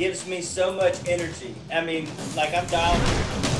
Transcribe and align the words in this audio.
gives 0.00 0.26
me 0.26 0.40
so 0.40 0.72
much 0.72 0.96
energy. 1.06 1.54
I 1.70 1.84
mean, 1.84 2.08
like 2.34 2.54
I'm 2.54 2.66
dialed. 2.68 3.59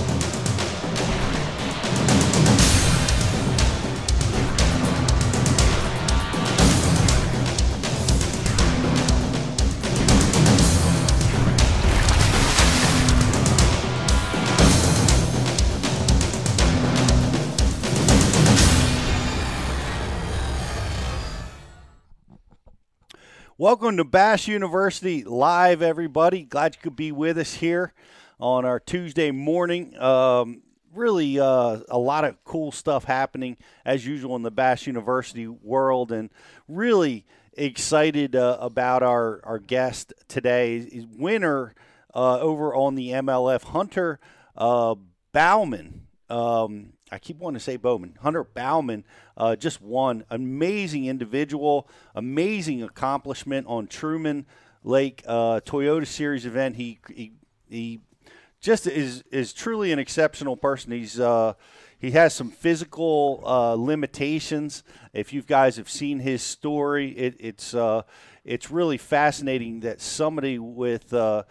Welcome 23.61 23.99
to 23.99 24.05
Bass 24.05 24.49
University 24.49 25.23
Live, 25.23 25.83
everybody. 25.83 26.45
Glad 26.45 26.77
you 26.77 26.81
could 26.81 26.97
be 26.97 27.13
with 27.13 27.37
us 27.37 27.53
here 27.53 27.93
on 28.39 28.65
our 28.65 28.81
Tuesday 28.81 29.31
morning. 29.33 29.95
Um, 29.99 30.63
really, 30.95 31.39
uh, 31.39 31.81
a 31.91 31.99
lot 31.99 32.25
of 32.25 32.43
cool 32.43 32.73
stuff 32.73 33.05
happening 33.05 33.59
as 33.85 34.07
usual 34.07 34.35
in 34.37 34.41
the 34.41 34.51
Bass 34.51 34.87
University 34.87 35.47
world, 35.47 36.11
and 36.11 36.31
really 36.69 37.27
excited 37.53 38.35
uh, 38.35 38.57
about 38.63 39.03
our 39.03 39.43
our 39.45 39.59
guest 39.59 40.15
today. 40.27 40.79
Is 40.79 41.05
winner 41.07 41.75
uh, 42.15 42.39
over 42.39 42.75
on 42.75 42.95
the 42.95 43.11
MLF, 43.11 43.65
Hunter 43.65 44.21
uh, 44.57 44.95
Bauman. 45.35 46.07
Um, 46.31 46.95
I 47.13 47.19
keep 47.19 47.37
wanting 47.37 47.59
to 47.59 47.65
say 47.65 47.77
Bowman. 47.77 48.17
Hunter 48.23 48.45
Bauman 48.45 49.05
uh, 49.41 49.57
just 49.57 49.81
one 49.81 50.25
Amazing 50.31 51.07
individual, 51.07 51.89
amazing 52.15 52.83
accomplishment 52.83 53.67
on 53.67 53.87
Truman 53.87 54.45
Lake 54.85 55.23
uh, 55.27 55.61
Toyota 55.65 56.07
Series 56.07 56.45
event. 56.45 56.77
He, 56.77 56.99
he 57.09 57.33
he 57.69 58.01
just 58.61 58.87
is 58.87 59.25
is 59.31 59.53
truly 59.55 59.93
an 59.93 59.99
exceptional 59.99 60.57
person. 60.57 60.93
He's 60.93 61.19
uh, 61.19 61.55
he 61.99 62.11
has 62.11 62.35
some 62.35 62.51
physical 62.51 63.43
uh, 63.47 63.75
limitations. 63.75 64.83
If 65.15 65.33
you 65.33 65.43
guys 65.43 65.77
have 65.77 65.89
seen 65.89 66.19
his 66.19 66.43
story, 66.43 67.11
it, 67.11 67.37
it's 67.39 67.75
uh, 67.75 68.03
it's 68.45 68.71
really 68.71 68.99
fascinating 68.99 69.81
that 69.81 70.03
somebody 70.03 70.59
with 70.59 71.15
uh, 71.15 71.45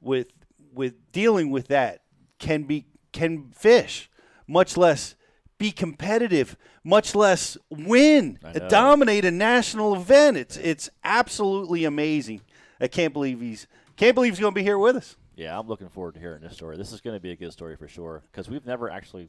with 0.00 0.26
with 0.72 0.94
dealing 1.12 1.50
with 1.50 1.68
that 1.68 2.02
can 2.40 2.64
be 2.64 2.86
can 3.12 3.50
fish, 3.52 4.10
much 4.48 4.76
less 4.76 5.14
be 5.58 5.70
competitive, 5.72 6.56
much 6.84 7.14
less 7.14 7.58
win, 7.70 8.38
dominate 8.68 9.24
a 9.24 9.30
national 9.30 9.94
event. 9.96 10.36
It's 10.36 10.56
it's 10.56 10.88
absolutely 11.04 11.84
amazing. 11.84 12.42
I 12.80 12.86
can't 12.88 13.12
believe 13.12 13.40
he's 13.40 13.66
can't 13.96 14.14
believe 14.14 14.32
he's 14.32 14.40
going 14.40 14.52
to 14.54 14.58
be 14.58 14.62
here 14.62 14.78
with 14.78 14.96
us. 14.96 15.16
Yeah, 15.36 15.58
I'm 15.58 15.66
looking 15.68 15.88
forward 15.88 16.14
to 16.14 16.20
hearing 16.20 16.40
this 16.42 16.54
story. 16.54 16.76
This 16.76 16.92
is 16.92 17.00
going 17.00 17.16
to 17.16 17.20
be 17.20 17.30
a 17.32 17.36
good 17.36 17.52
story 17.52 17.76
for 17.76 17.86
sure 17.88 18.22
because 18.30 18.48
we've 18.48 18.66
never 18.66 18.90
actually, 18.90 19.28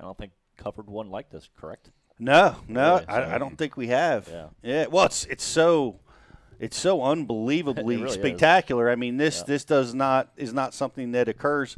I 0.00 0.04
don't 0.04 0.16
think, 0.18 0.32
covered 0.56 0.88
one 0.88 1.10
like 1.10 1.30
this. 1.30 1.48
Correct? 1.56 1.90
No, 2.18 2.56
no, 2.68 2.94
Really, 2.94 3.04
so- 3.06 3.12
I, 3.12 3.34
I 3.34 3.38
don't 3.38 3.56
think 3.58 3.76
we 3.76 3.88
have. 3.88 4.28
Yeah. 4.28 4.46
yeah. 4.62 4.86
Well, 4.86 5.06
it's 5.06 5.24
it's 5.26 5.44
so 5.44 5.98
it's 6.64 6.78
so 6.78 7.02
unbelievably 7.12 7.96
really 7.96 8.08
is. 8.08 8.14
spectacular. 8.14 8.90
I 8.90 8.96
mean, 8.96 9.18
this 9.18 9.42
this 9.42 9.64
does 9.64 9.94
not 9.94 10.30
is 10.36 10.52
not 10.52 10.72
something 10.72 11.12
that 11.12 11.28
occurs 11.28 11.76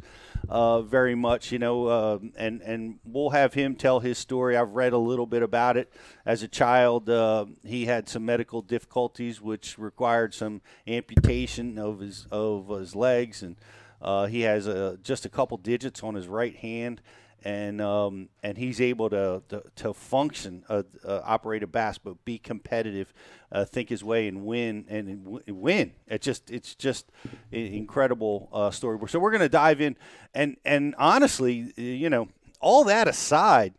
uh, 0.48 0.82
very 0.82 1.14
much, 1.16 1.50
you 1.50 1.58
know. 1.58 1.86
Uh, 1.86 2.18
and 2.36 2.62
and 2.62 2.98
we'll 3.04 3.30
have 3.30 3.54
him 3.54 3.74
tell 3.74 4.00
his 4.00 4.16
story. 4.16 4.56
I've 4.56 4.70
read 4.70 4.92
a 4.92 4.98
little 4.98 5.26
bit 5.26 5.42
about 5.42 5.76
it. 5.76 5.92
As 6.24 6.42
a 6.42 6.48
child, 6.48 7.10
uh, 7.10 7.46
he 7.64 7.86
had 7.86 8.08
some 8.08 8.24
medical 8.24 8.62
difficulties, 8.62 9.40
which 9.40 9.76
required 9.76 10.34
some 10.34 10.62
amputation 10.86 11.78
of 11.78 11.98
his 12.00 12.26
of 12.30 12.68
his 12.68 12.94
legs, 12.94 13.42
and 13.42 13.56
uh, 14.00 14.26
he 14.26 14.42
has 14.42 14.68
a, 14.68 14.98
just 15.02 15.24
a 15.24 15.28
couple 15.28 15.56
digits 15.56 16.02
on 16.02 16.14
his 16.14 16.28
right 16.28 16.54
hand 16.54 17.00
and 17.46 17.80
um, 17.80 18.28
and 18.42 18.58
he's 18.58 18.80
able 18.80 19.08
to 19.08 19.40
to, 19.48 19.62
to 19.76 19.94
function, 19.94 20.64
uh, 20.68 20.82
uh, 21.04 21.20
operate 21.24 21.62
a 21.62 21.68
bass, 21.68 21.96
but 21.96 22.24
be 22.24 22.38
competitive, 22.38 23.14
uh, 23.52 23.64
think 23.64 23.88
his 23.88 24.02
way 24.02 24.26
and 24.26 24.44
win 24.44 24.84
and 24.88 25.24
w- 25.24 25.54
win. 25.54 25.92
It's 26.08 26.26
just 26.26 26.50
it's 26.50 26.74
just 26.74 27.06
incredible 27.52 28.48
uh, 28.52 28.72
story. 28.72 28.98
So 29.08 29.20
we're 29.20 29.30
going 29.30 29.42
to 29.42 29.48
dive 29.48 29.80
in, 29.80 29.96
and 30.34 30.56
and 30.64 30.96
honestly, 30.98 31.72
you 31.76 32.10
know, 32.10 32.28
all 32.60 32.82
that 32.84 33.06
aside. 33.06 33.74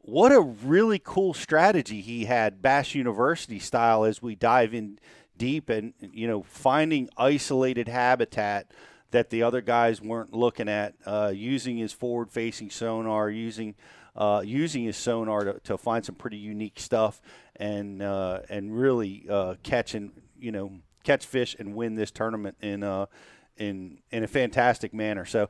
What 0.00 0.32
a 0.32 0.40
really 0.40 0.98
cool 0.98 1.34
strategy 1.34 2.00
he 2.00 2.24
had, 2.24 2.62
Bass 2.62 2.94
University 2.94 3.58
style, 3.58 4.04
as 4.04 4.22
we 4.22 4.34
dive 4.34 4.72
in 4.72 4.98
deep 5.36 5.68
and 5.68 5.92
you 6.00 6.26
know 6.26 6.42
finding 6.42 7.08
isolated 7.16 7.86
habitat 7.86 8.72
that 9.10 9.30
the 9.30 9.42
other 9.42 9.60
guys 9.60 10.00
weren't 10.00 10.34
looking 10.34 10.68
at, 10.68 10.94
uh, 11.06 11.32
using 11.34 11.78
his 11.78 11.92
forward-facing 11.92 12.70
sonar, 12.70 13.30
using 13.30 13.74
uh, 14.16 14.42
using 14.44 14.84
his 14.84 14.96
sonar 14.96 15.44
to, 15.44 15.60
to 15.60 15.78
find 15.78 16.04
some 16.04 16.16
pretty 16.16 16.36
unique 16.36 16.80
stuff, 16.80 17.22
and 17.56 18.02
uh, 18.02 18.40
and 18.48 18.76
really 18.76 19.24
uh, 19.30 19.54
catching 19.62 20.10
you 20.38 20.52
know 20.52 20.72
catch 21.04 21.24
fish 21.24 21.56
and 21.58 21.74
win 21.74 21.94
this 21.94 22.10
tournament 22.10 22.56
in 22.60 22.82
uh, 22.82 23.06
in 23.56 23.98
in 24.10 24.24
a 24.24 24.28
fantastic 24.28 24.92
manner. 24.92 25.24
So. 25.24 25.48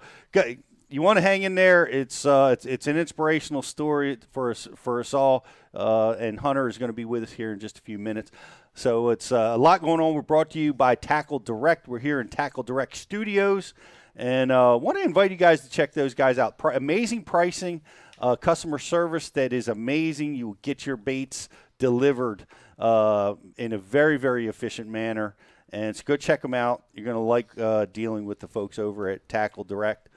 You 0.91 1.03
want 1.03 1.19
to 1.19 1.21
hang 1.21 1.43
in 1.43 1.55
there. 1.55 1.87
It's 1.87 2.25
uh, 2.25 2.49
it's, 2.55 2.65
it's 2.65 2.87
an 2.87 2.97
inspirational 2.97 3.61
story 3.61 4.17
for 4.31 4.53
us 4.53 4.67
for 4.75 5.01
us 5.01 5.13
all. 5.13 5.45
And 5.75 6.41
Hunter 6.41 6.67
is 6.67 6.79
going 6.79 6.89
to 6.89 6.95
be 6.95 7.05
with 7.05 7.25
us 7.25 7.33
here 7.33 7.53
in 7.53 7.59
just 7.59 7.79
a 7.79 7.83
few 7.83 7.99
minutes. 7.99 8.31
So 8.79 9.09
it's 9.09 9.33
uh, 9.33 9.55
a 9.55 9.59
lot 9.59 9.83
going 9.83 10.01
on. 10.01 10.15
We're 10.15 10.23
brought 10.23 10.51
to 10.51 10.61
you 10.61 10.73
by 10.73 10.95
Tackle 10.95 11.41
Direct. 11.41 11.89
We're 11.89 11.99
here 11.99 12.21
in 12.21 12.29
Tackle 12.29 12.63
Direct 12.63 12.95
Studios, 12.95 13.75
and 14.15 14.53
uh, 14.53 14.79
want 14.81 14.97
to 14.99 15.03
invite 15.03 15.33
you 15.33 15.37
guys 15.37 15.63
to 15.63 15.69
check 15.69 15.93
those 15.95 16.15
guys 16.15 16.39
out. 16.39 16.61
Amazing 16.63 17.25
pricing, 17.25 17.81
uh, 18.21 18.37
customer 18.37 18.79
service 18.79 19.31
that 19.31 19.53
is 19.53 19.67
amazing. 19.67 20.37
You 20.37 20.47
will 20.47 20.59
get 20.63 20.87
your 20.87 20.97
baits 20.97 21.49
delivered 21.81 22.47
uh, 22.79 23.35
in 23.57 23.73
a 23.73 23.79
very 23.79 24.17
very 24.17 24.47
efficient 24.47 24.89
manner. 24.89 25.35
And 25.71 25.97
so 25.97 26.05
go 26.07 26.17
check 26.17 26.41
them 26.41 26.55
out. 26.55 26.85
You're 26.95 27.05
going 27.05 27.17
to 27.17 27.21
like 27.21 27.59
uh, 27.59 27.87
dealing 27.93 28.27
with 28.27 28.39
the 28.39 28.47
folks 28.47 28.79
over 28.79 29.09
at 29.09 29.29
Tackle 29.29 29.65
Direct. 29.65 30.09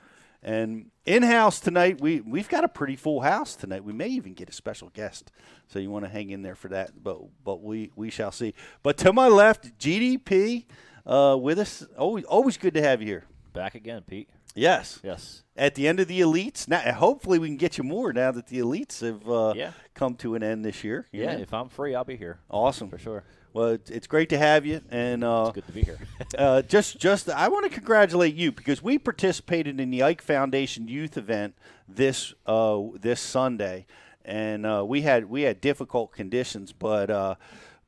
And 0.43 0.89
in 1.05 1.23
house 1.23 1.59
tonight, 1.59 2.01
we 2.01 2.21
we've 2.21 2.49
got 2.49 2.63
a 2.63 2.67
pretty 2.67 2.95
full 2.95 3.21
house 3.21 3.55
tonight. 3.55 3.83
We 3.83 3.93
may 3.93 4.07
even 4.07 4.33
get 4.33 4.49
a 4.49 4.53
special 4.53 4.89
guest, 4.89 5.31
so 5.67 5.77
you 5.79 5.91
want 5.91 6.05
to 6.05 6.09
hang 6.09 6.31
in 6.31 6.41
there 6.41 6.55
for 6.55 6.67
that. 6.69 7.03
But 7.03 7.19
but 7.43 7.61
we 7.61 7.91
we 7.95 8.09
shall 8.09 8.31
see. 8.31 8.53
But 8.81 8.97
to 8.99 9.13
my 9.13 9.27
left, 9.27 9.77
GDP 9.77 10.65
uh, 11.05 11.37
with 11.39 11.59
us. 11.59 11.85
Always 11.97 12.25
always 12.25 12.57
good 12.57 12.73
to 12.73 12.81
have 12.81 13.01
you 13.01 13.07
here. 13.07 13.25
Back 13.53 13.75
again, 13.75 14.01
Pete. 14.07 14.29
Yes. 14.55 14.99
Yes. 15.03 15.43
At 15.55 15.75
the 15.75 15.87
end 15.87 15.99
of 15.99 16.07
the 16.07 16.19
elites, 16.21 16.67
now 16.67 16.79
hopefully 16.93 17.39
we 17.39 17.47
can 17.47 17.57
get 17.57 17.77
you 17.77 17.83
more 17.83 18.11
now 18.11 18.31
that 18.31 18.47
the 18.47 18.59
elites 18.59 18.99
have 19.01 19.29
uh, 19.29 19.53
Yeah. 19.55 19.71
come 19.93 20.15
to 20.15 20.35
an 20.35 20.43
end 20.43 20.65
this 20.65 20.83
year. 20.83 21.07
Yeah. 21.11 21.31
If 21.33 21.53
I'm 21.53 21.69
free, 21.69 21.95
I'll 21.95 22.03
be 22.03 22.17
here. 22.17 22.39
Awesome. 22.49 22.89
For 22.89 22.97
sure. 22.97 23.23
Well, 23.53 23.67
it's, 23.69 23.89
it's 23.89 24.07
great 24.07 24.29
to 24.29 24.37
have 24.37 24.65
you, 24.65 24.81
and 24.89 25.23
uh, 25.23 25.45
It's 25.47 25.55
good 25.55 25.67
to 25.67 25.71
be 25.73 25.81
here. 25.83 25.99
uh, 26.37 26.61
just 26.61 26.99
just 26.99 27.29
I 27.29 27.49
want 27.49 27.65
to 27.65 27.71
congratulate 27.71 28.33
you 28.35 28.51
because 28.51 28.81
we 28.81 28.97
participated 28.97 29.79
in 29.79 29.91
the 29.91 30.03
Ike 30.03 30.21
Foundation 30.21 30.87
Youth 30.87 31.17
Event 31.17 31.55
this 31.87 32.33
uh, 32.45 32.79
this 32.99 33.19
Sunday, 33.19 33.85
and 34.23 34.65
uh, 34.65 34.83
we 34.87 35.01
had 35.01 35.25
we 35.29 35.41
had 35.41 35.59
difficult 35.59 36.13
conditions, 36.13 36.71
but 36.71 37.09
uh, 37.09 37.35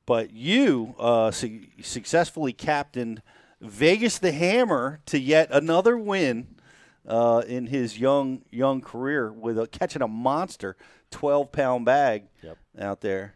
but 0.06 0.34
you 0.34 0.96
uh, 1.00 1.32
su- 1.32 1.68
successfully 1.82 2.52
captained 2.52 3.22
Vegas 3.62 4.18
the 4.20 4.34
Hammer 4.34 5.00
to 5.06 5.18
yet 5.18 5.48
another 5.50 5.98
win 5.98 6.56
uh, 7.08 7.42
in 7.48 7.68
his 7.68 7.98
young 7.98 8.42
young 8.52 8.82
career 8.82 9.32
with 9.32 9.58
a, 9.58 9.68
catching 9.68 10.02
a 10.02 10.10
monster 10.10 10.76
twelve 11.10 11.54
pound 11.54 11.86
bag 11.86 12.24
Yep. 12.42 12.58
out 12.80 13.00
there. 13.00 13.36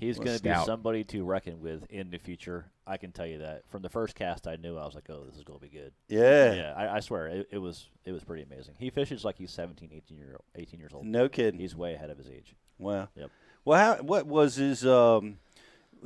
He's 0.00 0.18
going 0.18 0.36
to 0.36 0.42
be 0.42 0.54
somebody 0.64 1.04
to 1.04 1.22
reckon 1.24 1.60
with 1.60 1.84
in 1.90 2.10
the 2.10 2.18
future. 2.18 2.66
I 2.86 2.96
can 2.96 3.12
tell 3.12 3.26
you 3.26 3.38
that. 3.38 3.62
From 3.68 3.82
the 3.82 3.88
first 3.88 4.14
cast, 4.16 4.48
I 4.48 4.56
knew 4.56 4.76
I 4.76 4.84
was 4.84 4.94
like, 4.94 5.08
"Oh, 5.10 5.24
this 5.26 5.36
is 5.36 5.44
going 5.44 5.58
to 5.58 5.62
be 5.62 5.68
good." 5.70 5.92
Yeah, 6.08 6.52
Yeah, 6.54 6.74
I, 6.76 6.96
I 6.96 7.00
swear 7.00 7.26
it, 7.28 7.48
it 7.52 7.58
was 7.58 7.86
it 8.04 8.12
was 8.12 8.24
pretty 8.24 8.42
amazing. 8.42 8.74
He 8.78 8.90
fishes 8.90 9.24
like 9.24 9.36
he's 9.38 9.50
17, 9.52 9.90
18 9.92 10.16
year 10.18 10.36
18 10.56 10.80
years 10.80 10.92
old. 10.92 11.06
no 11.06 11.28
kidding. 11.28 11.60
He's 11.60 11.76
way 11.76 11.94
ahead 11.94 12.10
of 12.10 12.18
his 12.18 12.28
age. 12.28 12.56
Wow. 12.78 13.08
Yep. 13.14 13.30
Well, 13.64 13.78
how, 13.96 14.02
what 14.02 14.26
was 14.26 14.56
his? 14.56 14.84
Um, 14.86 15.36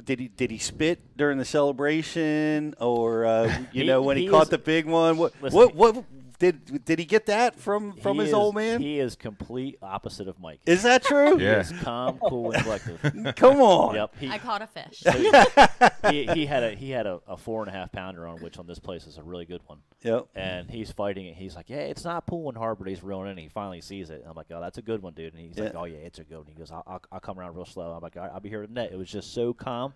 did 0.05 0.19
he 0.19 0.27
did 0.29 0.51
he 0.51 0.59
spit 0.59 1.17
during 1.17 1.39
the 1.39 1.45
celebration, 1.45 2.75
or 2.81 3.25
uh, 3.27 3.45
you 3.73 3.83
He- 3.83 3.87
know 3.87 4.03
when 4.03 4.17
he, 4.17 4.25
he 4.25 4.29
caught 4.29 4.45
is- 4.45 4.49
the 4.51 4.59
big 4.59 4.87
one? 4.87 5.17
What 5.17 5.33
Listen, 5.41 5.57
what 5.57 5.75
what 5.77 6.05
did 6.53 6.85
did 6.85 6.99
he 6.99 7.05
get 7.05 7.27
that 7.27 7.59
from 7.59 7.93
from 7.97 8.17
He 8.17 8.21
his 8.23 8.29
is- 8.29 8.35
old 8.35 8.55
man? 8.55 8.81
He 8.81 8.99
is 8.99 9.17
complete 9.17 9.79
opposite 9.83 10.29
of 10.29 10.39
Mike. 10.39 10.61
Is 10.67 10.83
that 10.83 11.03
true? 11.03 11.39
He 11.39 11.45
Yeah. 11.45 11.61
is 11.61 11.73
calm, 11.83 12.19
cool, 12.29 12.51
and 12.53 12.63
collective. 12.63 13.35
Come 13.37 13.61
on. 13.61 13.95
yep. 13.95 14.15
He, 14.19 14.29
I 14.29 14.39
caught 14.39 14.61
a 14.63 14.67
fish. 14.67 15.01
so 15.01 15.11
he, 16.11 16.27
he 16.27 16.47
had 16.47 16.63
a 16.63 16.71
he 16.75 16.91
had 16.91 17.07
a, 17.07 17.21
a 17.27 17.37
four 17.37 17.63
and 17.63 17.69
a 17.69 17.73
half 17.73 17.93
pounder 17.93 18.27
on, 18.27 18.39
which 18.41 18.59
on 18.59 18.67
this 18.67 18.79
place 18.79 19.07
is 19.07 19.17
a 19.19 19.23
really 19.23 19.45
good 19.47 19.63
one. 19.67 19.79
Yep. 20.03 20.27
And 20.35 20.71
he's 20.71 20.93
fighting 20.93 21.27
it. 21.27 21.35
He's 21.35 21.57
like, 21.57 21.71
"Yeah, 21.71 21.79
it's 21.79 22.05
not 22.05 22.27
pulling 22.27 22.57
hard, 22.57 22.79
but 22.79 22.87
he's 22.89 23.03
reeling 23.03 23.31
in." 23.31 23.39
He 23.39 23.49
finally 23.49 23.81
sees 23.81 24.11
it. 24.11 24.23
I'm 24.29 24.35
like, 24.37 24.47
"Oh, 24.51 24.61
that's 24.61 24.77
a 24.79 24.83
good 24.83 25.03
one, 25.03 25.15
dude." 25.15 25.33
And 25.33 25.43
he's 25.43 25.59
like, 25.59 25.75
"Oh 25.75 25.85
yeah, 25.85 25.97
it's 25.99 26.19
a 26.19 26.25
good 26.25 26.39
one." 26.39 26.47
He 26.47 26.55
goes, 26.55 26.71
"I'll, 26.71 26.83
I'll, 26.87 27.01
I'll 27.11 27.21
come 27.21 27.39
around 27.39 27.55
real 27.57 27.65
slow." 27.65 27.93
I'm 27.93 28.03
like, 28.03 28.17
All 28.17 28.23
right, 28.23 28.33
"I'll 28.35 28.41
be 28.41 28.51
here 28.51 28.63
in 28.63 28.71
a 28.71 28.73
net." 28.75 28.93
It 28.93 28.97
was 28.99 29.11
just 29.11 29.33
so 29.33 29.55
calm. 29.55 29.95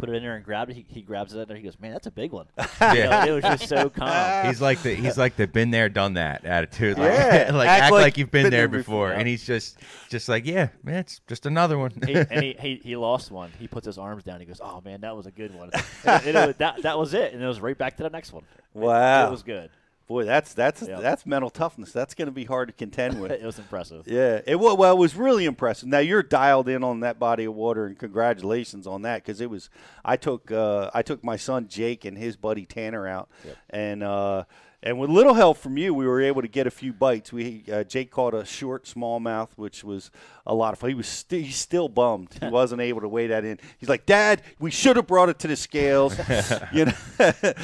Put 0.00 0.08
it 0.08 0.14
in 0.16 0.22
there 0.22 0.34
and 0.34 0.44
grabbed 0.44 0.70
it. 0.70 0.74
He, 0.74 0.84
he 0.88 1.02
grabs 1.02 1.34
it 1.34 1.38
in 1.38 1.46
there. 1.46 1.56
He 1.56 1.62
goes, 1.62 1.78
"Man, 1.78 1.92
that's 1.92 2.06
a 2.06 2.10
big 2.10 2.32
one." 2.32 2.46
You 2.58 2.64
Yeah. 2.80 3.24
know, 3.26 3.36
it 3.36 3.42
was 3.42 3.58
just 3.58 3.68
so 3.68 3.88
calm. 3.90 4.46
He's 4.46 4.60
like 4.60 4.82
the 4.82 4.94
he's 4.94 5.18
like 5.18 5.36
the 5.36 5.46
been 5.46 5.70
there 5.70 5.88
done 5.88 6.14
that 6.14 6.44
attitude. 6.44 6.98
Like, 6.98 7.12
Yeah. 7.12 7.50
like 7.54 7.68
Act 7.68 7.82
act, 7.84 7.92
like 7.92 8.02
like, 8.02 8.18
you've 8.18 8.30
been, 8.30 8.44
been 8.44 8.50
there 8.50 8.60
there 8.62 8.68
before, 8.68 9.08
before. 9.08 9.12
and 9.12 9.28
he's 9.28 9.44
just 9.46 9.78
just 10.08 10.28
like 10.28 10.46
yeah, 10.46 10.68
man, 10.82 10.96
it's 10.96 11.20
just 11.28 11.46
another 11.46 11.78
one. 11.78 11.92
he, 12.06 12.14
and 12.14 12.42
he, 12.42 12.56
he, 12.58 12.80
he 12.82 12.96
lost 12.96 13.30
one. 13.30 13.50
He 13.58 13.68
puts 13.68 13.86
his 13.86 13.98
arms 13.98 14.24
down. 14.24 14.40
He 14.40 14.46
goes, 14.46 14.60
"Oh 14.62 14.80
man, 14.84 15.02
that 15.02 15.14
was 15.16 15.26
a 15.26 15.30
good 15.30 15.54
one." 15.54 15.70
and 16.04 16.26
it, 16.26 16.34
it 16.34 16.58
that 16.58 16.82
that 16.82 16.98
was 16.98 17.14
it, 17.14 17.32
and 17.34 17.42
it 17.42 17.46
was 17.46 17.60
right 17.60 17.76
back 17.76 17.96
to 17.98 18.02
the 18.02 18.10
next 18.10 18.32
one. 18.32 18.42
It- 18.44 18.78
Wow. 18.78 19.26
it 19.28 19.30
was 19.30 19.42
good. 19.42 19.68
Boy, 20.10 20.24
that's 20.24 20.54
that's 20.54 20.82
Yep. 20.82 21.00
that's 21.02 21.24
mental 21.24 21.50
toughness. 21.50 21.92
That's 21.92 22.14
going 22.14 22.26
to 22.26 22.32
be 22.32 22.44
hard 22.44 22.66
to 22.66 22.74
contend 22.74 23.20
with. 23.20 23.30
It 23.40 23.44
was 23.44 23.60
impressive. 23.60 24.08
Yeah, 24.08 24.40
it 24.44 24.56
wa- 24.58 24.74
well, 24.74 24.96
it 24.96 24.98
was 24.98 25.14
really 25.14 25.44
impressive. 25.44 25.88
Now 25.88 26.00
you're 26.00 26.24
dialed 26.24 26.68
in 26.68 26.82
on 26.82 26.98
that 27.00 27.20
body 27.20 27.44
of 27.44 27.54
water, 27.54 27.86
and 27.86 27.96
congratulations 27.96 28.88
on 28.88 29.02
that 29.02 29.22
because 29.22 29.40
it 29.40 29.48
was. 29.48 29.70
I 30.04 30.16
took 30.16 30.50
uh, 30.50 30.90
I 30.92 31.02
took 31.02 31.22
my 31.22 31.36
son 31.36 31.68
Jake 31.68 32.04
and 32.04 32.18
his 32.18 32.34
buddy 32.36 32.66
Tanner 32.66 33.06
out, 33.06 33.28
and 33.70 34.02
uh, 34.02 34.44
and 34.82 34.98
with 34.98 35.10
little 35.10 35.34
help 35.34 35.58
from 35.58 35.76
you, 35.76 35.92
we 35.92 36.06
were 36.06 36.20
able 36.22 36.40
to 36.42 36.48
get 36.48 36.66
a 36.66 36.70
few 36.70 36.92
bites. 36.92 37.32
We 37.32 37.64
uh, 37.70 37.84
Jake 37.84 38.10
caught 38.10 38.32
a 38.34 38.44
short 38.44 38.84
smallmouth, 38.84 39.48
which 39.56 39.84
was 39.84 40.10
a 40.46 40.54
lot 40.54 40.72
of 40.72 40.78
fun. 40.78 40.88
He 40.90 40.94
was 40.94 41.06
st- 41.06 41.44
he's 41.44 41.56
still 41.56 41.88
bummed 41.88 42.30
he 42.40 42.48
wasn't 42.48 42.80
able 42.80 43.02
to 43.02 43.08
weigh 43.08 43.26
that 43.26 43.44
in. 43.44 43.58
He's 43.78 43.88
like, 43.90 44.06
Dad, 44.06 44.42
we 44.58 44.70
should 44.70 44.96
have 44.96 45.06
brought 45.06 45.28
it 45.28 45.38
to 45.40 45.48
the 45.48 45.56
scales. 45.56 46.16
you 46.72 46.86
know, 46.86 46.92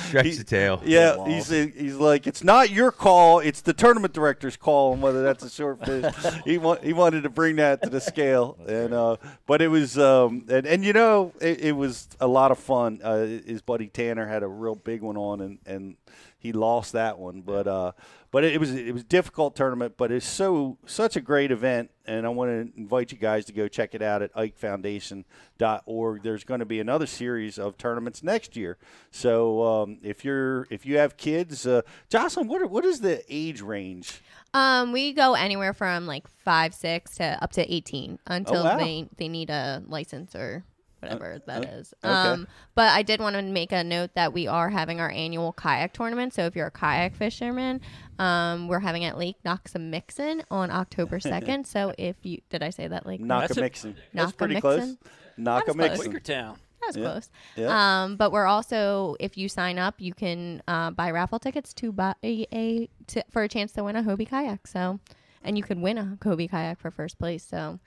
Stretch 0.09 0.27
He- 0.27 0.33
the 0.35 0.45
tail. 0.45 0.83
Yeah, 0.85 1.17
Walls. 1.17 1.49
he's 1.49 1.75
he's 1.75 1.95
like, 1.97 2.27
it's 2.27 2.45
not 2.45 2.71
your 2.71 2.93
call, 2.93 3.39
it's 3.41 3.63
the 3.63 3.73
tournament 3.73 4.13
director's 4.13 4.57
call 4.57 4.93
on 4.93 5.01
whether 5.01 5.23
that's 5.23 5.43
a 5.45 5.51
short 5.51 5.85
fish. 5.87 6.15
he 6.45 6.59
wa- 6.59 6.77
he 6.83 6.93
wanted 6.93 7.23
to 7.23 7.31
bring 7.31 7.57
that 7.57 7.83
to 7.83 7.89
the 7.89 8.01
scale, 8.01 8.59
and 8.69 8.93
uh, 8.93 9.17
but 9.47 9.63
it 9.63 9.69
was 9.69 9.99
um, 9.99 10.45
and 10.51 10.67
and 10.67 10.85
you 10.85 10.93
know 10.93 11.33
it, 11.41 11.61
it 11.61 11.73
was 11.73 12.09
a 12.21 12.27
lot 12.27 12.51
of 12.51 12.59
fun. 12.59 13.01
Uh, 13.03 13.25
his 13.25 13.63
buddy 13.63 13.87
Tanner 13.89 14.27
had 14.27 14.43
a 14.43 14.49
real 14.49 14.75
big 14.75 15.01
one 15.01 15.17
on, 15.17 15.41
and 15.41 15.59
and 15.65 15.97
he 16.39 16.53
lost 16.53 16.93
that 16.93 17.19
one, 17.19 17.41
but 17.41 17.67
uh, 17.67 17.93
but 18.31 18.45
it, 18.45 18.61
was 18.61 18.73
it 18.75 18.93
was 18.93 19.03
a 19.03 19.07
difficult 19.07 19.57
tournament, 19.57 19.95
but 19.97 20.13
it's 20.13 20.27
so 20.27 20.79
such 20.87 21.17
a 21.17 21.21
great 21.21 21.51
event, 21.51 21.91
and 22.07 22.27
I 22.27 22.29
want 22.29 22.51
to 22.51 22.79
invite 22.81 23.11
you 23.11 23.19
guys 23.19 23.45
to 23.47 23.53
go 23.53 23.67
check 23.69 23.95
it 23.95 24.03
out 24.03 24.23
at 24.23 24.33
IkeFoundation.org. 24.35 26.23
There's 26.23 26.45
going 26.45 26.61
to 26.61 26.67
be 26.67 26.81
another 26.81 27.07
series 27.07 27.59
of 27.59 27.77
tournaments 27.79 28.23
next 28.23 28.57
year, 28.57 28.79
so 29.11 29.63
um, 29.65 29.99
if 30.03 30.25
you're 30.25 30.67
if 30.71 30.85
you 30.87 30.99
have 30.99 31.17
kids, 31.17 31.67
uh, 31.67 31.83
Jocelyn, 32.09 32.49
what 32.49 32.63
are, 32.63 32.67
what 32.67 32.85
is 32.85 33.01
the 33.01 33.23
age 33.29 33.61
range? 33.61 34.21
Um, 34.55 34.93
we 34.93 35.13
go 35.13 35.35
anywhere 35.35 35.73
from 35.73 36.07
like 36.07 36.27
five, 36.29 36.75
six 36.75 37.17
to 37.17 37.39
up 37.43 37.53
to 37.53 37.75
eighteen 37.75 38.19
until 38.27 38.59
Oh, 38.59 38.65
wow. 38.65 38.77
they 38.79 39.09
they 39.17 39.29
need 39.29 39.51
a 39.51 39.83
license 39.87 40.35
or 40.35 40.65
whatever 41.07 41.41
that 41.47 41.65
uh, 41.65 41.69
is. 41.69 41.95
okay. 42.05 42.13
Um, 42.13 42.47
but 42.75 42.91
I 42.91 43.03
did 43.03 43.21
want 43.21 43.37
to 43.37 43.43
make 43.43 43.73
a 43.73 43.83
note 43.85 44.11
that 44.15 44.33
we 44.33 44.47
are 44.47 44.71
having 44.71 45.01
our 45.01 45.11
annual 45.11 45.53
kayak 45.53 45.93
tournament. 45.93 46.35
So 46.35 46.47
if 46.47 46.57
you're 46.57 46.67
a 46.67 46.71
kayak 46.71 47.15
fisherman, 47.15 47.81
um, 48.19 48.69
we're 48.69 48.81
having 48.81 49.03
it 49.03 49.09
at 49.09 49.19
Lake 49.19 49.37
Noxamixon 49.45 50.43
on 50.51 50.71
October 50.71 51.21
second. 51.21 51.67
so 51.67 51.93
if 51.99 52.17
you 52.23 52.41
did 52.51 52.63
I 52.63 52.71
say 52.71 52.89
that 52.89 53.07
Lake? 53.07 53.21
Knockamixon. 53.21 53.95
That's 54.15 54.33
pretty 54.33 54.61
close. 54.61 54.97
Knockamixon? 55.39 55.39
Knockamixon. 55.39 55.95
close. 55.95 56.09
Quakertown. 56.09 56.57
That 56.81 56.87
was 56.89 56.97
Yeah. 56.97 57.03
close. 57.05 57.31
Yeah. 57.57 58.03
Um, 58.05 58.17
but 58.17 58.33
we're 58.33 58.47
also, 58.47 59.17
if 59.19 59.37
you 59.37 59.49
sign 59.49 59.79
up, 59.79 59.95
you 59.99 60.13
can 60.15 60.63
uh, 60.69 60.91
buy 60.91 61.11
raffle 61.11 61.39
tickets 61.39 61.73
to 61.75 61.93
buy 61.93 62.15
a, 62.23 62.47
a 62.53 62.89
to, 63.09 63.25
for 63.31 63.43
a 63.43 63.49
chance 63.49 63.73
to 63.73 63.85
win 63.85 63.97
a 63.97 64.03
Hobie 64.03 64.29
kayak. 64.29 64.67
So, 64.67 65.01
and 65.43 65.57
you 65.57 65.65
could 65.65 65.81
win 65.81 65.99
a 65.99 66.19
Hobie 66.21 66.51
kayak 66.51 66.79
for 66.79 66.91
first 66.91 67.19
place. 67.19 67.45
So, 67.45 67.81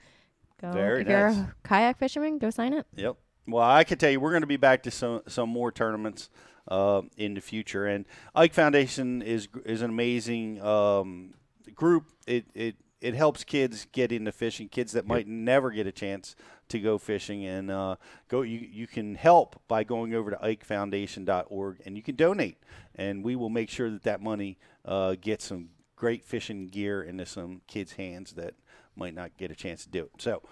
go 0.60 0.72
Very 0.72 1.02
if 1.02 1.08
you're 1.08 1.28
a 1.28 1.54
kayak 1.64 1.98
fisherman, 1.98 2.38
go 2.38 2.50
sign 2.50 2.74
up. 2.74 2.86
Yep. 2.96 3.16
Well, 3.46 3.68
I 3.68 3.84
can 3.84 3.98
tell 3.98 4.10
you, 4.10 4.20
we're 4.20 4.30
going 4.30 4.42
to 4.42 4.46
be 4.46 4.56
back 4.56 4.82
to 4.84 4.90
some 4.90 5.22
some 5.26 5.48
more 5.48 5.72
tournaments 5.72 6.30
uh, 6.68 7.02
in 7.16 7.34
the 7.34 7.40
future, 7.40 7.86
and 7.86 8.04
Ike 8.34 8.54
Foundation 8.54 9.22
is 9.22 9.48
is 9.64 9.82
an 9.82 9.90
amazing 9.90 10.62
um, 10.62 11.34
group. 11.74 12.06
It 12.26 12.46
it 12.54 12.76
it 13.00 13.14
helps 13.14 13.44
kids 13.44 13.86
get 13.92 14.12
into 14.12 14.30
fishing, 14.30 14.68
kids 14.68 14.92
that 14.92 15.06
might 15.06 15.26
never 15.26 15.70
get 15.70 15.86
a 15.86 15.92
chance 15.92 16.36
to 16.68 16.78
go 16.78 16.98
fishing, 16.98 17.44
and 17.44 17.70
uh, 17.70 17.96
go. 18.28 18.42
You 18.42 18.58
you 18.58 18.86
can 18.86 19.14
help 19.14 19.60
by 19.66 19.84
going 19.84 20.14
over 20.14 20.30
to 20.30 20.36
IkeFoundation.org, 20.36 21.80
and 21.84 21.96
you 21.96 22.02
can 22.02 22.14
donate, 22.14 22.58
and 22.94 23.24
we 23.24 23.36
will 23.36 23.50
make 23.50 23.70
sure 23.70 23.90
that 23.90 24.02
that 24.04 24.20
money 24.20 24.58
uh, 24.84 25.16
gets 25.20 25.46
some 25.46 25.70
great 25.96 26.24
fishing 26.24 26.66
gear 26.66 27.02
into 27.02 27.26
some 27.26 27.62
kids' 27.66 27.92
hands 27.92 28.32
that 28.32 28.54
might 29.00 29.14
not 29.14 29.36
get 29.36 29.50
a 29.50 29.56
chance 29.56 29.82
to 29.84 29.90
do 29.90 30.04
it. 30.04 30.10
So. 30.18 30.42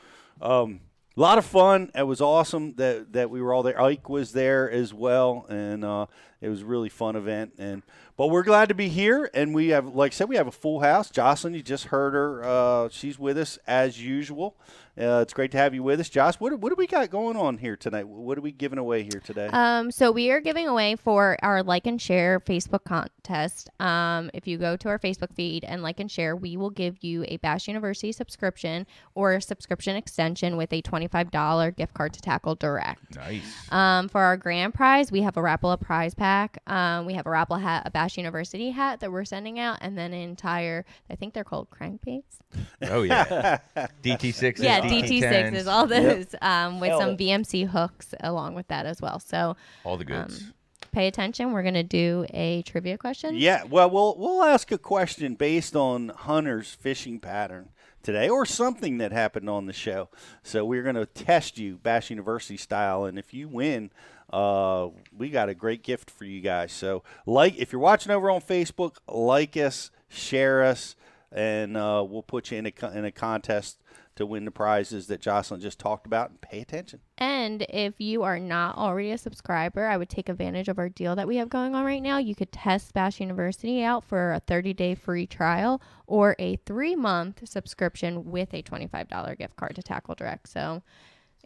Um, 0.41 0.81
a 1.17 1.21
lot 1.21 1.37
of 1.37 1.45
fun. 1.45 1.91
It 1.97 2.07
was 2.07 2.21
awesome 2.21 2.75
that 2.75 3.13
that 3.15 3.29
we 3.29 3.43
were 3.43 3.53
all 3.53 3.65
there. 3.65 3.81
Ike 3.81 4.09
was 4.09 4.31
there 4.31 4.71
as 4.71 4.95
well, 4.95 5.47
and 5.49 5.85
uh, 5.85 6.07
it 6.41 6.49
was 6.49 6.63
a 6.63 6.65
really 6.65 6.89
fun 6.89 7.17
event. 7.17 7.55
And 7.59 7.83
but 8.17 8.29
we're 8.29 8.45
glad 8.45 8.69
to 8.69 8.75
be 8.77 8.89
here, 8.89 9.29
and 9.35 9.53
we 9.53 9.71
have, 9.71 9.87
like 9.97 10.13
I 10.13 10.15
said, 10.15 10.29
we 10.29 10.37
have 10.37 10.47
a 10.47 10.53
full 10.53 10.79
house. 10.79 11.11
Jocelyn, 11.11 11.55
you 11.55 11.63
just 11.63 11.87
heard 11.87 12.15
her. 12.15 12.45
Uh, 12.45 12.89
she's 12.93 13.19
with 13.19 13.37
us 13.37 13.59
as 13.67 14.01
usual. 14.01 14.57
Uh, 14.99 15.21
it's 15.23 15.33
great 15.33 15.53
to 15.53 15.59
have 15.59 15.75
you 15.75 15.83
with 15.83 16.01
us, 16.01 16.09
Josh. 16.09 16.35
What 16.37 16.59
what 16.59 16.71
do 16.71 16.75
we 16.77 16.87
got 16.89 17.09
going 17.11 17.37
on 17.37 17.59
here 17.59 17.77
tonight? 17.77 18.09
What 18.09 18.37
are 18.37 18.41
we 18.41 18.51
giving 18.51 18.79
away 18.79 19.05
here 19.05 19.21
today? 19.25 19.47
Um, 19.53 19.93
so 19.93 20.11
we 20.11 20.31
are 20.31 20.41
giving 20.41 20.67
away 20.67 20.97
for 20.97 21.37
our 21.43 21.63
like 21.63 21.87
and 21.87 22.03
share 22.03 22.41
Facebook 22.41 22.85
contest. 22.85 23.71
Um, 23.79 24.31
if 24.35 24.49
you 24.49 24.59
go 24.59 24.77
to 24.77 24.89
our 24.89 24.99
Facebook 24.99 25.33
feed 25.35 25.65
and 25.65 25.83
like 25.83 26.01
and 26.01 26.11
share, 26.11 26.35
we 26.35 26.57
will 26.57 26.71
give 26.71 26.97
you 27.03 27.25
a 27.29 27.37
Bass 27.37 27.69
University 27.69 28.11
subscription 28.11 28.87
or 29.15 29.35
a 29.35 29.43
subscription 29.43 29.95
extension 29.95 30.57
with 30.57 30.73
a 30.73 30.83
twenty-five 30.83 31.31
dollar 31.31 31.71
gift 31.71 31.95
card 31.95 32.13
to 32.15 32.21
Tackle 32.21 32.57
Direct. 32.57 33.15
nice. 33.15 33.71
Um, 33.71 34.09
for 34.09 34.23
our 34.23 34.37
grand 34.37 34.75
prize, 34.75 35.13
we 35.13 35.23
have 35.23 35.37
a 35.37 35.41
Rapala 35.41 35.81
prize 35.81 36.15
pack. 36.15 36.59
Um, 36.67 37.07
we 37.07 37.15
have 37.15 37.27
a 37.27 37.31
Rapala 37.31 37.61
hat, 37.61 37.85
a 37.87 37.91
Bass 37.93 38.17
University 38.17 38.71
hat 38.71 38.99
that 39.01 39.13
we're 39.13 39.25
sending 39.25 39.61
out, 39.61 39.79
and 39.81 39.97
then 39.97 40.13
an 40.13 40.21
entire, 40.21 40.85
I 41.09 41.15
think 41.15 41.35
they're 41.35 41.45
called 41.45 41.69
crankbaits. 41.71 42.39
Oh 42.83 43.03
yeah. 43.03 43.59
DT 44.03 44.35
six. 44.35 44.61
Yeah, 44.61 44.88
DT6 44.89 45.55
is 45.55 45.67
all 45.67 45.87
those 45.87 46.27
um, 46.43 46.81
with 46.81 46.91
Hell, 46.91 47.01
some 47.01 47.11
it- 47.11 47.19
VMC 47.19 47.67
hooks 47.69 48.15
along 48.21 48.55
with 48.55 48.69
that 48.69 48.87
as 48.87 49.01
well. 49.01 49.19
So 49.21 49.57
all 49.85 49.97
the 49.97 50.05
goods. 50.05 50.53
pay 50.93 51.07
attention. 51.07 51.53
We're 51.53 51.63
going 51.63 51.75
to 51.75 51.83
do 51.83 52.27
a 52.33 52.63
trivia 52.63 52.99
question. 52.99 53.37
Yeah, 53.37 53.65
well, 53.65 53.91
we'll 53.91 54.17
we'll 54.19 54.43
ask 54.43 54.71
a 54.73 54.79
question 54.79 55.35
based 55.35 55.77
on 55.77 56.09
Hunter's 56.11 56.73
fishing 56.75 57.21
pattern 57.21 57.71
today, 58.03 58.29
or 58.29 58.47
something 58.47 58.99
that 58.99 59.13
happened 59.13 59.51
on 59.51 59.67
the 59.67 59.73
show. 59.73 60.09
So 60.43 60.65
we're 60.65 60.83
going 60.83 60.95
to 60.95 61.07
test 61.07 61.59
you, 61.59 61.77
Bass 61.77 62.11
University 62.11 62.57
style, 62.57 63.05
and 63.05 63.19
if 63.19 63.35
you 63.35 63.49
win, 63.49 63.91
uh, 64.33 64.89
we 65.17 65.31
got 65.31 65.49
a 65.49 65.55
great 65.55 65.83
gift 65.83 66.11
for 66.11 66.25
you 66.25 66.41
guys. 66.41 66.73
So, 66.73 67.03
like, 67.27 67.57
if 67.59 67.73
you're 67.73 67.81
watching 67.81 68.13
over 68.13 68.31
on 68.31 68.41
Facebook, 68.41 68.97
like 69.09 69.57
us, 69.57 69.91
share 70.09 70.63
us, 70.63 70.97
and 71.33 71.77
uh, 71.77 72.05
we'll 72.09 72.23
put 72.23 72.51
you 72.51 72.59
in 72.59 72.67
a 72.67 72.91
in 72.97 73.05
a 73.05 73.13
contest 73.13 73.79
to 74.19 74.27
win 74.27 74.45
the 74.45 74.51
prizes 74.51 75.07
that 75.07 75.21
Jocelyn 75.21 75.61
just 75.61 75.79
talked 75.79 76.07
about. 76.07 76.31
And 76.31 76.41
pay 76.41 76.61
attention. 76.61 77.01
And 77.17 77.65
if 77.69 78.01
you 78.01 78.23
are 78.23 78.39
not 78.39 78.77
already 78.77 79.11
a 79.11 79.19
subscriber, 79.19 79.87
I 79.87 79.97
would 79.97 80.09
take 80.09 80.29
advantage 80.29 80.69
of 80.69 80.79
our 80.79 80.89
deal 80.89 81.17
that 81.17 81.27
we 81.27 81.37
have 81.37 81.49
going 81.49 81.75
on 81.75 81.85
right 81.85 82.03
now. 82.03 82.19
You 82.19 82.35
could 82.35 82.53
test 82.53 82.93
Bass 82.93 83.21
University 83.21 83.83
out 83.83 84.05
for 84.05 84.33
a 84.33 84.41
30 84.41 84.75
day 84.75 84.95
free 84.95 85.27
trial 85.27 85.81
or 86.07 86.37
a 86.39 86.57
three 86.57 86.95
month 86.95 87.49
subscription 87.49 88.31
with 88.31 88.53
a 88.53 88.63
$25 88.63 89.39
gift 89.39 89.57
card 89.57 89.75
to 89.77 89.83
Tackle 89.83 90.15
Direct. 90.15 90.49
So 90.49 90.83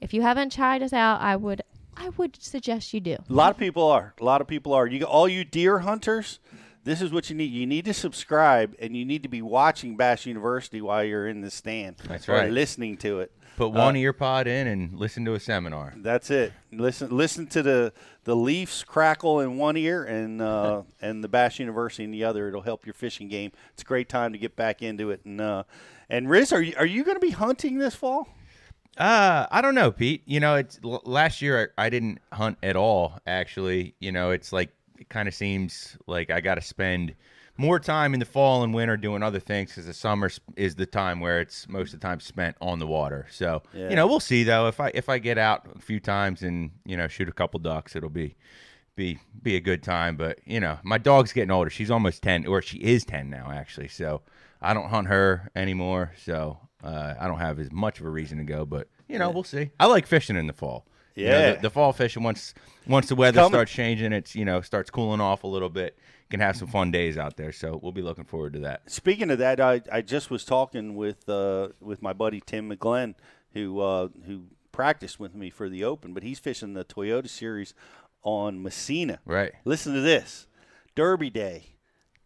if 0.01 0.13
you 0.13 0.23
haven't 0.23 0.53
tried 0.53 0.83
us 0.83 0.93
out, 0.93 1.21
I 1.21 1.37
would. 1.37 1.63
I 1.95 2.09
would 2.17 2.43
suggest 2.43 2.95
you 2.95 3.01
do. 3.01 3.17
A 3.29 3.33
lot 3.33 3.51
of 3.51 3.59
people 3.59 3.83
are. 3.87 4.15
A 4.19 4.25
lot 4.25 4.41
of 4.41 4.47
people 4.47 4.73
are. 4.73 4.87
You 4.87 5.05
all 5.05 5.29
you 5.29 5.45
deer 5.45 5.81
hunters, 5.81 6.39
this 6.85 7.01
is 7.01 7.13
what 7.13 7.31
you 7.31 7.37
need. 7.37 7.53
You 7.53 7.67
need 7.67 7.85
to 7.85 7.95
subscribe 7.95 8.75
and 8.79 8.97
you 8.97 9.05
need 9.05 9.23
to 9.23 9.29
be 9.29 9.43
watching 9.43 9.97
Bass 9.97 10.27
University 10.27 10.81
while 10.81 11.05
you're 11.05 11.29
in 11.29 11.41
the 11.41 11.51
stand. 11.51 11.97
That's 12.07 12.29
or 12.29 12.33
right. 12.33 12.51
listening 12.51 12.97
to 12.99 13.21
it. 13.21 13.33
Put 13.57 13.73
one 13.73 13.97
ear 13.97 14.13
pod 14.13 14.47
in 14.47 14.67
and 14.67 14.99
listen 14.99 15.25
to 15.27 15.35
a 15.35 15.41
seminar. 15.41 15.93
That's 15.97 16.31
it. 16.31 16.53
Listen 16.73 17.15
listen 17.15 17.47
to 17.49 17.63
the 17.63 17.93
the 18.25 18.35
leaves 18.35 18.83
crackle 18.83 19.41
in 19.41 19.59
one 19.59 19.77
ear 19.77 20.05
and 20.05 20.41
uh, 20.41 20.83
and 21.03 21.23
the 21.23 21.29
Bass 21.29 21.59
University 21.59 22.05
in 22.05 22.11
the 22.11 22.25
other. 22.25 22.49
It'll 22.49 22.63
help 22.63 22.87
your 22.87 22.95
fishing 22.95 23.29
game. 23.29 23.53
It's 23.75 23.83
a 23.83 23.85
great 23.85 24.09
time 24.09 24.33
to 24.33 24.39
get 24.39 24.57
back 24.57 24.81
into 24.83 25.11
it. 25.11 25.21
And 25.25 25.41
uh, 25.41 25.65
and 26.09 26.31
Riz, 26.31 26.53
are 26.53 26.63
you 26.63 26.75
are 26.79 26.87
you 26.87 27.05
going 27.05 27.17
to 27.17 27.21
be 27.21 27.31
hunting 27.31 27.79
this 27.79 27.95
fall? 27.95 28.29
Uh, 28.97 29.47
I 29.51 29.61
don't 29.61 29.75
know, 29.75 29.91
Pete. 29.91 30.23
You 30.27 30.41
know, 30.41 30.57
it's 30.57 30.79
l- 30.85 31.03
last 31.05 31.41
year 31.41 31.73
I, 31.79 31.87
I 31.87 31.91
didn't 31.91 32.21
hunt 32.33 32.59
at 32.63 32.77
all. 32.77 33.19
Actually, 33.27 33.95
you 34.01 34.13
know, 34.13 34.31
it's 34.31 34.53
like 34.53 34.71
it 35.03 35.09
kind 35.09 35.29
of 35.29 35.35
seems 35.35 35.97
like 36.07 36.31
I 36.31 36.41
got 36.41 36.55
to 36.55 36.61
spend 36.63 37.15
more 37.59 37.79
time 37.79 38.15
in 38.15 38.21
the 38.21 38.27
fall 38.27 38.63
and 38.63 38.73
winter 38.73 38.97
doing 38.97 39.23
other 39.23 39.41
things 39.41 39.71
because 39.71 39.85
the 39.87 39.93
summer 39.93 40.31
is 40.57 40.75
the 40.77 40.87
time 40.87 41.21
where 41.21 41.41
it's 41.41 41.69
most 41.69 41.93
of 41.93 42.01
the 42.01 42.07
time 42.07 42.19
spent 42.21 42.57
on 42.63 42.79
the 42.79 42.87
water. 42.87 43.27
So 43.31 43.63
Yeah. 43.75 43.91
you 43.91 43.97
know, 43.97 44.07
we'll 44.07 44.21
see 44.21 44.43
though. 44.45 44.69
If 44.69 44.81
I 44.81 44.91
if 44.95 45.09
I 45.09 45.19
get 45.19 45.37
out 45.39 45.67
a 45.75 45.79
few 45.81 46.01
times 46.01 46.43
and 46.43 46.71
you 46.87 46.97
know 46.97 47.09
shoot 47.09 47.29
a 47.29 47.33
couple 47.33 47.61
ducks, 47.61 47.95
it'll 47.95 48.09
be 48.09 48.37
be 48.97 49.19
be 49.43 49.57
a 49.57 49.61
good 49.61 49.83
time. 49.83 50.17
But 50.17 50.39
you 50.47 50.61
know, 50.61 50.79
my 50.83 50.99
dog's 50.99 51.33
getting 51.33 51.51
older. 51.51 51.69
She's 51.71 51.91
almost 51.91 52.23
ten, 52.23 52.47
or 52.47 52.63
she 52.63 52.79
is 52.79 53.05
ten 53.05 53.29
now, 53.29 53.51
actually. 53.53 53.89
So 53.89 54.23
I 54.63 54.73
don't 54.73 54.89
hunt 54.89 55.09
her 55.09 55.51
anymore. 55.57 56.13
So 56.25 56.59
uh, 56.83 57.15
I 57.21 57.27
don't 57.27 57.39
have 57.39 57.59
as 57.59 57.71
much 57.73 58.01
of 58.01 58.07
a 58.07 58.11
reason 58.11 58.39
to 58.39 58.45
go. 58.45 58.65
But 58.65 58.89
you 59.09 59.19
know, 59.19 59.31
we'll 59.31 59.45
see. 59.45 59.71
I 59.79 59.87
like 59.87 60.07
fishing 60.07 60.37
in 60.37 60.47
the 60.47 60.53
fall. 60.55 60.87
You 61.15 61.27
know, 61.27 61.39
Yeah. 61.39 61.53
the, 61.55 61.61
the 61.63 61.71
fall 61.71 61.93
fishing 61.93 62.23
once 62.23 62.55
once 62.87 63.09
the 63.09 63.15
weather 63.15 63.37
Coming. 63.41 63.51
starts 63.53 63.73
changing, 63.73 64.13
it's 64.13 64.35
you 64.35 64.45
know 64.45 64.61
starts 64.61 64.91
cooling 64.91 65.21
off 65.21 65.45
a 65.45 65.47
little 65.47 65.69
bit. 65.71 65.97
You 65.99 66.39
can 66.39 66.41
have 66.41 66.57
some 66.57 66.69
fun 66.69 66.91
days 66.91 67.19
out 67.19 67.37
there. 67.37 67.53
So 67.53 67.79
we'll 67.83 67.93
be 67.93 68.01
looking 68.03 68.25
forward 68.25 68.55
to 68.55 68.59
that. 68.61 68.91
Speaking 68.91 69.31
of 69.31 69.39
that, 69.39 69.61
I, 69.61 69.83
I 69.93 70.01
just 70.01 70.31
was 70.31 70.45
talking 70.45 70.95
with 70.97 71.29
uh, 71.29 71.69
with 71.81 72.01
my 72.03 72.13
buddy 72.13 72.41
Tim 72.45 72.71
McGlenn, 72.71 73.15
who 73.53 73.81
uh, 73.81 74.09
who 74.27 74.45
practiced 74.73 75.21
with 75.21 75.35
me 75.35 75.51
for 75.51 75.69
the 75.69 75.85
Open, 75.85 76.15
but 76.15 76.23
he's 76.23 76.39
fishing 76.39 76.73
the 76.75 76.85
Toyota 76.85 77.29
Series 77.29 77.75
on 78.23 78.63
Massena. 78.63 79.19
Right. 79.27 79.53
Listen 79.67 79.93
to 79.95 80.01
this: 80.01 80.47
Derby 80.95 81.29
Day, 81.29 81.75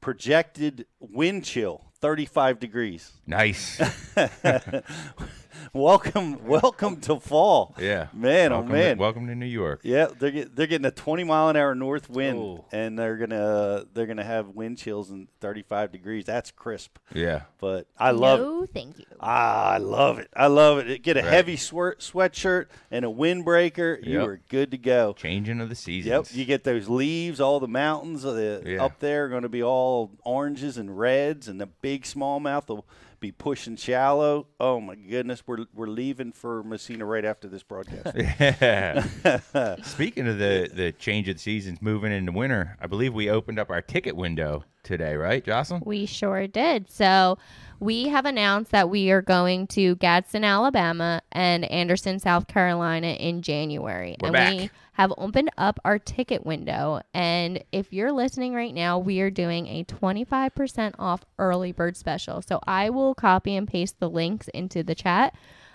projected 0.00 0.86
wind 1.00 1.44
chill, 1.44 1.86
thirty 2.00 2.24
five 2.26 2.60
degrees. 2.60 3.12
Nice. 3.26 3.80
welcome, 5.72 6.44
welcome 6.46 7.00
to 7.02 7.20
fall. 7.20 7.75
Yeah. 7.78 8.08
man, 8.12 8.50
welcome 8.52 8.70
oh 8.70 8.72
man. 8.72 8.96
To, 8.96 9.00
welcome 9.00 9.26
to 9.28 9.34
New 9.34 9.46
York. 9.46 9.80
Yeah, 9.82 10.08
they're 10.18 10.30
get, 10.30 10.56
they're 10.56 10.66
getting 10.66 10.86
a 10.86 10.90
20 10.90 11.25
mile 11.25 11.48
an 11.48 11.56
hour 11.56 11.75
north 11.75 12.08
wind, 12.10 12.38
Ooh. 12.38 12.64
and 12.72 12.98
they're 12.98 13.16
gonna 13.16 13.84
they're 13.94 14.06
gonna 14.06 14.25
have 14.25 14.48
wind 14.50 14.78
chills 14.78 15.10
and 15.10 15.28
35 15.40 15.92
degrees. 15.92 16.25
That's 16.25 16.50
crisp, 16.50 16.98
Yeah. 17.14 17.42
but 17.58 17.86
I 17.98 18.10
love 18.10 18.40
it. 18.40 18.42
no, 18.44 18.66
thank 18.66 18.98
you. 18.98 19.04
Ah, 19.20 19.70
I 19.72 19.78
love 19.78 20.18
it. 20.18 20.28
I 20.34 20.46
love 20.46 20.78
it. 20.78 21.02
Get 21.02 21.16
a 21.16 21.20
Right. 21.22 21.32
heavy 21.32 21.56
sweat 21.56 21.98
sweatshirt 21.98 22.66
and 22.90 23.04
a 23.04 23.08
windbreaker. 23.08 24.04
You 24.06 24.22
are 24.22 24.40
good 24.48 24.70
to 24.72 24.78
go. 24.78 25.14
Changing 25.14 25.60
of 25.60 25.68
the 25.68 25.75
seasons. 25.75 26.30
Yep, 26.32 26.38
you 26.38 26.44
get 26.44 26.64
those 26.64 26.88
leaves. 26.88 27.40
All 27.40 27.60
the 27.60 27.68
mountains 27.68 28.25
uh, 28.25 28.32
the, 28.32 28.62
Yeah. 28.64 28.84
up 28.84 28.98
there 29.00 29.26
are 29.26 29.28
going 29.28 29.42
to 29.42 29.48
be 29.48 29.62
all 29.62 30.10
oranges 30.25 30.76
and 30.78 30.98
reds, 30.98 31.48
and 31.48 31.60
the 31.60 31.66
big 31.66 32.02
smallmouth 32.04 32.68
will 32.68 32.86
be 33.20 33.32
pushing 33.32 33.76
shallow. 33.76 34.46
Oh 34.61 34.80
my 34.80 34.94
goodness, 34.94 35.42
we're 35.46 35.66
we're 35.75 35.87
leaving 35.87 36.32
for 36.32 36.62
Massena 36.62 37.04
right 37.04 37.25
after 37.25 37.49
this 37.49 37.62
broadcast. 37.62 38.16
Yeah. 38.16 39.76
Speaking 39.82 40.28
of 40.28 40.38
the 40.38 40.70
the 40.73 40.92
change 40.92 41.28
of 41.28 41.37
the 41.37 41.40
seasons, 41.42 41.80
moving 41.80 42.12
into 42.12 42.32
winter, 42.32 42.76
I 42.80 42.87
believe 42.87 43.14
we 43.14 43.30
opened 43.30 43.58
up 43.58 43.70
our 43.70 43.82
ticket 43.82 44.16
window 44.16 44.64
today, 44.82 45.16
right, 45.16 45.44
Jocelyn? 45.44 45.82
We 45.85 46.06
sure 46.06 46.46
did. 46.46 46.90
So 46.90 47.38
we 47.80 48.08
have 48.08 48.25
announced 48.25 48.70
that 48.70 48.88
we 48.88 49.11
are 49.11 49.20
going 49.23 49.66
to 49.68 49.96
Gadsden, 49.96 50.44
Alabama 50.44 51.20
and 51.32 51.64
Anderson, 51.70 52.18
South 52.18 52.46
Carolina 52.46 53.08
in 53.08 53.42
January. 53.42 54.16
We're 54.20 54.28
and 54.28 54.32
back. 54.32 54.52
we 54.52 54.70
have 54.96 55.12
opened 55.18 55.50
up 55.58 55.78
our 55.84 55.98
ticket 55.98 56.46
window. 56.46 57.02
And 57.12 57.62
if 57.70 57.92
you're 57.92 58.12
listening 58.12 58.54
right 58.54 58.72
now, 58.72 58.98
we 58.98 59.20
are 59.20 59.28
doing 59.28 59.66
a 59.66 59.84
25% 59.84 60.94
off 60.98 61.22
early 61.38 61.70
bird 61.72 61.98
special. 61.98 62.40
So 62.40 62.60
I 62.66 62.88
will 62.88 63.14
copy 63.14 63.56
and 63.56 63.68
paste 63.68 64.00
the 64.00 64.08
links 64.08 64.48
into 64.48 64.82
the 64.82 64.94
chat. 64.94 65.34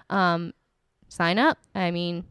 Um, 0.09 0.53
sign 1.07 1.37
up. 1.37 1.59
I 1.75 1.91
mean, 1.91 2.23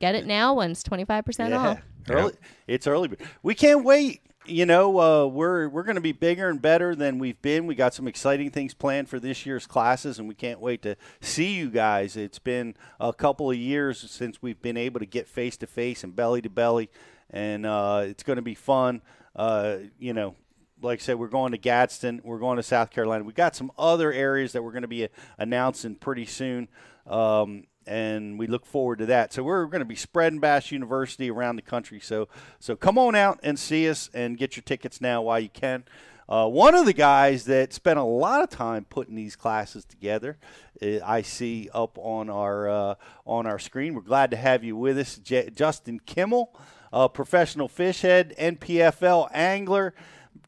get 0.00 0.14
it 0.14 0.24
now 0.24 0.54
when 0.54 0.70
it's 0.70 0.84
25% 0.84 1.58
off. 1.58 1.78
Early, 2.08 2.32
it's 2.68 2.86
early. 2.86 3.10
We 3.42 3.56
can't 3.56 3.84
wait. 3.84 4.20
You 4.44 4.66
know, 4.66 4.98
uh, 4.98 5.26
we're 5.26 5.68
we're 5.68 5.84
going 5.84 5.94
to 5.94 6.00
be 6.00 6.10
bigger 6.10 6.48
and 6.48 6.60
better 6.60 6.96
than 6.96 7.20
we've 7.20 7.40
been. 7.42 7.66
We 7.66 7.76
got 7.76 7.94
some 7.94 8.08
exciting 8.08 8.50
things 8.50 8.74
planned 8.74 9.08
for 9.08 9.20
this 9.20 9.46
year's 9.46 9.68
classes, 9.68 10.18
and 10.18 10.26
we 10.26 10.34
can't 10.34 10.58
wait 10.58 10.82
to 10.82 10.96
see 11.20 11.52
you 11.54 11.70
guys. 11.70 12.16
It's 12.16 12.40
been 12.40 12.74
a 12.98 13.12
couple 13.12 13.52
of 13.52 13.56
years 13.56 13.98
since 14.10 14.42
we've 14.42 14.60
been 14.60 14.76
able 14.76 14.98
to 14.98 15.06
get 15.06 15.28
face 15.28 15.56
to 15.58 15.68
face 15.68 16.02
and 16.02 16.16
belly 16.16 16.42
to 16.42 16.50
belly, 16.50 16.90
and 17.30 17.64
uh, 17.64 18.02
it's 18.04 18.24
going 18.24 18.36
to 18.36 18.42
be 18.42 18.56
fun. 18.56 19.00
Uh, 19.36 19.76
you 20.00 20.12
know, 20.12 20.34
like 20.82 20.98
I 20.98 21.02
said, 21.02 21.20
we're 21.20 21.28
going 21.28 21.52
to 21.52 21.58
Gadsden, 21.58 22.20
we're 22.24 22.40
going 22.40 22.56
to 22.56 22.64
South 22.64 22.90
Carolina. 22.90 23.22
We 23.22 23.32
got 23.32 23.54
some 23.54 23.70
other 23.78 24.12
areas 24.12 24.52
that 24.52 24.62
we're 24.64 24.72
going 24.72 24.82
to 24.82 24.88
be 24.88 25.04
uh, 25.04 25.08
announcing 25.38 25.94
pretty 25.94 26.26
soon, 26.26 26.68
um, 27.06 27.64
and 27.86 28.38
we 28.38 28.46
look 28.46 28.64
forward 28.66 28.98
to 29.00 29.06
that. 29.06 29.32
So 29.32 29.42
we're 29.42 29.66
going 29.66 29.80
to 29.80 29.84
be 29.84 29.94
spreading 29.96 30.38
Bass 30.40 30.70
University 30.70 31.30
around 31.30 31.56
the 31.56 31.62
country. 31.62 32.00
So 32.00 32.28
so 32.58 32.76
come 32.76 32.98
on 32.98 33.14
out 33.14 33.40
and 33.42 33.58
see 33.58 33.88
us 33.88 34.10
and 34.14 34.36
get 34.38 34.56
your 34.56 34.62
tickets 34.62 35.00
now 35.00 35.22
while 35.22 35.40
you 35.40 35.48
can. 35.48 35.84
Uh, 36.28 36.48
one 36.48 36.74
of 36.74 36.86
the 36.86 36.92
guys 36.94 37.44
that 37.44 37.72
spent 37.72 37.98
a 37.98 38.02
lot 38.02 38.42
of 38.42 38.48
time 38.48 38.86
putting 38.88 39.16
these 39.16 39.36
classes 39.36 39.84
together, 39.84 40.38
uh, 40.80 40.98
I 41.04 41.20
see 41.22 41.68
up 41.74 41.98
on 41.98 42.30
our 42.30 42.68
uh, 42.68 42.94
on 43.26 43.46
our 43.46 43.58
screen. 43.58 43.94
We're 43.94 44.00
glad 44.02 44.30
to 44.30 44.36
have 44.36 44.64
you 44.64 44.76
with 44.76 44.96
us, 44.98 45.18
J- 45.18 45.50
Justin 45.54 46.00
Kimmel, 46.06 46.54
uh, 46.92 47.08
professional 47.08 47.68
fish 47.68 48.02
head, 48.02 48.34
NPFL 48.38 49.28
angler. 49.34 49.94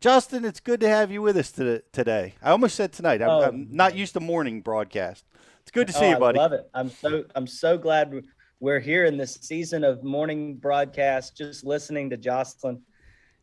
Justin, 0.00 0.44
it's 0.44 0.60
good 0.60 0.80
to 0.80 0.88
have 0.88 1.10
you 1.10 1.20
with 1.22 1.36
us 1.36 1.50
to- 1.52 1.82
today. 1.92 2.34
I 2.42 2.50
almost 2.50 2.76
said 2.76 2.92
tonight. 2.92 3.20
I'm, 3.20 3.28
Oh. 3.28 3.42
I'm 3.42 3.68
not 3.70 3.94
used 3.96 4.14
to 4.14 4.20
morning 4.20 4.60
broadcast. 4.62 5.24
Good 5.74 5.88
to 5.88 5.92
see 5.92 6.04
oh, 6.04 6.10
you, 6.10 6.18
buddy. 6.18 6.38
I 6.38 6.42
love 6.42 6.52
it. 6.52 6.70
I'm 6.72 6.88
so 6.88 7.24
I'm 7.34 7.48
so 7.48 7.76
glad 7.76 8.14
we- 8.14 8.22
we're 8.60 8.78
here 8.78 9.06
in 9.06 9.16
this 9.16 9.34
season 9.42 9.82
of 9.82 10.04
morning 10.04 10.54
broadcast. 10.54 11.36
Just 11.36 11.64
listening 11.64 12.08
to 12.10 12.16
Jocelyn, 12.16 12.80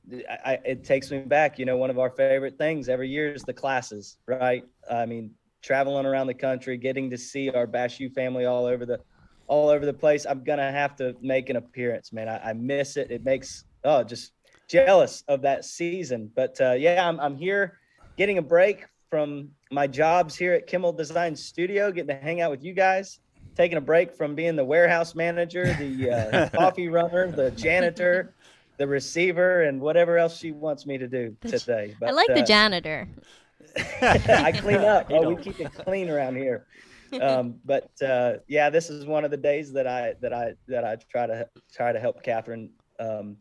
I, 0.10 0.38
I, 0.46 0.60
it 0.64 0.86
takes 0.86 1.12
me 1.12 1.20
back. 1.20 1.60
You 1.60 1.66
know, 1.66 1.76
one 1.76 1.90
of 1.90 2.00
our 2.00 2.10
favorite 2.10 2.58
things 2.58 2.88
every 2.88 3.10
year 3.10 3.34
is 3.34 3.44
the 3.44 3.54
classes, 3.54 4.16
right? 4.28 4.64
I 4.90 5.06
mean, 5.06 5.32
traveling 5.62 6.06
around 6.06 6.28
the 6.28 6.34
country, 6.34 6.78
getting 6.78 7.10
to 7.10 7.18
see 7.18 7.50
our 7.50 7.68
Bass 7.68 8.00
U 8.00 8.10
family 8.10 8.46
all 8.46 8.66
over 8.66 8.86
the 8.86 9.02
all 9.48 9.68
over 9.68 9.86
the 9.86 9.94
place. 9.94 10.26
I'm 10.26 10.46
gonna 10.46 10.72
have 10.72 10.96
to 10.96 11.18
make 11.22 11.50
an 11.50 11.58
appearance, 11.58 12.14
man. 12.14 12.30
I, 12.30 12.52
I 12.52 12.54
miss 12.54 12.96
it. 12.96 13.12
It 13.12 13.26
makes 13.26 13.66
oh 13.84 14.06
just 14.06 14.32
jealous 14.70 15.26
of 15.28 15.42
that 15.42 15.66
season. 15.66 16.32
But 16.34 16.60
uh, 16.62 16.76
yeah, 16.80 17.06
I'm 17.06 17.20
I'm 17.20 17.36
here 17.36 17.78
getting 18.18 18.38
a 18.38 18.42
break 18.42 18.86
from 19.10 19.50
my 19.72 19.88
jobs 19.88 20.36
here 20.36 20.54
at 20.54 20.68
Kimmel 20.68 20.94
Design 20.94 21.36
Studio, 21.36 21.92
getting 21.92 22.10
to 22.10 22.22
hang 22.22 22.42
out 22.42 22.52
with 22.52 22.64
you 22.64 22.74
guys, 22.74 23.20
taking 23.56 23.78
a 23.78 23.82
break 23.82 24.14
from 24.14 24.36
being 24.36 24.56
the 24.56 24.66
warehouse 24.66 25.16
manager, 25.16 25.74
the 25.80 26.12
uh, 26.12 26.50
coffee 26.58 26.90
runner, 26.90 27.32
the 27.32 27.52
janitor, 27.52 28.34
the 28.78 28.86
receiver, 28.86 29.64
and 29.64 29.80
whatever 29.80 30.18
else 30.18 30.38
she 30.38 30.52
wants 30.52 30.86
me 30.86 30.98
to 30.98 31.08
do 31.08 31.36
The 31.42 31.60
today. 31.60 31.96
But, 32.00 32.10
I 32.10 32.12
like 32.12 32.28
the 32.28 32.42
uh, 32.42 32.46
janitor. 32.46 33.08
I 34.02 34.52
clean 34.52 34.78
up. 34.78 35.08
Oh, 35.10 35.30
we 35.30 35.42
keep 35.42 35.60
it 35.60 35.74
clean 35.74 36.10
around 36.10 36.36
here. 36.36 36.68
Um, 37.22 37.56
but 37.66 37.92
uh, 38.02 38.36
yeah, 38.48 38.70
this 38.70 38.90
is 38.90 39.06
one 39.06 39.26
of 39.26 39.32
the 39.32 39.38
days 39.38 39.74
that 39.74 39.86
I 39.86 40.14
that 40.22 40.32
I 40.32 40.54
that 40.70 40.86
I 40.86 40.96
try 41.12 41.28
to 41.28 41.46
try 41.70 41.92
to 41.92 42.00
help 42.00 42.24
Catherine. 42.24 42.70
Um, 43.02 43.36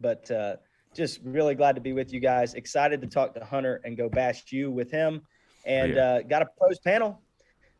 but 0.00 0.28
uh, 0.32 0.56
just 0.96 1.20
really 1.22 1.54
glad 1.54 1.76
to 1.76 1.80
be 1.80 1.92
with 1.92 2.12
you 2.12 2.18
guys. 2.18 2.54
Excited 2.54 3.00
to 3.02 3.06
talk 3.06 3.32
to 3.34 3.44
Hunter 3.44 3.80
and 3.84 3.96
go 3.96 4.08
bash 4.08 4.50
you 4.50 4.68
with 4.68 4.90
him, 4.90 5.22
and 5.64 5.94
Yeah. 5.94 6.04
uh, 6.04 6.22
got 6.22 6.42
a 6.42 6.46
pros 6.58 6.78
panel. 6.78 7.20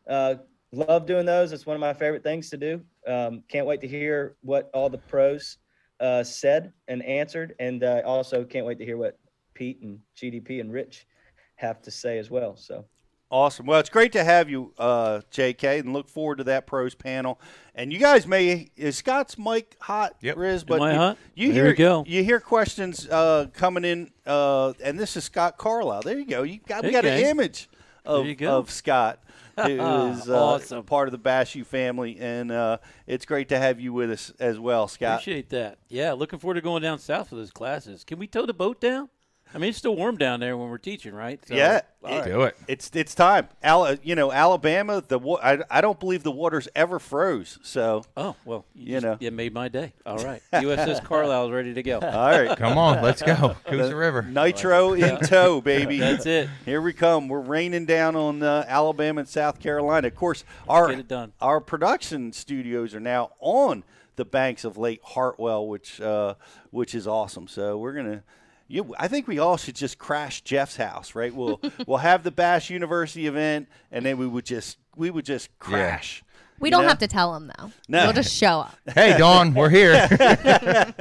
Uh, 0.07 0.35
love 0.71 1.05
doing 1.05 1.25
those. 1.25 1.51
It's 1.51 1.65
one 1.65 1.75
of 1.75 1.81
my 1.81 1.93
favorite 1.93 2.23
things 2.23 2.49
to 2.51 2.57
do. 2.57 2.81
Um, 3.07 3.43
can't 3.47 3.65
wait 3.67 3.81
to 3.81 3.87
hear 3.87 4.35
what 4.41 4.69
all 4.73 4.89
the 4.89 4.97
pros 4.97 5.57
uh, 5.99 6.23
said 6.23 6.73
and 6.87 7.03
answered, 7.03 7.55
and 7.59 7.83
uh, 7.83 8.01
also 8.05 8.43
can't 8.43 8.65
wait 8.65 8.77
to 8.79 8.85
hear 8.85 8.97
what 8.97 9.17
Pete 9.53 9.79
and 9.81 9.99
GDP 10.17 10.59
and 10.59 10.71
Rich 10.71 11.07
have 11.55 11.81
to 11.83 11.91
say 11.91 12.17
as 12.19 12.29
well. 12.29 12.55
So 12.57 12.85
Awesome. 13.31 13.65
Well, 13.65 13.79
it's 13.79 13.89
great 13.89 14.11
to 14.11 14.23
have 14.23 14.49
you, 14.51 14.71
uh, 14.77 15.19
JK, 15.31 15.79
and 15.79 15.93
look 15.93 16.07
forward 16.07 16.37
to 16.37 16.43
that 16.45 16.67
pros 16.67 16.93
panel. 16.93 17.39
And 17.73 17.91
you 17.91 17.97
guys 17.97 18.27
may 18.27 18.69
is 18.75 18.97
Scott's 18.97 19.37
mic 19.37 19.75
hot, 19.81 20.15
Yep. 20.21 20.37
Riz? 20.37 20.63
But 20.63 20.79
I 20.81 20.91
you, 20.91 20.97
hot? 20.97 21.17
you 21.33 21.47
There 21.47 21.63
hear 21.63 21.71
we 21.71 21.73
go. 21.73 22.03
you 22.05 22.23
hear 22.23 22.39
questions 22.39 23.07
uh, 23.09 23.47
coming 23.51 23.83
in, 23.83 24.11
uh, 24.27 24.73
and 24.83 24.99
this 24.99 25.17
is 25.17 25.23
Scott 25.23 25.57
Carlisle. 25.57 26.03
There 26.03 26.19
you 26.19 26.25
go. 26.27 26.43
You 26.43 26.59
got 26.67 26.83
we 26.83 26.89
Hey, 26.89 26.93
got 26.93 27.05
an 27.05 27.19
image 27.25 27.67
of 28.05 28.41
of 28.43 28.71
Scott, 28.71 29.19
who 29.55 29.63
is 30.11 30.29
uh, 30.29 30.43
Awesome. 30.43 30.83
part 30.83 31.07
of 31.07 31.11
the 31.11 31.17
Bass 31.17 31.55
U 31.55 31.63
family, 31.63 32.17
and 32.19 32.51
uh, 32.51 32.77
it's 33.07 33.25
great 33.25 33.49
to 33.49 33.57
have 33.57 33.79
you 33.79 33.93
with 33.93 34.11
us 34.11 34.31
as 34.39 34.59
well, 34.59 34.87
Scott. 34.87 35.21
Appreciate 35.21 35.49
that. 35.49 35.77
Yeah, 35.89 36.13
looking 36.13 36.39
forward 36.39 36.55
to 36.55 36.61
going 36.61 36.81
down 36.83 36.99
south 36.99 37.29
for 37.29 37.35
those 37.35 37.51
classes. 37.51 38.03
Can 38.03 38.19
we 38.19 38.27
tow 38.27 38.45
the 38.45 38.53
boat 38.53 38.79
down? 38.79 39.09
I 39.55 39.57
mean, 39.57 39.69
it's 39.69 39.77
still 39.77 39.95
warm 39.95 40.17
down 40.17 40.41
there 40.41 40.57
when 40.57 40.69
we're 40.69 40.77
teaching, 40.77 41.15
right? 41.15 41.39
So, 41.47 41.55
Yeah. 41.55 41.79
all 42.03 42.19
right. 42.19 42.25
Do 42.25 42.41
it. 42.41 42.57
It's 42.67 42.91
it's 42.93 43.15
time. 43.15 43.47
Al, 43.63 43.95
you 44.03 44.13
know, 44.13 44.31
Alabama. 44.33 45.01
The 45.07 45.17
I, 45.41 45.59
I 45.71 45.79
don't 45.79 45.97
believe 45.97 46.23
the 46.23 46.31
waters 46.31 46.67
ever 46.75 46.99
froze. 46.99 47.57
So 47.63 48.03
Oh 48.17 48.35
well, 48.43 48.65
you, 48.75 48.85
You 48.85 48.91
just- 48.95 49.03
know. 49.05 49.17
you 49.21 49.31
made 49.31 49.53
my 49.53 49.69
day. 49.69 49.93
All 50.05 50.17
right, 50.17 50.41
USS 50.53 51.01
Carlisle 51.05 51.45
is 51.45 51.51
ready 51.53 51.73
to 51.73 51.81
go. 51.83 51.99
all 51.99 52.29
right, 52.31 52.57
Come 52.57 52.77
on, 52.77 53.01
let's 53.01 53.21
go. 53.21 53.55
Coosa 53.65 53.95
River. 53.95 54.23
nitro 54.23 54.91
in 54.93 55.19
tow, 55.21 55.61
baby. 55.61 55.99
That's 55.99 56.25
it. 56.25 56.49
Here 56.65 56.81
we 56.81 56.91
come. 56.91 57.29
We're 57.29 57.39
raining 57.39 57.85
down 57.85 58.17
on 58.17 58.43
uh, 58.43 58.65
Alabama 58.67 59.21
and 59.21 59.29
South 59.29 59.61
Carolina. 59.61 60.07
Of 60.07 60.15
course, 60.15 60.43
our 60.67 60.89
Get 60.89 60.99
it 60.99 61.07
done. 61.07 61.31
our 61.39 61.61
production 61.61 62.33
studios 62.33 62.93
are 62.93 62.99
now 62.99 63.31
on 63.39 63.85
the 64.17 64.25
banks 64.25 64.65
of 64.65 64.77
Lake 64.77 64.99
Hartwell, 65.03 65.65
which 65.65 66.01
uh, 66.01 66.33
which 66.71 66.93
is 66.93 67.07
awesome. 67.07 67.47
So 67.47 67.77
we're 67.77 67.93
gonna. 67.93 68.23
You, 68.67 68.95
I 68.97 69.07
think 69.07 69.27
we 69.27 69.37
all 69.37 69.57
should 69.57 69.75
just 69.75 69.97
crash 69.99 70.41
Jeff's 70.41 70.75
house, 70.77 71.13
right? 71.15 71.33
We'll 71.33 71.61
we'll 71.87 71.99
have 71.99 72.23
the 72.23 72.31
Bass 72.31 72.69
University 72.69 73.27
event, 73.27 73.67
and 73.91 74.05
then 74.05 74.17
we 74.17 74.25
would 74.27 74.45
just 74.45 74.77
we 74.95 75.09
would 75.11 75.25
just 75.25 75.57
crash. 75.59 76.23
We 76.57 76.69
don't 76.69 76.83
know? 76.83 76.87
have 76.87 76.99
to 76.99 77.07
tell 77.07 77.33
them 77.33 77.51
though. 77.59 77.71
No. 77.89 78.05
We'll 78.05 78.13
just 78.13 78.33
show 78.33 78.61
up. 78.61 78.77
Hey, 78.95 79.17
Dawn, 79.17 79.53
we're 79.53 79.69
here. 79.69 80.07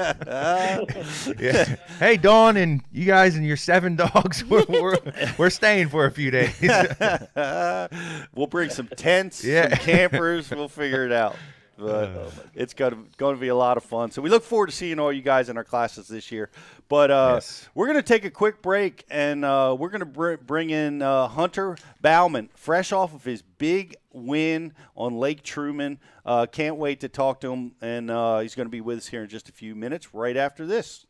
Yeah. 1.38 1.76
Hey, 1.99 2.16
Dawn, 2.16 2.56
and 2.56 2.83
you 2.92 3.04
guys 3.04 3.37
and 3.37 3.47
your 3.47 3.56
seven 3.56 3.94
dogs, 3.97 4.44
we're, 4.44 4.64
we're, 4.68 4.99
we're 5.38 5.50
staying 5.50 5.88
for 5.90 6.06
a 6.06 6.11
few 6.11 6.30
days. 6.33 6.54
we'll 8.35 8.47
bring 8.49 8.71
some 8.71 8.88
tents, 8.97 9.44
Yeah. 9.44 9.68
some 9.68 9.78
campers. 9.78 10.50
we'll 10.50 10.68
figure 10.68 11.06
it 11.06 11.12
out. 11.12 11.37
But 11.76 12.33
it's 12.54 12.73
going 12.75 12.93
to 12.93 12.99
going 13.16 13.35
to 13.35 13.40
be 13.40 13.49
a 13.49 13.54
lot 13.54 13.76
of 13.76 13.85
fun. 13.85 14.11
So 14.11 14.23
we 14.23 14.31
look 14.31 14.45
forward 14.45 14.66
to 14.66 14.73
seeing 14.73 14.99
all 15.00 15.12
you 15.12 15.23
guys 15.23 15.49
in 15.49 15.57
our 15.57 15.64
classes 15.64 16.07
this 16.09 16.31
year. 16.31 16.50
But 16.88 17.11
uh, 17.11 17.31
Yes. 17.35 17.69
we're 17.75 17.87
going 17.87 17.99
to 17.99 18.02
take 18.02 18.25
a 18.25 18.31
quick 18.31 18.62
break, 18.62 19.04
and 19.11 19.45
uh, 19.45 19.75
we're 19.78 19.88
going 19.88 20.00
to 20.00 20.07
br- 20.07 20.35
bring 20.37 20.71
in 20.71 21.02
uh, 21.02 21.26
Hunter 21.28 21.76
Bauman, 22.00 22.50
fresh 22.54 22.93
off 22.93 23.14
of 23.14 23.25
his 23.25 23.43
big 23.43 23.97
win 24.12 24.73
on 24.97 25.16
Lake 25.16 25.43
Truman. 25.43 25.99
Uh, 26.25 26.47
can't 26.47 26.76
wait 26.76 27.00
to 27.00 27.09
talk 27.09 27.40
to 27.40 27.52
him, 27.52 27.73
and 27.81 28.11
uh, 28.11 28.38
he's 28.40 28.54
going 28.54 28.66
to 28.66 28.71
be 28.71 28.81
with 28.81 28.99
us 28.99 29.07
here 29.09 29.23
in 29.25 29.28
just 29.28 29.49
a 29.49 29.52
few 29.52 29.75
minutes, 29.75 30.14
right 30.14 30.37
after 30.37 30.66
this. 30.66 31.07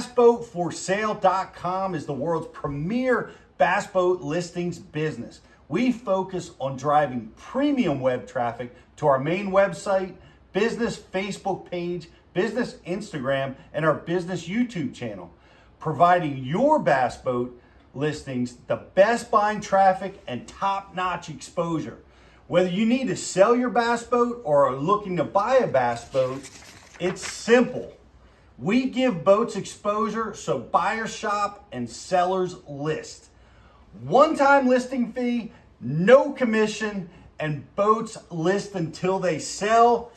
BassBoatForSale.com 0.00 1.94
is 1.94 2.06
the 2.06 2.14
world's 2.14 2.48
premier 2.54 3.32
bass 3.58 3.86
boat 3.86 4.22
listings 4.22 4.78
business. 4.78 5.42
We 5.68 5.92
focus 5.92 6.52
on 6.58 6.78
driving 6.78 7.32
premium 7.36 8.00
web 8.00 8.26
traffic 8.26 8.74
to 8.96 9.06
our 9.06 9.18
main 9.18 9.50
website, 9.50 10.14
business 10.54 10.98
Facebook 10.98 11.70
page, 11.70 12.08
business 12.32 12.76
Instagram, 12.86 13.56
and 13.74 13.84
our 13.84 13.92
business 13.92 14.48
YouTube 14.48 14.94
channel, 14.94 15.34
providing 15.78 16.38
your 16.44 16.78
bass 16.78 17.18
boat 17.18 17.60
listings 17.92 18.56
the 18.68 18.76
best 18.76 19.30
buying 19.30 19.60
traffic 19.60 20.22
and 20.26 20.48
top 20.48 20.94
notch 20.94 21.28
exposure. 21.28 21.98
Whether 22.46 22.70
you 22.70 22.86
need 22.86 23.08
to 23.08 23.16
sell 23.16 23.54
your 23.54 23.70
bass 23.70 24.02
boat 24.02 24.40
or 24.44 24.66
are 24.66 24.76
looking 24.76 25.18
to 25.18 25.24
buy 25.24 25.56
a 25.56 25.66
bass 25.66 26.06
boat, 26.06 26.48
it's 26.98 27.20
simple. 27.20 27.92
We 28.60 28.90
give 28.90 29.24
boats 29.24 29.56
exposure 29.56 30.34
so 30.34 30.58
buyers 30.58 31.14
shop 31.14 31.66
and 31.72 31.88
sellers 31.88 32.56
list. 32.68 33.28
One 34.02 34.36
time 34.36 34.68
listing 34.68 35.12
fee, 35.12 35.52
no 35.80 36.32
commission, 36.32 37.08
and 37.38 37.74
boats 37.74 38.18
list 38.30 38.74
until 38.74 39.18
they 39.18 39.38
sell. 39.38 40.12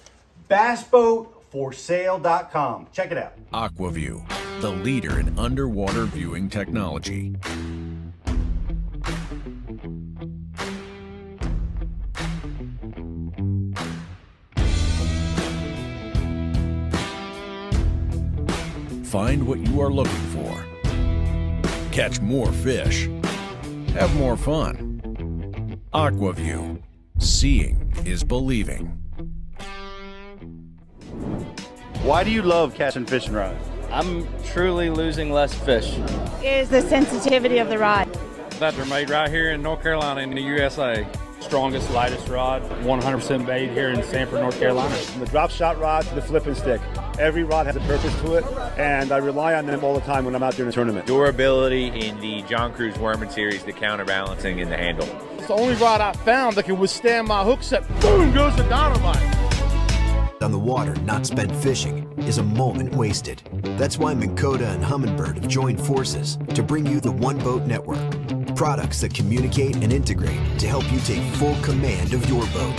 BassBoatForSale.com. 0.49 2.87
Check 2.91 3.11
it 3.11 3.17
out. 3.17 3.31
Aquaview, 3.53 4.21
the 4.59 4.71
leader 4.71 5.21
in 5.21 5.39
underwater 5.39 6.03
viewing 6.03 6.49
technology. 6.49 7.37
Find 19.13 19.45
what 19.45 19.59
you 19.59 19.79
are 19.79 19.91
looking 19.91 20.11
for. 20.33 20.65
Catch 21.91 22.19
more 22.19 22.51
fish. 22.51 23.07
Have 23.89 24.11
more 24.15 24.35
fun. 24.35 25.79
Aquaview. 25.93 26.81
Seeing 27.19 27.93
is 28.05 28.23
believing. 28.23 28.87
Why 32.01 32.23
do 32.23 32.31
you 32.31 32.41
love 32.41 32.73
catching 32.73 33.05
fishing 33.05 33.33
rods? 33.35 33.63
I'm 33.91 34.27
truly 34.45 34.89
losing 34.89 35.31
less 35.31 35.53
fish. 35.53 35.95
is 36.43 36.69
the 36.69 36.81
sensitivity 36.81 37.59
of 37.59 37.69
the 37.69 37.77
rod. 37.77 38.11
That 38.57 38.73
they're 38.73 38.85
made 38.87 39.11
right 39.11 39.29
here 39.29 39.51
in 39.51 39.61
North 39.61 39.83
Carolina 39.83 40.21
in 40.21 40.31
the 40.31 40.41
USA. 40.41 41.05
Strongest, 41.43 41.91
lightest 41.91 42.27
rod, 42.29 42.63
100% 42.81 43.45
made 43.45 43.69
here 43.71 43.89
in 43.89 44.01
Sanford, 44.03 44.39
North 44.39 44.57
Carolina. 44.57 44.95
From 44.95 45.19
the 45.19 45.27
drop 45.27 45.51
shot 45.51 45.77
rod 45.79 46.05
to 46.05 46.15
the 46.15 46.21
flipping 46.21 46.55
stick. 46.55 46.81
Every 47.19 47.43
rod 47.43 47.67
has 47.67 47.75
a 47.75 47.79
purpose 47.81 48.13
to 48.21 48.35
it, 48.35 48.45
and 48.77 49.11
I 49.11 49.17
rely 49.17 49.53
on 49.53 49.65
them 49.65 49.83
all 49.83 49.93
the 49.93 50.01
time 50.01 50.25
when 50.25 50.35
I'm 50.35 50.41
out 50.41 50.55
doing 50.55 50.69
a 50.69 50.71
tournament. 50.71 51.05
durability 51.05 51.87
in 51.87 52.19
the 52.21 52.41
John 52.43 52.73
Crews 52.73 52.97
Worming 52.97 53.29
series, 53.29 53.63
the 53.63 53.73
counterbalancing 53.73 54.59
in 54.59 54.69
the 54.69 54.77
handle. 54.77 55.07
It's 55.37 55.47
the 55.47 55.53
only 55.53 55.75
rod 55.75 56.01
I 56.01 56.13
found 56.13 56.55
that 56.55 56.63
can 56.63 56.79
withstand 56.79 57.27
my 57.27 57.43
hook 57.43 57.61
set. 57.61 57.87
Boom 57.99 58.33
goes 58.33 58.55
the 58.55 58.63
dynamite. 58.63 59.21
on 60.41 60.51
the 60.51 60.59
water 60.59 60.95
not 61.01 61.25
spent 61.25 61.55
fishing 61.57 62.11
is 62.19 62.37
a 62.37 62.43
moment 62.43 62.95
wasted. 62.95 63.41
That's 63.77 63.97
why 63.97 64.13
Minn 64.13 64.35
Kota 64.35 64.67
and 64.69 64.83
Humminbird 64.83 65.35
have 65.35 65.47
joined 65.47 65.79
forces 65.79 66.37
to 66.55 66.63
bring 66.63 66.85
you 66.85 66.99
the 66.99 67.11
One 67.11 67.37
Boat 67.37 67.63
Network. 67.63 68.42
Products 68.55 69.01
that 69.01 69.13
communicate 69.13 69.77
and 69.77 69.91
integrate 69.91 70.59
to 70.59 70.67
help 70.67 70.89
you 70.91 70.99
take 70.99 71.23
full 71.35 71.55
command 71.63 72.13
of 72.13 72.29
your 72.29 72.45
boat. 72.47 72.75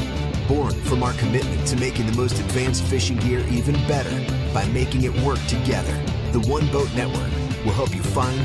Born 0.47 0.73
from 0.83 1.03
our 1.03 1.13
commitment 1.15 1.67
to 1.67 1.77
making 1.77 2.07
the 2.07 2.17
most 2.17 2.39
advanced 2.39 2.85
fishing 2.85 3.17
gear 3.19 3.45
even 3.51 3.75
better 3.89 4.15
by 4.55 4.65
making 4.69 5.03
it 5.03 5.13
work 5.23 5.41
together, 5.47 5.93
the 6.33 6.41
One 6.49 6.67
Boat 6.71 6.89
Network 6.95 7.31
will 7.65 7.73
help 7.73 7.95
you 7.95 8.03
find, 8.03 8.39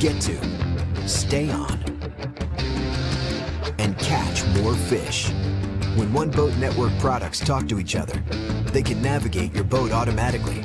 get 0.00 0.20
to, 0.22 1.08
stay 1.08 1.50
on, 1.50 1.78
and 3.78 3.96
catch 3.98 4.44
more 4.60 4.74
fish. 4.74 5.30
When 5.96 6.12
One 6.12 6.30
Boat 6.30 6.54
Network 6.56 6.92
products 6.98 7.38
talk 7.38 7.68
to 7.68 7.78
each 7.78 7.94
other, 7.94 8.18
they 8.72 8.82
can 8.82 9.00
navigate 9.00 9.54
your 9.54 9.64
boat 9.64 9.92
automatically. 9.92 10.64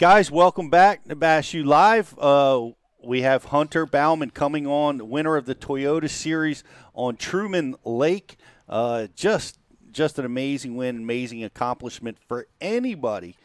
Guys, 0.00 0.30
welcome 0.30 0.70
back 0.70 1.04
to 1.04 1.14
Bass 1.14 1.52
U 1.52 1.62
Live. 1.62 2.18
Uh, 2.18 2.70
we 3.04 3.20
have 3.20 3.44
Hunter 3.44 3.84
Bauman 3.84 4.30
coming 4.30 4.66
on, 4.66 5.10
winner 5.10 5.36
of 5.36 5.44
the 5.44 5.54
Toyota 5.54 6.08
Series 6.08 6.64
on 6.94 7.16
Truman 7.16 7.74
Lake. 7.84 8.38
Uh, 8.66 9.08
just, 9.14 9.58
just 9.92 10.18
an 10.18 10.24
amazing 10.24 10.74
win, 10.74 10.96
amazing 10.96 11.44
accomplishment 11.44 12.16
for 12.26 12.46
anybody, 12.62 13.36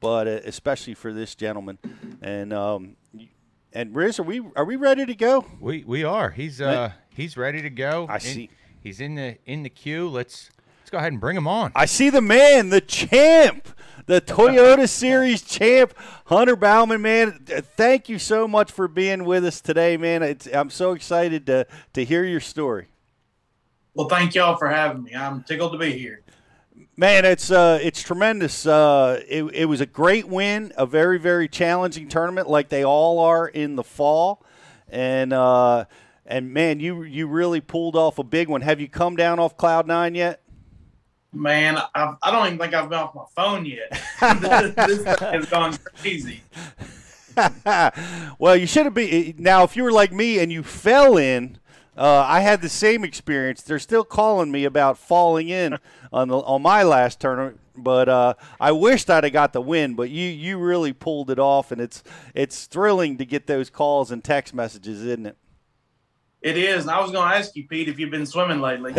but 0.00 0.28
uh, 0.28 0.40
especially 0.44 0.92
for 0.92 1.14
this 1.14 1.34
gentleman. 1.34 1.78
And 2.20 2.52
um, 2.52 2.96
and 3.72 3.96
Riz, 3.96 4.20
are 4.20 4.22
we 4.22 4.42
are 4.54 4.66
we 4.66 4.76
ready 4.76 5.06
to 5.06 5.14
go? 5.14 5.46
We 5.62 5.82
we 5.82 6.04
are. 6.04 6.28
He's 6.28 6.60
uh 6.60 6.92
he's 7.08 7.38
ready 7.38 7.62
to 7.62 7.70
go. 7.70 8.06
I 8.10 8.16
In- 8.16 8.20
see. 8.20 8.50
he's 8.82 9.00
in 9.00 9.14
the 9.14 9.38
in 9.46 9.62
the 9.62 9.70
queue. 9.70 10.10
Let's 10.10 10.50
go 10.92 10.98
ahead 10.98 11.10
and 11.10 11.20
bring 11.20 11.36
him 11.36 11.48
on. 11.48 11.72
I 11.74 11.86
see 11.86 12.10
the 12.10 12.20
man, 12.20 12.68
the 12.68 12.82
champ, 12.82 13.66
the 14.04 14.20
Toyota 14.20 14.86
Series 14.88 15.40
champ, 15.40 15.94
Hunter 16.26 16.54
Bauman. 16.54 17.00
Man, 17.00 17.40
thank 17.76 18.10
you 18.10 18.18
so 18.18 18.46
much 18.46 18.70
for 18.70 18.86
being 18.86 19.24
with 19.24 19.44
us 19.44 19.62
today, 19.62 19.96
man. 19.96 20.22
It's, 20.22 20.46
I'm 20.46 20.68
so 20.68 20.92
excited 20.92 21.46
to 21.46 21.66
to 21.94 22.04
hear 22.04 22.24
your 22.24 22.40
story. 22.40 22.88
Well, 23.94 24.06
thank 24.08 24.34
y'all 24.34 24.56
for 24.56 24.68
having 24.68 25.04
me. 25.04 25.14
I'm 25.14 25.42
tickled 25.42 25.72
to 25.72 25.78
be 25.78 25.92
here. 25.92 26.20
Man, 26.94 27.24
it's 27.24 27.50
uh, 27.50 27.78
it's 27.82 28.02
tremendous. 28.02 28.66
Uh, 28.66 29.22
it, 29.26 29.44
it 29.54 29.64
was 29.64 29.80
a 29.80 29.86
great 29.86 30.28
win, 30.28 30.74
a 30.76 30.84
very 30.84 31.18
very 31.18 31.48
challenging 31.48 32.08
tournament, 32.08 32.50
like 32.50 32.68
they 32.68 32.84
all 32.84 33.18
are 33.20 33.48
in 33.48 33.76
the 33.76 33.84
fall, 33.84 34.44
and 34.90 35.32
uh, 35.32 35.86
and 36.26 36.52
man, 36.52 36.80
you 36.80 37.02
you 37.02 37.28
really 37.28 37.62
pulled 37.62 37.96
off 37.96 38.18
a 38.18 38.24
big 38.24 38.50
one. 38.50 38.60
Have 38.60 38.78
you 38.78 38.90
come 38.90 39.16
down 39.16 39.38
off 39.38 39.56
cloud 39.56 39.86
nine 39.86 40.14
yet? 40.14 40.41
Man, 41.32 41.78
I've, 41.94 42.16
I 42.22 42.30
don't 42.30 42.46
even 42.46 42.58
think 42.58 42.74
I've 42.74 42.90
been 42.90 42.98
off 42.98 43.14
my 43.14 43.24
phone 43.34 43.64
yet. 43.64 43.90
this 44.86 45.04
has 45.04 45.46
gone 45.46 45.76
crazy. 45.78 46.42
well, 48.38 48.56
you 48.56 48.66
should 48.66 48.84
have 48.84 48.94
been. 48.94 49.36
Now, 49.38 49.64
if 49.64 49.76
you 49.76 49.82
were 49.82 49.92
like 49.92 50.12
me 50.12 50.38
and 50.38 50.52
you 50.52 50.62
fell 50.62 51.16
in, 51.16 51.58
uh, 51.96 52.24
I 52.26 52.40
had 52.40 52.60
the 52.60 52.68
same 52.68 53.04
experience. 53.04 53.62
They're 53.62 53.78
still 53.78 54.04
calling 54.04 54.50
me 54.50 54.64
about 54.64 54.98
falling 54.98 55.48
in 55.48 55.78
on 56.12 56.28
the, 56.28 56.38
on 56.38 56.62
my 56.62 56.82
last 56.82 57.20
tournament, 57.20 57.60
but 57.76 58.08
uh, 58.08 58.34
I 58.60 58.72
wished 58.72 59.08
I'd 59.10 59.24
have 59.24 59.32
got 59.32 59.52
the 59.52 59.60
win. 59.62 59.94
But 59.94 60.10
you 60.10 60.28
you 60.28 60.58
really 60.58 60.92
pulled 60.92 61.30
it 61.30 61.38
off, 61.38 61.72
and 61.72 61.80
it's 61.80 62.02
it's 62.34 62.66
thrilling 62.66 63.18
to 63.18 63.24
get 63.24 63.46
those 63.46 63.70
calls 63.70 64.10
and 64.10 64.22
text 64.22 64.54
messages, 64.54 65.02
isn't 65.02 65.26
it? 65.26 65.36
It 66.42 66.56
is. 66.56 66.82
And 66.82 66.90
I 66.90 67.00
was 67.00 67.10
going 67.12 67.28
to 67.28 67.36
ask 67.36 67.54
you, 67.54 67.66
Pete, 67.66 67.88
if 67.88 67.98
you've 67.98 68.10
been 68.10 68.26
swimming 68.26 68.60
lately. 68.60 68.92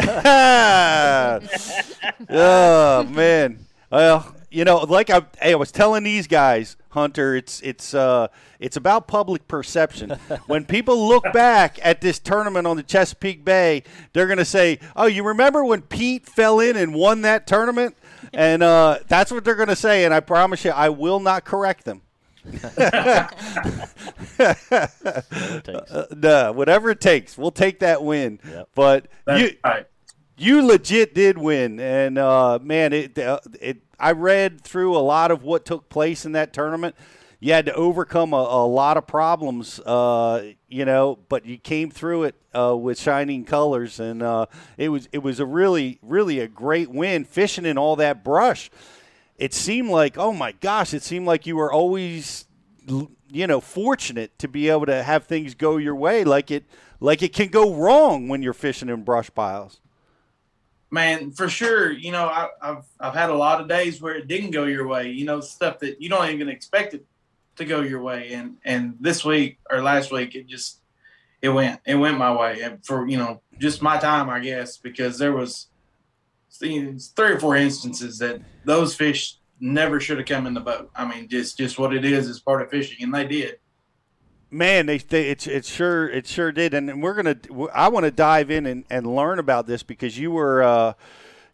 oh 2.30 3.04
man. 3.04 3.66
Well, 3.92 4.34
you 4.50 4.64
know, 4.66 4.78
like 4.78 5.10
I, 5.10 5.24
hey, 5.42 5.52
I 5.52 5.56
was 5.56 5.72
telling 5.72 6.04
these 6.04 6.28
guys, 6.28 6.78
Hunter, 6.90 7.36
it's 7.36 7.60
it's 7.62 7.94
uh, 7.94 8.28
it's 8.60 8.78
about 8.78 9.08
public 9.08 9.48
perception. 9.48 10.12
when 10.48 10.66
people 10.66 11.08
look 11.08 11.24
back 11.34 11.80
at 11.84 12.02
this 12.02 12.20
tournament 12.20 12.68
on 12.68 12.78
the 12.78 12.84
Chesapeake 12.84 13.44
Bay, 13.44 13.84
they're 14.14 14.28
gonna 14.28 14.46
say, 14.46 14.80
"Oh, 14.96 15.08
you 15.08 15.24
remember 15.24 15.66
when 15.66 15.82
Pete 15.82 16.28
fell 16.28 16.60
in 16.60 16.78
and 16.78 16.94
won 16.94 17.22
that 17.22 17.48
tournament?" 17.48 17.98
And 18.32 18.62
uh, 18.62 19.00
that's 19.08 19.32
what 19.32 19.44
they're 19.44 19.56
gonna 19.56 19.76
say. 19.76 20.06
And 20.06 20.14
I 20.14 20.20
promise 20.20 20.64
you, 20.64 20.72
I 20.72 20.90
will 20.90 21.20
not 21.20 21.46
correct 21.46 21.86
them. 21.86 22.04
Uh, 22.78 23.28
no, 26.16 26.52
whatever 26.52 26.90
it 26.90 27.02
takes, 27.02 27.38
we'll 27.38 27.52
take 27.52 27.80
that 27.80 28.04
win. 28.04 28.40
Yep. 28.48 28.70
But 28.76 29.08
That's 29.26 29.42
you, 29.42 29.58
right. 29.64 29.86
you 30.38 30.66
legit 30.66 31.14
did 31.16 31.38
win, 31.38 31.80
and 31.80 32.18
uh, 32.18 32.60
man, 32.62 32.94
it, 32.94 33.18
uh, 33.18 33.40
it. 33.62 33.78
I 34.00 34.12
read 34.12 34.62
through 34.62 34.98
a 34.98 35.00
lot 35.00 35.32
of 35.32 35.44
what 35.44 35.66
took 35.66 35.90
place 35.90 36.26
in 36.26 36.34
that 36.34 36.54
tournament. 36.54 36.96
You 37.40 37.52
had 37.52 37.66
to 37.66 37.74
overcome 37.74 38.34
a, 38.34 38.38
a 38.38 38.66
lot 38.66 38.96
of 38.96 39.06
problems, 39.06 39.80
uh, 39.82 40.52
you 40.70 40.86
know, 40.86 41.20
but 41.28 41.46
you 41.46 41.58
came 41.58 41.92
through 41.92 42.24
it 42.24 42.36
uh, 42.58 42.76
with 42.76 42.98
shining 42.98 43.44
colors, 43.44 44.00
and 44.00 44.24
uh, 44.24 44.46
it 44.78 44.90
was 44.90 45.10
it 45.12 45.20
was 45.20 45.40
a 45.40 45.46
really 45.46 46.00
really 46.02 46.40
a 46.40 46.48
great 46.48 46.90
win. 46.90 47.26
Fishing 47.26 47.66
in 47.66 47.78
all 47.78 47.96
that 47.98 48.24
brush, 48.24 48.70
it 49.38 49.54
seemed 49.54 49.90
like 49.90 50.18
oh 50.18 50.34
my 50.34 50.54
gosh, 50.54 50.94
it 50.94 51.04
seemed 51.04 51.26
like 51.26 51.46
you 51.46 51.56
were 51.56 51.72
always 51.72 52.46
you 53.32 53.48
know 53.48 53.62
fortunate 53.62 54.38
to 54.40 54.48
be 54.48 54.70
able 54.70 54.86
to 54.86 55.04
have 55.04 55.26
things 55.26 55.56
go 55.56 55.78
your 55.78 55.96
way 55.96 56.26
like 56.26 56.52
it 56.52 56.66
like 57.00 57.24
it 57.24 57.32
can 57.32 57.48
go 57.48 57.74
wrong 57.74 58.28
when 58.28 58.42
you're 58.42 58.52
fishing 58.52 58.90
in 58.90 59.04
brush 59.04 59.34
piles 59.34 59.80
Man, 60.94 61.32
for 61.32 61.50
sure. 61.50 61.92
You 61.92 62.12
know, 62.12 62.28
I, 62.28 62.50
I've 62.62 62.86
I've 63.00 63.16
had 63.16 63.32
a 63.32 63.36
lot 63.36 63.60
of 63.60 63.68
days 63.68 64.00
where 64.00 64.14
it 64.14 64.28
didn't 64.28 64.52
go 64.52 64.66
your 64.66 64.88
way. 64.88 65.10
You 65.10 65.26
know, 65.26 65.42
stuff 65.42 65.80
that 65.80 66.00
you 66.00 66.08
don't 66.08 66.30
even 66.30 66.50
expect 66.50 66.94
it 66.94 67.04
to 67.56 67.66
go 67.66 67.82
your 67.82 68.00
way. 68.00 68.34
And 68.34 68.58
and 68.64 68.96
this 69.00 69.26
week 69.26 69.58
or 69.72 69.82
last 69.82 70.12
week, 70.12 70.36
it 70.36 70.46
just 70.46 70.82
it 71.42 71.50
went 71.50 71.82
it 71.88 71.96
went 71.96 72.20
my 72.20 72.32
way. 72.32 72.62
And 72.62 72.86
for 72.86 73.08
you 73.08 73.18
know, 73.18 73.42
just 73.58 73.82
my 73.82 73.98
time, 73.98 74.30
I 74.30 74.40
guess, 74.40 74.78
because 74.78 75.18
there 75.18 75.34
was 75.34 75.66
see, 76.54 76.96
three 77.16 77.32
or 77.32 77.40
four 77.40 77.56
instances 77.56 78.20
that 78.20 78.42
those 78.64 78.96
fish 78.96 79.38
never 79.60 80.00
should 80.00 80.18
have 80.18 80.28
come 80.28 80.46
in 80.46 80.54
the 80.54 80.60
boat. 80.62 80.90
I 80.96 81.06
mean, 81.06 81.28
just 81.28 81.58
just 81.58 81.80
what 81.80 81.94
it 81.94 82.06
is 82.06 82.28
is 82.28 82.40
part 82.40 82.62
of 82.62 82.70
fishing, 82.70 82.98
and 83.02 83.14
they 83.14 83.26
did. 83.26 83.60
Man, 84.52 84.86
they, 84.86 85.00
they 85.00 85.30
it, 85.30 85.48
it 85.48 85.66
sure 85.66 86.08
it 86.08 86.28
sure 86.28 86.52
did, 86.52 86.74
and 86.74 87.02
we're 87.02 87.16
gonna. 87.16 87.38
I 87.74 87.90
want 87.90 88.06
to 88.06 88.12
dive 88.12 88.52
in 88.52 88.66
and, 88.68 88.86
and 88.90 89.16
learn 89.16 89.40
about 89.40 89.66
this 89.66 89.82
because 89.82 90.18
you 90.18 90.32
were 90.32 90.62
uh, 90.62 90.94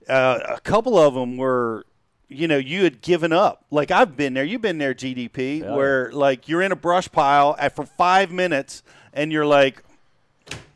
uh, 0.10 0.40
a 0.50 0.60
couple 0.60 0.98
of 0.98 1.14
them 1.14 1.38
were, 1.38 1.86
you 2.28 2.48
know, 2.48 2.58
you 2.58 2.84
had 2.84 3.02
given 3.02 3.32
up. 3.32 3.64
Like 3.72 3.90
I've 3.92 4.18
been 4.18 4.34
there, 4.34 4.44
you've 4.44 4.62
been 4.62 4.80
there, 4.80 4.94
GDP, 4.94 5.62
Yeah. 5.62 5.76
where 5.76 6.12
like 6.12 6.50
you're 6.50 6.62
in 6.62 6.74
a 6.74 6.76
brush 6.76 7.10
pile 7.10 7.56
at, 7.58 7.74
for 7.74 7.86
five 7.86 8.32
minutes, 8.32 8.84
and 9.14 9.32
you're 9.32 9.46
like, 9.46 9.82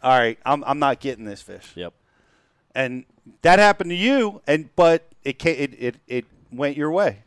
all 0.01 0.17
right, 0.17 0.39
I'm 0.45 0.63
I'm 0.63 0.79
not 0.79 1.01
getting 1.01 1.25
this 1.25 1.41
fish. 1.41 1.73
Yep. 1.75 1.93
And 2.73 3.03
that 3.41 3.59
happened 3.59 3.89
to 3.89 3.95
you, 3.95 4.41
and 4.47 4.69
but 4.75 5.09
it 5.23 5.39
ca- 5.39 5.57
it 5.57 5.73
it, 5.79 5.95
it 6.07 6.25
went 6.51 6.77
your 6.77 6.91
way. 6.91 7.23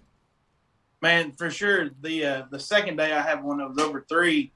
Man, 1.02 1.32
for 1.32 1.50
sure. 1.50 1.90
The 2.00 2.24
uh, 2.24 2.42
the 2.50 2.58
second 2.58 2.96
day 2.96 3.12
I 3.12 3.20
had 3.20 3.42
one 3.42 3.58
that 3.58 3.68
was 3.68 3.78
over 3.78 4.04
three, 4.08 4.52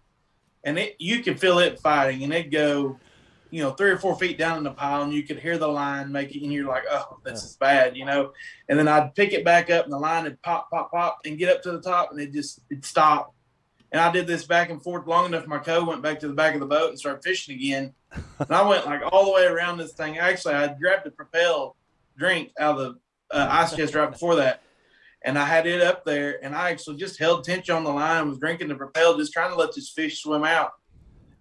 and 0.65 0.79
it 0.79 0.97
you 0.99 1.23
could 1.23 1.39
feel 1.39 1.59
it 1.59 1.81
fighting, 1.81 2.23
and 2.25 2.33
it'd 2.33 2.51
go, 2.51 2.99
you 3.51 3.63
know, 3.63 3.73
three 3.73 3.91
or 3.91 3.99
four 3.99 4.17
feet 4.17 4.39
down 4.39 4.59
in 4.59 4.65
the 4.65 4.71
pile, 4.71 5.03
and 5.03 5.13
you 5.13 5.23
could 5.23 5.39
hear 5.39 5.59
the 5.59 5.69
line 5.69 6.11
make 6.11 6.35
it, 6.35 6.43
and 6.43 6.53
you're 6.53 6.67
like, 6.67 6.85
oh, 6.91 7.19
this 7.25 7.45
is 7.45 7.57
bad, 7.57 7.97
you 7.97 8.05
know. 8.05 8.33
And 8.69 8.79
then 8.79 8.89
I'd 8.89 9.15
pick 9.15 9.33
it 9.33 9.45
back 9.45 9.71
up, 9.71 9.85
and 9.85 9.93
the 9.93 9.99
line 9.99 10.25
would 10.25 10.41
pop, 10.43 10.71
pop, 10.71 10.91
pop, 10.91 11.19
and 11.25 11.39
get 11.39 11.55
up 11.55 11.63
to 11.63 11.73
the 11.73 11.81
top, 11.81 12.11
and 12.11 12.21
it 12.21 12.33
just 12.33 12.61
it 12.71 12.85
stopped. 12.85 13.35
And 13.93 14.01
I 14.01 14.11
did 14.13 14.27
this 14.27 14.45
back 14.45 14.71
and 14.71 14.83
forth 14.83 15.07
long 15.07 15.27
enough. 15.27 15.47
My 15.47 15.59
co 15.59 15.85
went 15.85 16.03
back 16.03 16.21
to 16.21 16.29
the 16.29 16.35
back 16.35 16.55
of 16.55 16.61
the 16.61 16.67
boat 16.67 16.91
and 16.91 16.99
started 16.99 17.25
fishing 17.25 17.57
again. 17.57 17.93
And 18.13 18.51
I 18.51 18.67
went 18.67 18.87
like 18.87 19.03
all 19.13 19.27
the 19.27 19.33
way 19.33 19.45
around 19.45 19.79
this 19.79 19.93
thing. 19.93 20.19
Actually, 20.19 20.55
I 20.55 20.69
grabbed 20.69 21.05
the 21.05 21.11
Propel 21.11 21.77
drink 22.19 22.53
out 22.59 22.79
of 22.79 22.97
the 23.31 23.37
uh, 23.37 23.49
ice 23.51 23.75
chest 23.75 23.95
right 23.95 24.11
before 24.11 24.37
that 24.37 24.63
and 25.23 25.39
I 25.39 25.45
had 25.45 25.67
it 25.67 25.83
up 25.83 26.05
there, 26.05 26.43
and 26.43 26.55
I 26.55 26.71
actually 26.71 26.97
just 26.97 27.19
held 27.19 27.45
tension 27.45 27.75
on 27.75 27.85
the 27.85 27.91
line, 27.91 28.29
was 28.29 28.39
drinking 28.39 28.69
the 28.69 28.75
propel, 28.75 29.19
just 29.19 29.33
trying 29.33 29.51
to 29.51 29.57
let 29.57 29.75
this 29.75 29.91
fish 29.91 30.23
swim 30.23 30.45
out. 30.45 30.73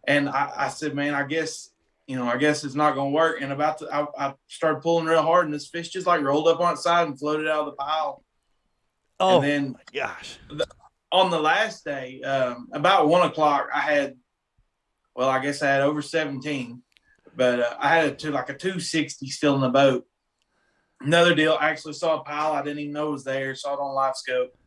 And 0.06 0.28
I, 0.28 0.52
I 0.56 0.68
said, 0.70 0.96
man, 0.96 1.14
I 1.14 1.24
guess, 1.24 1.70
you 2.06 2.18
know, 2.18 2.28
I 2.28 2.38
guess 2.38 2.64
it's 2.64 2.76
not 2.76 2.96
going 2.96 3.12
to 3.12 3.16
work. 3.16 3.42
And 3.42 3.54
about 3.54 3.78
to, 3.78 3.88
I, 3.94 4.28
I 4.28 4.34
started 4.48 4.82
pulling 4.82 5.06
real 5.06 5.22
hard, 5.22 5.46
and 5.46 5.54
this 5.54 5.68
fish 5.68 5.90
just 5.90 6.08
like 6.08 6.22
rolled 6.22 6.48
up 6.48 6.60
on 6.60 6.74
its 6.74 6.84
side 6.84 7.08
and 7.08 7.18
floated 7.18 7.48
out 7.48 7.62
of 7.62 7.66
the 7.68 7.72
pile. 7.74 8.24
Oh, 9.22 9.36
and 9.36 9.44
then 9.44 9.76
gosh. 9.94 10.40
the, 10.50 10.68
on 11.12 11.30
the 11.30 11.40
last 11.40 11.86
day, 11.86 12.22
um, 12.22 12.68
about 12.74 13.08
one 13.08 13.28
o'clock, 13.28 13.70
I 13.74 13.80
had, 13.80 14.18
well, 15.20 15.28
I 15.28 15.40
guess 15.40 15.62
I 15.62 15.68
had 15.68 15.82
over 15.82 16.02
17, 16.02 16.82
but 17.36 17.60
uh, 17.60 17.76
I 17.78 17.90
had 17.90 18.06
it 18.06 18.20
to 18.20 18.32
like 18.32 18.48
a 18.48 18.54
260 18.54 19.28
still 19.28 19.54
in 19.56 19.60
the 19.60 19.68
boat. 19.68 20.06
Another 21.02 21.36
deal, 21.36 21.58
I 21.60 21.72
actually 21.72 21.92
saw 21.96 22.22
a 22.22 22.24
pile 22.24 22.54
I 22.54 22.62
didn't 22.62 22.80
even 22.80 22.94
know 22.94 23.12
was 23.12 23.26
there, 23.26 23.54
saw 23.54 23.74
it 23.74 23.82
on 23.82 23.94
live 23.94 24.16
scope, 24.16 24.58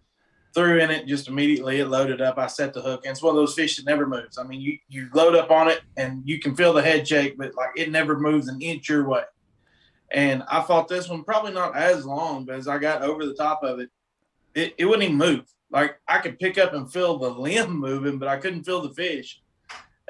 threw 0.54 0.78
in 0.78 0.90
it 0.90 1.06
just 1.06 1.26
immediately. 1.26 1.80
It 1.80 1.88
loaded 1.88 2.20
up. 2.20 2.36
I 2.36 2.48
set 2.48 2.74
the 2.74 2.82
hook, 2.82 3.00
and 3.06 3.12
it's 3.12 3.22
one 3.22 3.34
of 3.34 3.40
those 3.40 3.54
fish 3.54 3.76
that 3.76 3.86
never 3.86 4.06
moves. 4.06 4.36
I 4.36 4.42
mean, 4.42 4.60
you, 4.60 4.76
you 4.90 5.08
load 5.14 5.34
up 5.36 5.50
on 5.50 5.68
it 5.68 5.80
and 5.96 6.20
you 6.26 6.38
can 6.38 6.54
feel 6.54 6.74
the 6.74 6.82
head 6.82 7.08
shake, 7.08 7.38
but 7.38 7.54
like 7.56 7.70
it 7.74 7.90
never 7.90 8.20
moves 8.20 8.48
an 8.48 8.60
inch 8.60 8.90
your 8.90 9.08
way. 9.08 9.22
And 10.10 10.42
I 10.50 10.60
fought 10.60 10.86
this 10.86 11.08
one 11.08 11.24
probably 11.24 11.54
not 11.54 11.74
as 11.78 12.04
long, 12.04 12.44
but 12.44 12.56
as 12.56 12.68
I 12.68 12.76
got 12.76 13.00
over 13.00 13.24
the 13.24 13.32
top 13.32 13.62
of 13.62 13.80
it, 13.80 13.88
it, 14.54 14.74
it 14.76 14.84
wouldn't 14.84 15.04
even 15.04 15.16
move. 15.16 15.44
Like 15.70 15.98
I 16.06 16.18
could 16.18 16.38
pick 16.38 16.58
up 16.58 16.74
and 16.74 16.92
feel 16.92 17.16
the 17.16 17.30
limb 17.30 17.72
moving, 17.80 18.18
but 18.18 18.28
I 18.28 18.36
couldn't 18.36 18.64
feel 18.64 18.82
the 18.82 18.92
fish. 18.92 19.41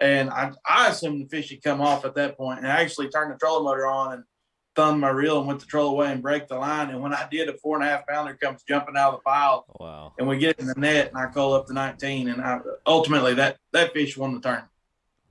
And 0.03 0.31
I, 0.31 0.51
I 0.69 0.89
assumed 0.89 1.23
the 1.25 1.29
fish 1.29 1.51
had 1.51 1.63
come 1.63 1.81
off 1.81 2.05
at 2.05 2.17
that 2.17 2.37
point, 2.37 2.59
and 2.59 2.67
I 2.67 2.81
actually 2.81 3.09
turned 3.09 3.33
the 3.33 3.39
trolling 3.39 3.65
motor 3.65 3.87
on 3.87 4.15
and 4.15 4.25
thumbed 4.75 5.01
my 5.01 5.11
reel 5.11 5.39
and 5.39 5.47
went 5.47 5.61
to 5.61 5.67
troll 5.67 5.91
away 5.91 6.11
and 6.11 6.21
break 6.21 6.49
the 6.49 6.57
line. 6.57 6.91
And 6.91 7.01
when 7.01 7.15
I 7.15 7.29
did, 7.31 7.49
a 7.49 7.57
four 7.59 7.77
and 7.77 7.85
a 7.85 7.89
half 7.89 8.05
pounder 8.09 8.35
comes 8.35 8.65
jumping 8.69 8.97
out 8.97 9.13
of 9.15 9.21
the 9.21 9.23
pile, 9.23 9.65
Wow. 9.79 10.13
and 10.19 10.27
we 10.27 10.39
get 10.39 10.51
it 10.57 10.59
in 10.59 10.67
the 10.67 10.75
net, 10.77 11.09
and 11.09 11.17
I 11.17 11.27
call 11.27 11.55
up 11.55 11.67
to 11.69 11.73
19, 11.73 12.29
and 12.31 12.43
I 12.43 12.59
ultimately 12.85 13.35
that 13.35 13.59
that 13.73 13.93
fish 13.93 14.17
won 14.17 14.35
the 14.35 14.41
tournament. 14.41 14.69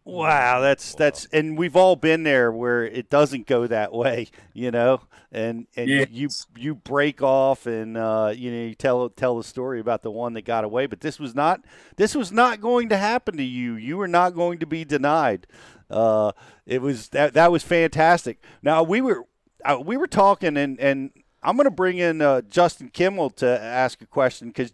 Wow, 0.04 0.62
that's 0.62 0.96
that's 0.96 1.26
and 1.32 1.58
we've 1.58 1.76
all 1.76 1.96
been 1.96 2.24
there 2.24 2.52
where 2.52 2.84
it 2.84 3.10
doesn't 3.10 3.46
go 3.46 3.68
that 3.68 3.94
way, 3.94 4.30
you 4.54 4.72
know, 4.72 5.02
and 5.32 5.68
and 5.76 5.90
Yes. 5.90 6.08
you 6.12 6.30
you 6.58 6.76
break 6.76 7.22
off 7.22 7.68
and 7.68 7.96
uh, 7.98 8.34
you 8.36 8.52
know 8.52 8.64
you 8.68 8.74
tell 8.76 9.10
tell 9.10 9.38
the 9.38 9.44
story 9.44 9.80
about 9.80 10.02
the 10.02 10.10
one 10.12 10.34
that 10.34 10.42
got 10.44 10.64
away, 10.64 10.88
but 10.88 11.02
this 11.02 11.20
was 11.20 11.36
not 11.36 11.62
this 11.98 12.16
was 12.16 12.32
not 12.32 12.62
going 12.62 12.90
to 12.90 12.98
happen 12.98 13.38
to 13.38 13.44
you. 13.44 13.76
You 13.76 13.98
were 13.98 14.08
not 14.08 14.34
going 14.34 14.58
to 14.60 14.66
be 14.66 14.84
denied. 14.84 15.46
Uh, 15.90 16.32
it 16.66 16.82
was 16.82 17.10
that 17.10 17.34
that 17.36 17.52
was 17.52 17.62
fantastic. 17.64 18.42
Now 18.64 18.82
we 18.82 19.02
were 19.02 19.26
uh, 19.64 19.78
we 19.84 19.98
were 19.98 20.08
talking 20.08 20.58
and 20.58 20.80
and 20.80 21.12
I'm 21.44 21.56
going 21.58 21.66
to 21.66 21.72
bring 21.72 22.00
in 22.00 22.22
uh, 22.22 22.42
Justin 22.42 22.90
Kimmel 22.90 23.30
to 23.32 23.48
ask 23.62 24.02
a 24.02 24.06
question 24.08 24.48
because 24.48 24.72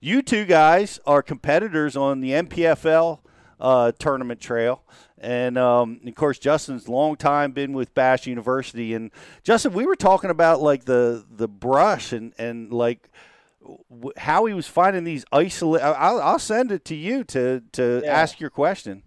you 0.00 0.22
two 0.22 0.46
guys 0.46 1.00
are 1.06 1.22
competitors 1.22 1.96
on 1.96 2.20
the 2.20 2.30
NPFL 2.30 3.20
uh, 3.60 3.92
tournament 3.98 4.40
trail. 4.40 4.82
And 5.18 5.58
um, 5.58 6.00
of 6.06 6.14
course, 6.14 6.38
Justin's 6.38 6.88
long 6.88 7.16
time 7.16 7.52
been 7.52 7.74
with 7.74 7.94
Bass 7.94 8.26
University. 8.26 8.94
And 8.94 9.10
Justin, 9.42 9.72
we 9.74 9.84
were 9.86 9.96
talking 9.96 10.30
about 10.30 10.62
like 10.62 10.84
the 10.86 11.24
the 11.30 11.46
brush 11.48 12.12
and 12.12 12.32
and 12.38 12.72
like 12.72 13.10
w- 13.62 14.12
how 14.16 14.46
he 14.46 14.54
was 14.54 14.66
finding 14.66 15.04
these 15.04 15.24
isolate. 15.30 15.82
I'll, 15.82 16.20
I'll 16.20 16.38
send 16.38 16.72
it 16.72 16.84
to 16.86 16.94
you 16.96 17.22
to 17.24 17.62
to 17.72 18.00
Yeah. 18.04 18.12
ask 18.12 18.40
your 18.40 18.50
question. 18.50 19.02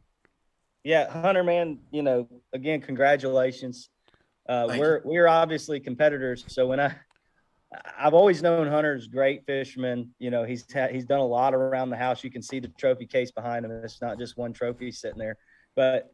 Yeah, 0.83 1.09
Hunter, 1.09 1.43
man, 1.43 1.79
you 1.91 2.03
know, 2.03 2.27
again, 2.51 2.81
congratulations. 2.81 3.89
Uh, 4.49 4.67
Thank 4.67 4.81
we're 4.81 5.01
we're 5.05 5.27
obviously 5.27 5.79
competitors, 5.79 6.43
so 6.47 6.67
when 6.67 6.79
I 6.79 6.93
I've 7.97 8.13
always 8.13 8.41
known 8.41 8.67
Hunter's 8.67 9.07
great 9.07 9.45
fisherman. 9.45 10.13
You 10.19 10.31
know, 10.31 10.43
he's 10.43 10.71
had, 10.71 10.91
he's 10.91 11.05
done 11.05 11.19
a 11.19 11.25
lot 11.25 11.53
around 11.53 11.89
the 11.89 11.97
house. 11.97 12.23
You 12.23 12.31
can 12.31 12.41
see 12.41 12.59
the 12.59 12.67
trophy 12.69 13.05
case 13.05 13.31
behind 13.31 13.65
him. 13.65 13.71
It's 13.71 14.01
not 14.01 14.19
just 14.19 14.37
one 14.37 14.53
trophy 14.53 14.91
sitting 14.91 15.19
there, 15.19 15.37
but 15.75 16.11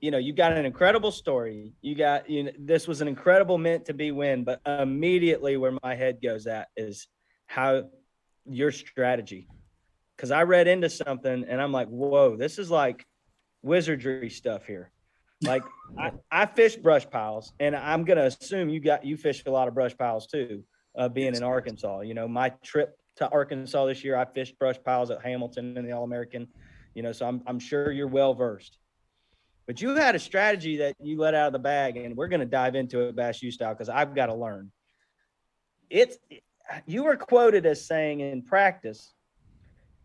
you 0.00 0.10
know, 0.10 0.18
you 0.18 0.32
got 0.32 0.52
an 0.52 0.64
incredible 0.64 1.12
story. 1.12 1.72
You 1.82 1.94
got 1.94 2.28
you 2.28 2.44
know, 2.44 2.50
this 2.58 2.88
was 2.88 3.00
an 3.00 3.08
incredible 3.08 3.58
meant 3.58 3.84
to 3.86 3.94
be 3.94 4.12
win, 4.12 4.44
but 4.44 4.60
immediately 4.66 5.56
where 5.56 5.76
my 5.82 5.94
head 5.94 6.20
goes 6.22 6.46
at 6.46 6.68
is 6.76 7.06
how 7.46 7.84
your 8.46 8.72
strategy. 8.72 9.48
Because 10.16 10.30
I 10.30 10.42
read 10.42 10.68
into 10.68 10.90
something 10.90 11.44
and 11.48 11.60
I'm 11.60 11.72
like, 11.72 11.88
whoa, 11.88 12.36
this 12.36 12.58
is 12.58 12.70
like 12.70 13.06
wizardry 13.62 14.30
stuff 14.30 14.66
here. 14.66 14.90
Like 15.42 15.62
I, 15.98 16.12
I 16.30 16.46
fish 16.46 16.76
brush 16.76 17.08
piles, 17.08 17.52
and 17.60 17.74
I'm 17.74 18.04
gonna 18.04 18.24
assume 18.24 18.68
you 18.68 18.80
got 18.80 19.04
you 19.04 19.16
fish 19.16 19.42
a 19.46 19.50
lot 19.50 19.68
of 19.68 19.74
brush 19.74 19.96
piles 19.96 20.26
too, 20.26 20.62
uh, 20.96 21.08
being 21.08 21.34
in 21.34 21.42
Arkansas. 21.42 22.00
You 22.00 22.14
know, 22.14 22.28
my 22.28 22.50
trip 22.62 22.98
to 23.16 23.28
Arkansas 23.30 23.86
this 23.86 24.04
year, 24.04 24.16
I 24.16 24.26
fished 24.26 24.58
brush 24.58 24.76
piles 24.84 25.10
at 25.10 25.22
Hamilton 25.22 25.76
and 25.76 25.88
the 25.88 25.92
All 25.92 26.04
American. 26.04 26.48
You 26.94 27.02
know, 27.02 27.12
so 27.12 27.26
I'm 27.26 27.42
I'm 27.46 27.58
sure 27.58 27.90
you're 27.90 28.06
well 28.06 28.34
versed. 28.34 28.78
But 29.66 29.80
you 29.80 29.94
had 29.94 30.14
a 30.14 30.18
strategy 30.18 30.78
that 30.78 30.96
you 31.00 31.16
let 31.18 31.34
out 31.34 31.46
of 31.46 31.52
the 31.54 31.58
bag, 31.58 31.96
and 31.96 32.16
we're 32.16 32.28
gonna 32.28 32.44
dive 32.44 32.74
into 32.74 33.00
it 33.00 33.16
Bass 33.16 33.42
U 33.42 33.50
style 33.50 33.72
because 33.72 33.88
I've 33.88 34.14
got 34.14 34.26
to 34.26 34.34
learn. 34.34 34.70
It's 35.88 36.18
you 36.86 37.04
were 37.04 37.16
quoted 37.16 37.64
as 37.64 37.86
saying 37.86 38.20
in 38.20 38.42
practice 38.42 39.14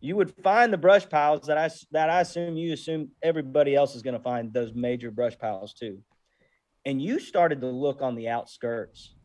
you 0.01 0.15
would 0.15 0.34
find 0.43 0.71
the 0.71 0.77
brush 0.77 1.08
piles 1.10 1.47
that 1.47 1.58
I 1.58 1.69
that 1.91 2.10
I 2.10 2.21
assume 2.21 2.58
you 2.58 2.73
assume 2.73 3.10
everybody 3.23 3.75
else 3.75 3.95
is 3.95 4.01
going 4.01 4.13
to 4.13 4.19
find 4.19 4.53
those 4.53 4.73
major 4.73 5.12
brush 5.12 5.38
piles 5.38 5.73
too. 5.73 5.99
And 6.86 7.01
you 7.01 7.19
started 7.19 7.62
to 7.62 7.67
look 7.67 8.01
on 8.01 8.15
the 8.15 8.29
outskirts. 8.29 9.15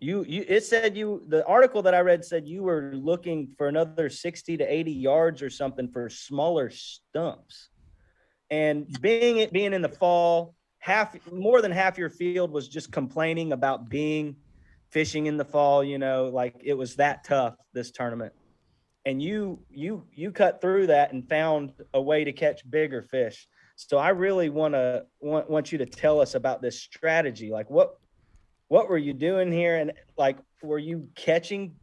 You 0.00 0.24
you 0.26 0.44
it 0.48 0.64
said 0.64 0.96
you 0.96 1.22
the 1.28 1.44
article 1.46 1.82
that 1.82 1.94
I 1.94 2.00
read 2.00 2.24
said 2.24 2.48
you 2.48 2.62
were 2.62 2.92
looking 2.94 3.48
for 3.58 3.68
another 3.68 4.08
60 4.08 4.56
to 4.56 4.64
80 4.64 4.92
yards 4.92 5.42
or 5.42 5.50
something 5.50 5.88
for 5.88 6.08
smaller 6.08 6.70
stumps. 6.70 7.68
And 8.50 8.86
being 9.00 9.38
it 9.38 9.52
being 9.52 9.74
in 9.74 9.82
the 9.82 9.88
fall, 9.88 10.54
half 10.78 11.14
more 11.30 11.60
than 11.60 11.72
half 11.72 11.98
your 11.98 12.10
field 12.10 12.50
was 12.50 12.68
just 12.68 12.90
complaining 12.90 13.52
about 13.52 13.90
being 13.90 14.36
fishing 14.88 15.26
in 15.26 15.36
the 15.36 15.44
fall, 15.44 15.84
you 15.84 15.98
know, 15.98 16.30
like 16.32 16.54
it 16.64 16.74
was 16.74 16.96
that 16.96 17.22
tough 17.24 17.54
this 17.74 17.90
tournament 17.90 18.32
and 19.06 19.22
you 19.22 19.58
you 19.70 20.04
you 20.12 20.30
cut 20.30 20.60
through 20.60 20.88
that 20.88 21.12
and 21.12 21.28
found 21.28 21.72
a 21.94 22.00
way 22.00 22.24
to 22.24 22.32
catch 22.32 22.68
bigger 22.68 23.02
fish. 23.02 23.48
So 23.76 23.96
i 23.96 24.10
really 24.10 24.50
want 24.50 24.74
to 24.74 25.06
want, 25.20 25.48
want 25.48 25.72
you 25.72 25.78
to 25.78 25.86
tell 25.86 26.20
us 26.20 26.34
about 26.34 26.60
this 26.60 26.80
strategy. 26.80 27.50
Like 27.50 27.70
what 27.70 27.98
what 28.68 28.88
were 28.88 28.98
you 28.98 29.12
doing 29.12 29.50
here? 29.50 29.76
And 29.76 29.92
like 30.18 30.38
were 30.62 30.78
you 30.78 31.08
catching 31.14 31.74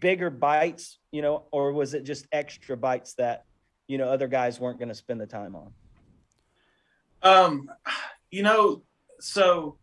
bigger 0.00 0.28
bites 0.28 0.98
you 1.12 1.22
know 1.22 1.44
or 1.50 1.72
was 1.72 1.94
it 1.94 2.04
just 2.04 2.26
extra 2.30 2.76
bites 2.76 3.14
that 3.14 3.44
you 3.86 3.96
know 3.96 4.06
other 4.06 4.28
guys 4.28 4.60
weren't 4.60 4.78
going 4.78 4.90
to 4.90 4.94
spend 4.94 5.20
the 5.20 5.26
time 5.26 5.56
on? 5.56 5.72
Um, 7.22 7.70
you 8.30 8.42
know, 8.42 8.82
so 9.20 9.78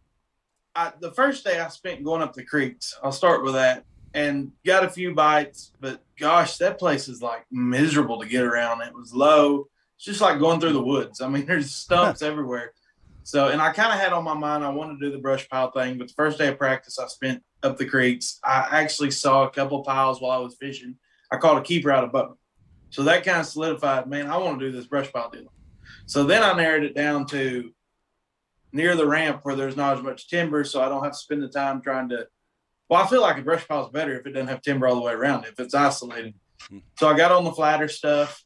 I, 0.75 0.93
the 0.99 1.11
first 1.11 1.43
day 1.43 1.59
I 1.59 1.67
spent 1.69 2.03
going 2.03 2.21
up 2.21 2.33
the 2.33 2.43
creeks, 2.43 2.97
I'll 3.03 3.11
start 3.11 3.43
with 3.43 3.53
that, 3.53 3.85
and 4.15 4.53
got 4.65 4.85
a 4.85 4.89
few 4.89 5.13
bites, 5.13 5.73
but 5.81 6.01
gosh, 6.17 6.57
that 6.57 6.79
place 6.79 7.09
is 7.09 7.21
like 7.21 7.45
miserable 7.51 8.21
to 8.21 8.27
get 8.27 8.45
around. 8.45 8.81
It 8.81 8.93
was 8.93 9.13
low. 9.13 9.67
It's 9.97 10.05
just 10.05 10.21
like 10.21 10.39
going 10.39 10.61
through 10.61 10.73
the 10.73 10.81
woods. 10.81 11.19
I 11.19 11.27
mean, 11.27 11.45
there's 11.47 11.71
stumps 11.71 12.21
everywhere. 12.23 12.71
So, 13.23 13.49
and 13.49 13.61
I 13.61 13.73
kind 13.73 13.91
of 13.91 13.99
had 13.99 14.13
on 14.13 14.23
my 14.23 14.33
mind 14.33 14.63
I 14.63 14.69
wanted 14.69 14.99
to 14.99 15.05
do 15.05 15.11
the 15.11 15.21
brush 15.21 15.49
pile 15.49 15.71
thing, 15.71 15.97
but 15.97 16.07
the 16.07 16.13
first 16.13 16.37
day 16.37 16.47
of 16.47 16.57
practice 16.57 16.97
I 16.97 17.07
spent 17.07 17.43
up 17.61 17.77
the 17.77 17.85
creeks, 17.85 18.39
I 18.43 18.67
actually 18.71 19.11
saw 19.11 19.43
a 19.43 19.49
couple 19.49 19.83
piles 19.83 20.21
while 20.21 20.31
I 20.31 20.41
was 20.41 20.55
fishing. 20.55 20.95
I 21.31 21.37
caught 21.37 21.57
a 21.57 21.61
keeper 21.61 21.91
out 21.91 22.03
of 22.03 22.11
boat. 22.11 22.37
So 22.91 23.03
that 23.03 23.25
kind 23.25 23.41
of 23.41 23.47
solidified, 23.47 24.07
man, 24.07 24.27
I 24.27 24.37
want 24.37 24.59
to 24.59 24.65
do 24.65 24.71
this 24.71 24.85
brush 24.85 25.11
pile 25.11 25.29
deal. 25.29 25.51
So 26.05 26.23
then 26.23 26.41
I 26.41 26.53
narrowed 26.53 26.83
it 26.83 26.95
down 26.95 27.25
to 27.27 27.71
near 28.71 28.95
the 28.95 29.07
ramp 29.07 29.41
where 29.43 29.55
there's 29.55 29.75
not 29.75 29.97
as 29.97 30.03
much 30.03 30.29
timber, 30.29 30.63
so 30.63 30.81
I 30.81 30.87
don't 30.87 31.03
have 31.03 31.13
to 31.13 31.17
spend 31.17 31.43
the 31.43 31.49
time 31.49 31.81
trying 31.81 32.09
to. 32.09 32.27
Well, 32.89 33.03
I 33.03 33.07
feel 33.07 33.21
like 33.21 33.37
a 33.37 33.41
brush 33.41 33.67
pile 33.67 33.85
is 33.85 33.91
better 33.91 34.19
if 34.19 34.25
it 34.25 34.31
doesn't 34.31 34.47
have 34.47 34.61
timber 34.61 34.87
all 34.87 34.95
the 34.95 35.01
way 35.01 35.13
around 35.13 35.45
it, 35.45 35.53
if 35.53 35.59
it's 35.59 35.73
isolated. 35.73 36.35
So 36.99 37.07
I 37.09 37.17
got 37.17 37.31
on 37.31 37.43
the 37.43 37.51
flatter 37.51 37.87
stuff. 37.87 38.43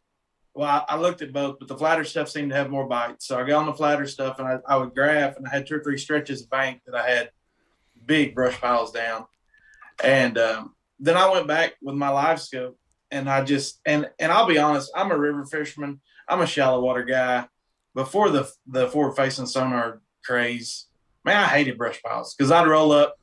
Well, 0.53 0.67
I, 0.67 0.93
I 0.93 0.97
looked 0.97 1.21
at 1.21 1.33
both, 1.33 1.57
but 1.59 1.67
the 1.67 1.77
flatter 1.77 2.03
stuff 2.03 2.29
seemed 2.29 2.49
to 2.51 2.55
have 2.55 2.69
more 2.69 2.87
bites. 2.87 3.27
So 3.27 3.39
I 3.39 3.45
got 3.45 3.59
on 3.59 3.65
the 3.65 3.73
flatter 3.73 4.07
stuff 4.07 4.39
and 4.39 4.47
I, 4.47 4.59
I 4.67 4.77
would 4.77 4.95
graph, 4.95 5.37
and 5.37 5.47
I 5.47 5.51
had 5.51 5.67
two 5.67 5.75
or 5.75 5.83
three 5.83 5.97
stretches 5.97 6.43
of 6.43 6.49
bank 6.49 6.81
that 6.85 6.95
I 6.95 7.09
had 7.09 7.31
big 8.05 8.33
brush 8.33 8.59
piles 8.59 8.91
down. 8.91 9.25
And 10.03 10.37
um, 10.37 10.75
then 10.99 11.17
I 11.17 11.29
went 11.31 11.47
back 11.47 11.75
with 11.81 11.95
my 11.95 12.09
live 12.09 12.41
scope 12.41 12.77
and 13.11 13.29
I 13.29 13.43
just 13.43 13.79
and 13.85 14.09
and 14.19 14.31
I'll 14.31 14.47
be 14.47 14.57
honest, 14.57 14.91
I'm 14.95 15.11
a 15.11 15.17
river 15.17 15.45
fisherman. 15.45 16.01
I'm 16.27 16.41
a 16.41 16.47
shallow 16.47 16.81
water 16.81 17.03
guy. 17.03 17.47
Before 17.95 18.29
the 18.29 18.49
the 18.67 18.87
forward 18.87 19.15
facing 19.15 19.47
sonar 19.47 20.01
craze, 20.23 20.87
man, 21.25 21.37
I 21.37 21.47
hated 21.47 21.77
brush 21.77 22.01
piles 22.01 22.35
because 22.35 22.51
I'd 22.51 22.67
roll 22.67 22.91
up, 22.91 23.18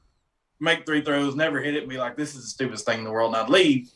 make 0.60 0.86
three 0.86 1.02
throws, 1.02 1.34
never 1.34 1.60
hit 1.60 1.74
it, 1.74 1.88
be 1.88 1.98
like, 1.98 2.16
"This 2.16 2.34
is 2.34 2.42
the 2.42 2.48
stupidest 2.48 2.86
thing 2.86 2.98
in 2.98 3.04
the 3.04 3.12
world," 3.12 3.34
and 3.34 3.42
I'd 3.42 3.50
leave. 3.50 3.90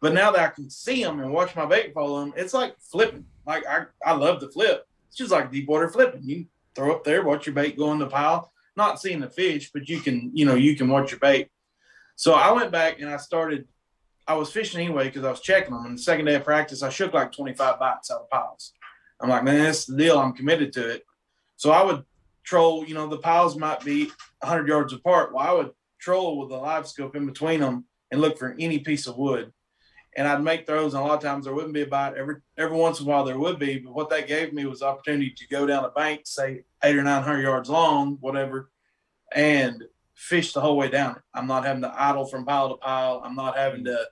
But 0.00 0.12
now 0.12 0.30
that 0.30 0.40
I 0.40 0.48
can 0.48 0.70
see 0.70 1.02
them 1.02 1.20
and 1.20 1.32
watch 1.32 1.56
my 1.56 1.66
bait 1.66 1.94
follow 1.94 2.20
them, 2.20 2.34
it's 2.36 2.54
like 2.54 2.76
flipping. 2.80 3.24
Like 3.46 3.66
I, 3.66 3.86
I 4.04 4.12
love 4.12 4.40
to 4.40 4.48
flip. 4.48 4.86
It's 5.08 5.16
just 5.16 5.32
like 5.32 5.50
deep 5.50 5.68
water 5.68 5.88
flipping. 5.88 6.22
You 6.22 6.46
throw 6.74 6.94
up 6.94 7.04
there, 7.04 7.22
watch 7.22 7.46
your 7.46 7.54
bait 7.54 7.76
go 7.76 7.92
in 7.92 7.98
the 7.98 8.06
pile. 8.06 8.52
Not 8.76 9.00
seeing 9.00 9.20
the 9.20 9.30
fish, 9.30 9.70
but 9.72 9.88
you 9.88 10.00
can, 10.00 10.30
you 10.34 10.44
know, 10.44 10.54
you 10.54 10.76
can 10.76 10.88
watch 10.88 11.10
your 11.10 11.20
bait. 11.20 11.48
So 12.14 12.34
I 12.34 12.52
went 12.52 12.70
back 12.70 13.00
and 13.00 13.08
I 13.08 13.16
started. 13.16 13.66
I 14.28 14.34
was 14.34 14.52
fishing 14.52 14.80
anyway 14.80 15.04
because 15.04 15.24
I 15.24 15.30
was 15.30 15.40
checking 15.40 15.72
them. 15.72 15.86
And 15.86 15.96
the 15.96 16.02
second 16.02 16.26
day 16.26 16.34
of 16.34 16.44
practice, 16.44 16.82
I 16.82 16.90
shook 16.90 17.14
like 17.14 17.32
25 17.32 17.78
bites 17.78 18.10
out 18.10 18.22
of 18.22 18.30
piles. 18.30 18.72
I'm 19.20 19.30
like, 19.30 19.44
man, 19.44 19.62
that's 19.62 19.86
the 19.86 19.96
deal. 19.96 20.18
I'm 20.18 20.32
committed 20.32 20.72
to 20.74 20.88
it. 20.88 21.04
So 21.56 21.70
I 21.70 21.82
would 21.82 22.04
troll. 22.44 22.84
You 22.84 22.94
know, 22.94 23.06
the 23.06 23.18
piles 23.18 23.56
might 23.56 23.82
be 23.84 24.10
100 24.40 24.68
yards 24.68 24.92
apart. 24.92 25.32
Well, 25.32 25.46
I 25.46 25.52
would 25.52 25.70
troll 25.98 26.38
with 26.38 26.50
a 26.50 26.56
live 26.56 26.86
scope 26.86 27.16
in 27.16 27.26
between 27.26 27.60
them 27.60 27.84
and 28.10 28.20
look 28.20 28.38
for 28.38 28.54
any 28.58 28.78
piece 28.78 29.06
of 29.06 29.16
wood. 29.16 29.52
And 30.16 30.26
I'd 30.26 30.42
make 30.42 30.66
throws, 30.66 30.94
and 30.94 31.02
a 31.02 31.06
lot 31.06 31.16
of 31.16 31.22
times 31.22 31.44
there 31.44 31.54
wouldn't 31.54 31.74
be 31.74 31.82
a 31.82 31.86
bite. 31.86 32.14
Every 32.16 32.36
every 32.56 32.76
once 32.76 33.00
in 33.00 33.06
a 33.06 33.08
while 33.08 33.24
there 33.24 33.38
would 33.38 33.58
be, 33.58 33.78
but 33.78 33.94
what 33.94 34.08
that 34.10 34.26
gave 34.26 34.52
me 34.54 34.64
was 34.64 34.80
the 34.80 34.86
opportunity 34.86 35.30
to 35.36 35.48
go 35.48 35.66
down 35.66 35.84
a 35.84 35.90
bank, 35.90 36.22
say 36.24 36.64
eight 36.82 36.96
or 36.96 37.02
nine 37.02 37.22
hundred 37.22 37.42
yards 37.42 37.68
long, 37.68 38.16
whatever, 38.20 38.70
and 39.34 39.84
fish 40.14 40.54
the 40.54 40.60
whole 40.62 40.78
way 40.78 40.88
down. 40.88 41.20
I'm 41.34 41.46
not 41.46 41.66
having 41.66 41.82
to 41.82 41.92
idle 41.94 42.24
from 42.24 42.46
pile 42.46 42.70
to 42.70 42.76
pile. 42.76 43.20
I'm 43.22 43.34
not 43.34 43.58
having 43.58 43.84
to 43.84 44.06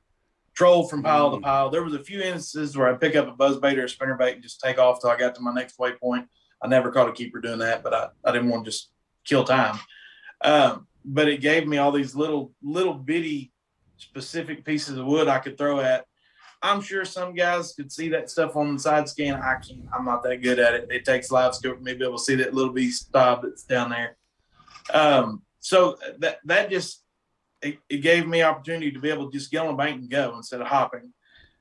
troll 0.54 0.86
from 0.86 1.02
pile 1.02 1.30
to 1.32 1.40
pile. 1.40 1.70
There 1.70 1.82
was 1.82 1.94
a 1.94 2.04
few 2.04 2.20
instances 2.20 2.76
where 2.76 2.92
I 2.92 2.98
pick 2.98 3.16
up 3.16 3.26
a 3.26 3.32
buzz 3.32 3.56
bait 3.56 3.78
or 3.78 3.84
a 3.84 3.88
spinner 3.88 4.16
bait 4.16 4.34
and 4.34 4.42
just 4.42 4.60
take 4.60 4.78
off 4.78 5.00
till 5.00 5.10
I 5.10 5.16
got 5.16 5.34
to 5.36 5.40
my 5.40 5.54
next 5.54 5.78
waypoint. 5.78 6.26
I 6.62 6.68
never 6.68 6.92
caught 6.92 7.08
a 7.08 7.12
keeper 7.12 7.40
doing 7.40 7.58
that, 7.60 7.82
but 7.82 7.94
I, 7.94 8.08
I 8.24 8.32
didn't 8.32 8.50
want 8.50 8.66
to 8.66 8.70
just 8.70 8.90
kill 9.24 9.44
time. 9.44 9.78
Um, 10.42 10.86
but 11.04 11.28
it 11.28 11.40
gave 11.40 11.66
me 11.66 11.78
all 11.78 11.92
these 11.92 12.14
little 12.14 12.52
little 12.62 12.94
bitty 12.94 13.52
specific 13.96 14.64
pieces 14.64 14.98
of 14.98 15.06
wood 15.06 15.28
I 15.28 15.38
could 15.38 15.58
throw 15.58 15.80
at. 15.80 16.06
I'm 16.62 16.80
sure 16.80 17.04
some 17.04 17.34
guys 17.34 17.74
could 17.74 17.92
see 17.92 18.08
that 18.10 18.30
stuff 18.30 18.56
on 18.56 18.74
the 18.74 18.80
side 18.80 19.08
scan. 19.08 19.34
I 19.34 19.56
can't. 19.56 19.86
I'm 19.92 20.04
not 20.04 20.22
that 20.22 20.42
good 20.42 20.58
at 20.58 20.74
it. 20.74 20.88
It 20.90 21.04
takes 21.04 21.30
live 21.30 21.54
scope 21.54 21.76
for 21.76 21.82
me 21.82 21.92
to 21.92 21.98
be 21.98 22.04
able 22.04 22.16
to 22.16 22.24
see 22.24 22.36
that 22.36 22.54
little 22.54 22.72
bitty 22.72 22.90
stop 22.90 23.42
that's 23.42 23.64
down 23.64 23.90
there. 23.90 24.16
Um, 24.92 25.42
so 25.60 25.98
that 26.18 26.38
that 26.44 26.70
just 26.70 27.02
it, 27.60 27.78
it 27.88 27.98
gave 27.98 28.26
me 28.26 28.42
opportunity 28.42 28.90
to 28.92 28.98
be 28.98 29.10
able 29.10 29.30
to 29.30 29.36
just 29.36 29.50
get 29.50 29.60
on 29.60 29.74
a 29.74 29.76
bank 29.76 30.00
and 30.00 30.10
go 30.10 30.34
instead 30.36 30.60
of 30.60 30.66
hopping 30.66 31.12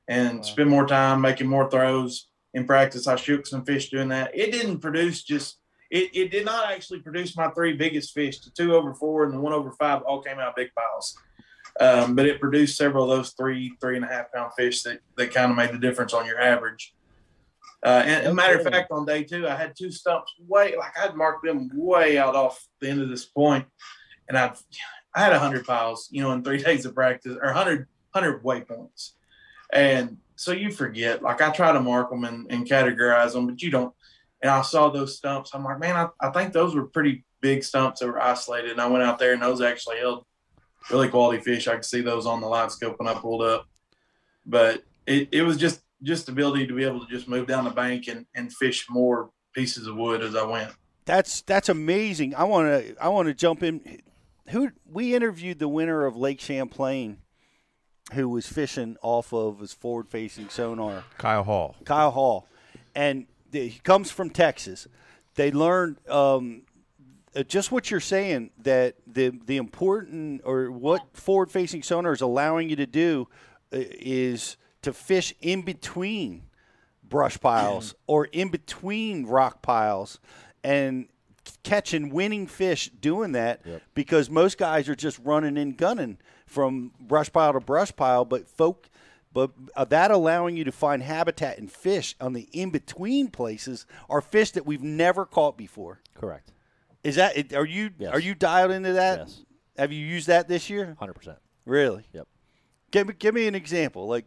and 0.08 0.44
spend 0.44 0.68
more 0.68 0.86
time 0.86 1.20
making 1.20 1.46
more 1.46 1.70
throws 1.70 2.28
in 2.52 2.66
practice. 2.66 3.06
I 3.06 3.16
shook 3.16 3.46
some 3.46 3.64
fish 3.64 3.90
doing 3.90 4.08
that. 4.08 4.30
It 4.34 4.52
didn't 4.52 4.80
produce 4.80 5.22
just 5.22 5.58
it, 5.94 6.10
it 6.12 6.30
did 6.32 6.44
not 6.44 6.72
actually 6.72 6.98
produce 6.98 7.36
my 7.36 7.48
three 7.50 7.72
biggest 7.72 8.12
fish. 8.12 8.40
The 8.40 8.50
two 8.50 8.74
over 8.74 8.92
four 8.94 9.24
and 9.24 9.32
the 9.32 9.38
one 9.38 9.52
over 9.52 9.70
five 9.70 10.02
all 10.02 10.20
came 10.20 10.40
out 10.40 10.56
big 10.56 10.70
piles. 10.74 11.16
Um, 11.78 12.16
but 12.16 12.26
it 12.26 12.40
produced 12.40 12.76
several 12.76 13.04
of 13.04 13.16
those 13.16 13.30
three, 13.30 13.76
three 13.80 13.94
and 13.94 14.04
a 14.04 14.08
half 14.08 14.32
pound 14.32 14.52
fish 14.56 14.82
that, 14.82 14.98
that 15.16 15.32
kind 15.32 15.52
of 15.52 15.56
made 15.56 15.70
the 15.70 15.78
difference 15.78 16.12
on 16.12 16.26
your 16.26 16.40
average. 16.40 16.94
Uh, 17.84 18.02
and, 18.04 18.26
a 18.26 18.34
matter 18.34 18.58
of 18.58 18.64
fact, 18.64 18.90
on 18.90 19.06
day 19.06 19.22
two, 19.22 19.46
I 19.46 19.54
had 19.54 19.76
two 19.76 19.92
stumps 19.92 20.34
way, 20.48 20.74
like 20.76 20.98
I'd 20.98 21.14
marked 21.14 21.44
them 21.44 21.70
way 21.72 22.18
out 22.18 22.34
off 22.34 22.66
the 22.80 22.88
end 22.88 23.00
of 23.00 23.08
this 23.08 23.26
point, 23.26 23.66
and 24.28 24.38
I, 24.38 24.52
I 25.14 25.20
had 25.20 25.32
a 25.32 25.38
hundred 25.38 25.66
piles, 25.66 26.08
you 26.10 26.22
know, 26.22 26.32
in 26.32 26.42
three 26.42 26.58
days 26.62 26.86
of 26.86 26.94
practice, 26.94 27.36
or 27.40 27.52
100, 27.52 27.86
100 28.12 28.42
waypoints, 28.42 29.10
and 29.70 30.16
so 30.34 30.52
you 30.52 30.72
forget. 30.72 31.22
Like 31.22 31.42
I 31.42 31.50
try 31.50 31.72
to 31.72 31.80
mark 31.80 32.08
them 32.08 32.24
and, 32.24 32.50
and 32.50 32.66
categorize 32.66 33.34
them, 33.34 33.46
but 33.46 33.60
you 33.60 33.70
don't. 33.70 33.92
And 34.44 34.50
I 34.50 34.60
saw 34.60 34.90
those 34.90 35.16
stumps. 35.16 35.52
I'm 35.54 35.64
like, 35.64 35.78
man, 35.78 35.96
I, 35.96 36.08
I 36.20 36.30
think 36.30 36.52
those 36.52 36.74
were 36.74 36.84
pretty 36.84 37.24
big 37.40 37.64
stumps 37.64 38.00
that 38.00 38.08
were 38.08 38.22
isolated. 38.22 38.72
And 38.72 38.80
I 38.80 38.86
went 38.86 39.02
out 39.02 39.18
there 39.18 39.32
and 39.32 39.40
those 39.40 39.62
actually 39.62 39.96
held 39.96 40.26
really 40.90 41.08
quality 41.08 41.42
fish. 41.42 41.66
I 41.66 41.76
could 41.76 41.84
see 41.86 42.02
those 42.02 42.26
on 42.26 42.42
the 42.42 42.46
live 42.46 42.70
scope 42.70 42.98
when 42.98 43.08
I 43.08 43.14
pulled 43.14 43.40
up. 43.40 43.66
But 44.44 44.84
it, 45.06 45.30
it 45.32 45.42
was 45.44 45.56
just 45.56 45.80
just 46.02 46.26
the 46.26 46.32
ability 46.32 46.66
to 46.66 46.74
be 46.74 46.84
able 46.84 47.00
to 47.00 47.10
just 47.10 47.26
move 47.26 47.46
down 47.46 47.64
the 47.64 47.70
bank 47.70 48.06
and, 48.08 48.26
and 48.34 48.52
fish 48.52 48.84
more 48.90 49.30
pieces 49.54 49.86
of 49.86 49.96
wood 49.96 50.22
as 50.22 50.36
I 50.36 50.44
went. 50.44 50.72
That's 51.06 51.40
that's 51.40 51.70
amazing. 51.70 52.34
I 52.34 52.44
want 52.44 52.66
to 52.68 53.02
I 53.02 53.08
want 53.08 53.28
to 53.28 53.34
jump 53.34 53.62
in. 53.62 54.02
Who 54.50 54.72
we 54.84 55.14
interviewed 55.14 55.58
the 55.58 55.68
winner 55.68 56.04
of 56.04 56.18
Lake 56.18 56.38
Champlain, 56.38 57.16
who 58.12 58.28
was 58.28 58.46
fishing 58.46 58.98
off 59.00 59.32
of 59.32 59.60
his 59.60 59.72
forward 59.72 60.10
facing 60.10 60.50
sonar. 60.50 61.04
Kyle 61.16 61.44
Hall. 61.44 61.76
Kyle 61.86 62.10
Hall, 62.10 62.46
and 62.94 63.24
the, 63.24 63.33
he 63.62 63.78
comes 63.82 64.10
from 64.10 64.30
Texas. 64.30 64.86
They 65.34 65.50
learned 65.50 65.96
um, 66.08 66.62
uh, 67.34 67.42
just 67.42 67.72
what 67.72 67.90
you're 67.90 68.00
saying 68.00 68.50
that 68.62 68.96
the 69.06 69.30
the 69.46 69.56
important 69.56 70.42
or 70.44 70.70
what 70.70 71.02
forward 71.12 71.50
facing 71.50 71.82
sonar 71.82 72.12
is 72.12 72.20
allowing 72.20 72.68
you 72.68 72.76
to 72.76 72.86
do 72.86 73.28
uh, 73.72 73.78
is 73.80 74.56
to 74.82 74.92
fish 74.92 75.34
in 75.40 75.62
between 75.62 76.42
brush 77.02 77.38
piles 77.40 77.94
or 78.06 78.26
in 78.26 78.48
between 78.48 79.26
rock 79.26 79.62
piles 79.62 80.20
and 80.62 81.08
catching 81.62 82.10
winning 82.10 82.46
fish 82.46 82.88
doing 83.00 83.32
that 83.32 83.60
because 83.94 84.30
most 84.30 84.56
guys 84.56 84.88
are 84.88 84.94
just 84.94 85.18
running 85.24 85.58
and 85.58 85.76
gunning 85.76 86.16
from 86.46 86.92
brush 87.00 87.30
pile 87.32 87.52
to 87.52 87.60
brush 87.60 87.94
pile 87.94 88.24
but 88.24 88.48
folk 88.48 88.88
but 89.34 89.50
uh, 89.76 89.84
that 89.84 90.10
allowing 90.10 90.56
you 90.56 90.64
to 90.64 90.72
find 90.72 91.02
habitat 91.02 91.58
and 91.58 91.70
fish 91.70 92.16
on 92.20 92.32
the 92.32 92.48
in 92.52 92.70
between 92.70 93.28
places 93.28 93.84
are 94.08 94.22
fish 94.22 94.52
that 94.52 94.64
we've 94.64 94.82
never 94.82 95.26
caught 95.26 95.58
before 95.58 96.00
Correct. 96.14 96.52
is 97.02 97.16
that 97.16 97.52
are 97.52 97.66
you 97.66 97.90
Yes. 97.98 98.14
are 98.14 98.20
you 98.20 98.34
dialed 98.34 98.70
into 98.70 98.94
that 98.94 99.18
Yes. 99.18 99.44
have 99.76 99.92
you 99.92 100.04
used 100.06 100.28
that 100.28 100.48
this 100.48 100.70
year 100.70 100.96
Hundred 100.98 101.14
percent. 101.14 101.38
really 101.66 102.06
Yep. 102.14 102.26
give 102.90 103.06
me 103.08 103.14
give 103.18 103.34
me 103.34 103.46
an 103.46 103.54
example 103.54 104.06
like 104.06 104.24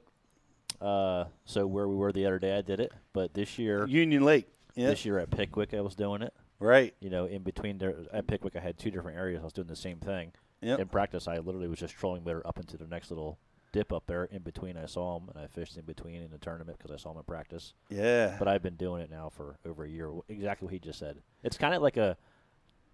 Uh, 0.79 1.25
so 1.45 1.65
where 1.65 1.87
we 1.87 1.95
were 1.95 2.11
the 2.11 2.25
other 2.27 2.37
day, 2.37 2.55
I 2.55 2.61
did 2.61 2.79
it, 2.79 2.91
but 3.11 3.33
this 3.33 3.57
year, 3.57 3.87
Union 3.87 4.23
Lake 4.23 4.47
yeah 4.75 4.87
this 4.89 5.05
year 5.05 5.17
at 5.17 5.31
Pickwick, 5.31 5.73
I 5.73 5.81
was 5.81 5.95
doing 5.95 6.21
it. 6.21 6.33
right 6.59 6.93
You 6.99 7.09
know, 7.09 7.25
in 7.25 7.41
between 7.41 7.79
there 7.79 7.95
at 8.13 8.27
Pickwick, 8.27 8.55
I 8.55 8.59
had 8.59 8.77
two 8.77 8.91
different 8.91 9.17
areas. 9.17 9.41
I 9.41 9.43
was 9.45 9.53
doing 9.53 9.67
the 9.67 9.75
same 9.75 9.97
thing. 9.99 10.33
Yep. 10.61 10.79
In 10.79 10.87
practice, 10.87 11.27
I 11.27 11.37
literally 11.39 11.67
was 11.67 11.79
just 11.79 11.95
trolling 11.95 12.23
motor 12.23 12.45
up 12.45 12.59
into 12.59 12.77
the 12.77 12.85
next 12.87 13.09
little 13.09 13.39
dip 13.77 13.93
up 13.93 14.07
there. 14.07 14.25
In 14.25 14.41
between, 14.41 14.75
I 14.75 14.85
saw 14.87 15.17
him 15.17 15.29
and 15.33 15.43
I 15.43 15.47
fished 15.47 15.77
in 15.77 15.83
between 15.85 16.21
in 16.23 16.31
the 16.31 16.37
tournament 16.39 16.77
because 16.79 16.91
I 16.91 16.97
saw 16.97 17.11
him 17.11 17.17
in 17.17 17.23
practice. 17.23 17.73
Yeah. 17.89 18.35
But 18.39 18.47
I've 18.47 18.63
been 18.63 18.75
doing 18.75 19.01
it 19.03 19.11
now 19.11 19.29
for 19.29 19.57
over 19.65 19.83
a 19.83 19.89
year. 19.89 20.11
Exactly 20.29 20.65
what 20.65 20.73
he 20.73 20.79
just 20.79 20.97
said. 20.99 21.17
It's 21.43 21.57
kind 21.57 21.73
of 21.75 21.81
like 21.83 21.97
a 21.97 22.17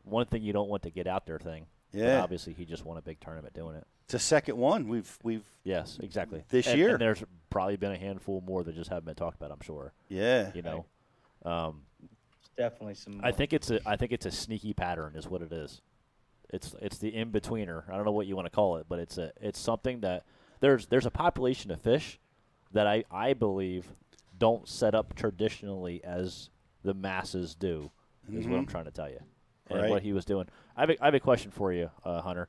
one 0.04 0.26
thing 0.26 0.43
you 0.43 0.52
don't 0.52 0.67
want 0.69 0.84
to 0.84 0.89
get 0.89 1.08
out 1.08 1.26
there 1.26 1.39
thing. 1.39 1.65
But 1.93 2.00
Yeah. 2.02 2.22
obviously, 2.24 2.54
he 2.54 2.65
just 2.65 2.84
won 2.86 2.98
a 2.98 3.02
big 3.02 3.19
tournament 3.22 3.54
doing 3.54 3.76
it. 3.76 3.86
it's 4.06 4.13
a 4.15 4.19
second 4.19 4.58
one 4.58 4.89
we've 4.89 5.17
we've 5.24 5.46
Yes, 5.63 5.98
exactly. 6.04 6.43
This 6.50 6.67
And- 6.67 6.78
year. 6.78 6.89
and 6.89 7.00
there's 7.00 7.24
probably 7.50 7.78
been 7.78 7.93
a 7.93 7.98
handful 7.98 8.41
more 8.41 8.62
that 8.63 8.76
just 8.76 8.89
haven't 8.89 9.06
been 9.06 9.15
talked 9.15 9.38
about. 9.38 9.52
I'm 9.52 9.62
sure. 9.62 9.93
Yeah. 10.10 10.52
You 10.54 10.62
know, 10.63 10.86
um, 11.46 11.84
Definitely 12.58 12.96
some. 12.96 13.19
I 13.24 13.32
think 13.32 13.54
it's 13.54 13.72
a 13.72 13.80
I 13.88 13.96
think 13.96 14.12
it's 14.12 14.26
a 14.28 14.32
sneaky 14.32 14.74
pattern 14.74 15.15
is 15.15 15.28
what 15.28 15.41
it 15.41 15.52
is. 15.54 15.82
It's 16.50 16.76
it's 16.82 16.98
the 17.00 17.15
in 17.15 17.32
betweener. 17.32 17.89
I 17.89 17.96
don't 17.96 18.06
know 18.06 18.12
what 18.12 18.28
you 18.28 18.36
want 18.36 18.46
to 18.46 18.52
call 18.52 18.76
it, 18.78 18.86
but 18.89 19.00
it's 19.00 19.17
a 19.17 19.32
it's 19.41 19.58
something 19.60 20.02
that 20.02 20.24
there's 20.63 20.86
there's 20.88 21.06
a 21.06 21.12
population 21.12 21.71
of 21.71 21.82
fish 21.82 22.19
that 22.71 22.88
I 22.88 23.04
I 23.12 23.34
believe 23.34 23.86
don't 24.39 24.67
set 24.67 24.95
up 24.95 25.13
traditionally 25.13 26.02
as 26.06 26.49
the 26.84 26.93
masses 26.93 27.54
do. 27.54 27.91
Is 28.32 28.47
what 28.47 28.58
I'm 28.58 28.65
Mhm. 28.65 28.69
trying 28.69 28.86
to 28.86 28.91
tell 28.91 29.10
you. 29.10 29.19
And 29.67 29.82
Right. 29.82 29.89
what 29.89 30.02
he 30.04 30.13
was 30.13 30.23
doing. 30.23 30.47
I 30.78 30.82
have 30.82 30.89
a, 30.89 31.02
I 31.02 31.06
have 31.06 31.13
a 31.13 31.19
question 31.19 31.52
for 31.52 31.73
you, 31.73 31.91
uh, 32.06 32.21
Hunter. 32.21 32.47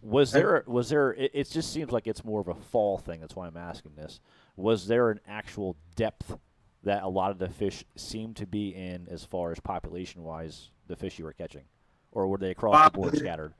Was 0.00 0.32
there 0.32 0.64
was 0.66 0.88
there? 0.88 1.12
It, 1.12 1.30
it 1.34 1.50
just 1.50 1.70
seems 1.70 1.92
like 1.92 2.06
it's 2.06 2.24
more 2.24 2.40
of 2.40 2.48
a 2.48 2.54
fall 2.54 2.96
thing. 2.96 3.20
That's 3.20 3.36
why 3.36 3.46
I'm 3.46 3.56
asking 3.58 3.94
this. 3.94 4.20
Was 4.56 4.86
there 4.86 5.10
an 5.10 5.20
actual 5.26 5.76
depth 5.96 6.38
that 6.82 7.02
a 7.02 7.08
lot 7.08 7.30
of 7.30 7.38
the 7.38 7.48
fish 7.50 7.84
seemed 7.96 8.36
to 8.36 8.46
be 8.46 8.74
in, 8.74 9.06
as 9.10 9.24
far 9.24 9.52
as 9.52 9.60
population 9.60 10.22
wise, 10.22 10.70
the 10.86 10.96
fish 10.96 11.18
you 11.18 11.24
were 11.26 11.32
catching, 11.34 11.64
or 12.12 12.26
were 12.26 12.38
they 12.38 12.50
across 12.50 12.84
the 12.86 12.98
board 12.98 13.16
scattered? 13.16 13.52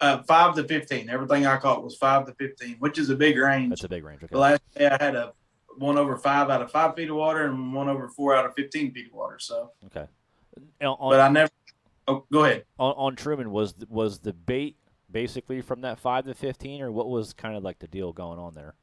Uh, 0.00 0.22
five 0.22 0.54
to 0.54 0.64
fifteen. 0.64 1.10
Everything 1.10 1.46
I 1.46 1.58
caught 1.58 1.84
was 1.84 1.96
five 1.96 2.26
to 2.26 2.32
fifteen, 2.34 2.76
which 2.78 2.98
is 2.98 3.10
a 3.10 3.16
big 3.16 3.36
range. 3.36 3.68
That's 3.70 3.84
a 3.84 3.88
big 3.88 4.04
range. 4.04 4.22
Okay. 4.22 4.32
The 4.32 4.38
last 4.38 4.62
day 4.74 4.86
I 4.88 5.02
had 5.02 5.14
a 5.14 5.34
one 5.76 5.98
over 5.98 6.16
five 6.16 6.48
out 6.50 6.62
of 6.62 6.70
five 6.70 6.94
feet 6.94 7.10
of 7.10 7.16
water 7.16 7.44
and 7.44 7.74
one 7.74 7.88
over 7.88 8.08
four 8.08 8.34
out 8.34 8.46
of 8.46 8.54
fifteen 8.54 8.92
feet 8.92 9.08
of 9.08 9.12
water. 9.12 9.38
So, 9.38 9.72
Okay. 9.86 10.06
On, 10.80 10.86
on- 10.98 11.10
but 11.12 11.20
I 11.20 11.28
never. 11.28 11.50
Oh, 12.08 12.24
go 12.32 12.44
ahead. 12.44 12.64
on, 12.78 12.94
on 12.96 13.14
Truman 13.16 13.50
was 13.50 13.74
was 13.88 14.18
the 14.20 14.32
bait 14.32 14.76
basically 15.10 15.60
from 15.60 15.82
that 15.82 15.98
five 15.98 16.24
to 16.24 16.34
fifteen, 16.34 16.80
or 16.80 16.90
what 16.90 17.08
was 17.10 17.32
kind 17.34 17.54
of 17.56 17.62
like 17.62 17.78
the 17.78 17.86
deal 17.86 18.12
going 18.12 18.38
on 18.38 18.54
there? 18.54 18.74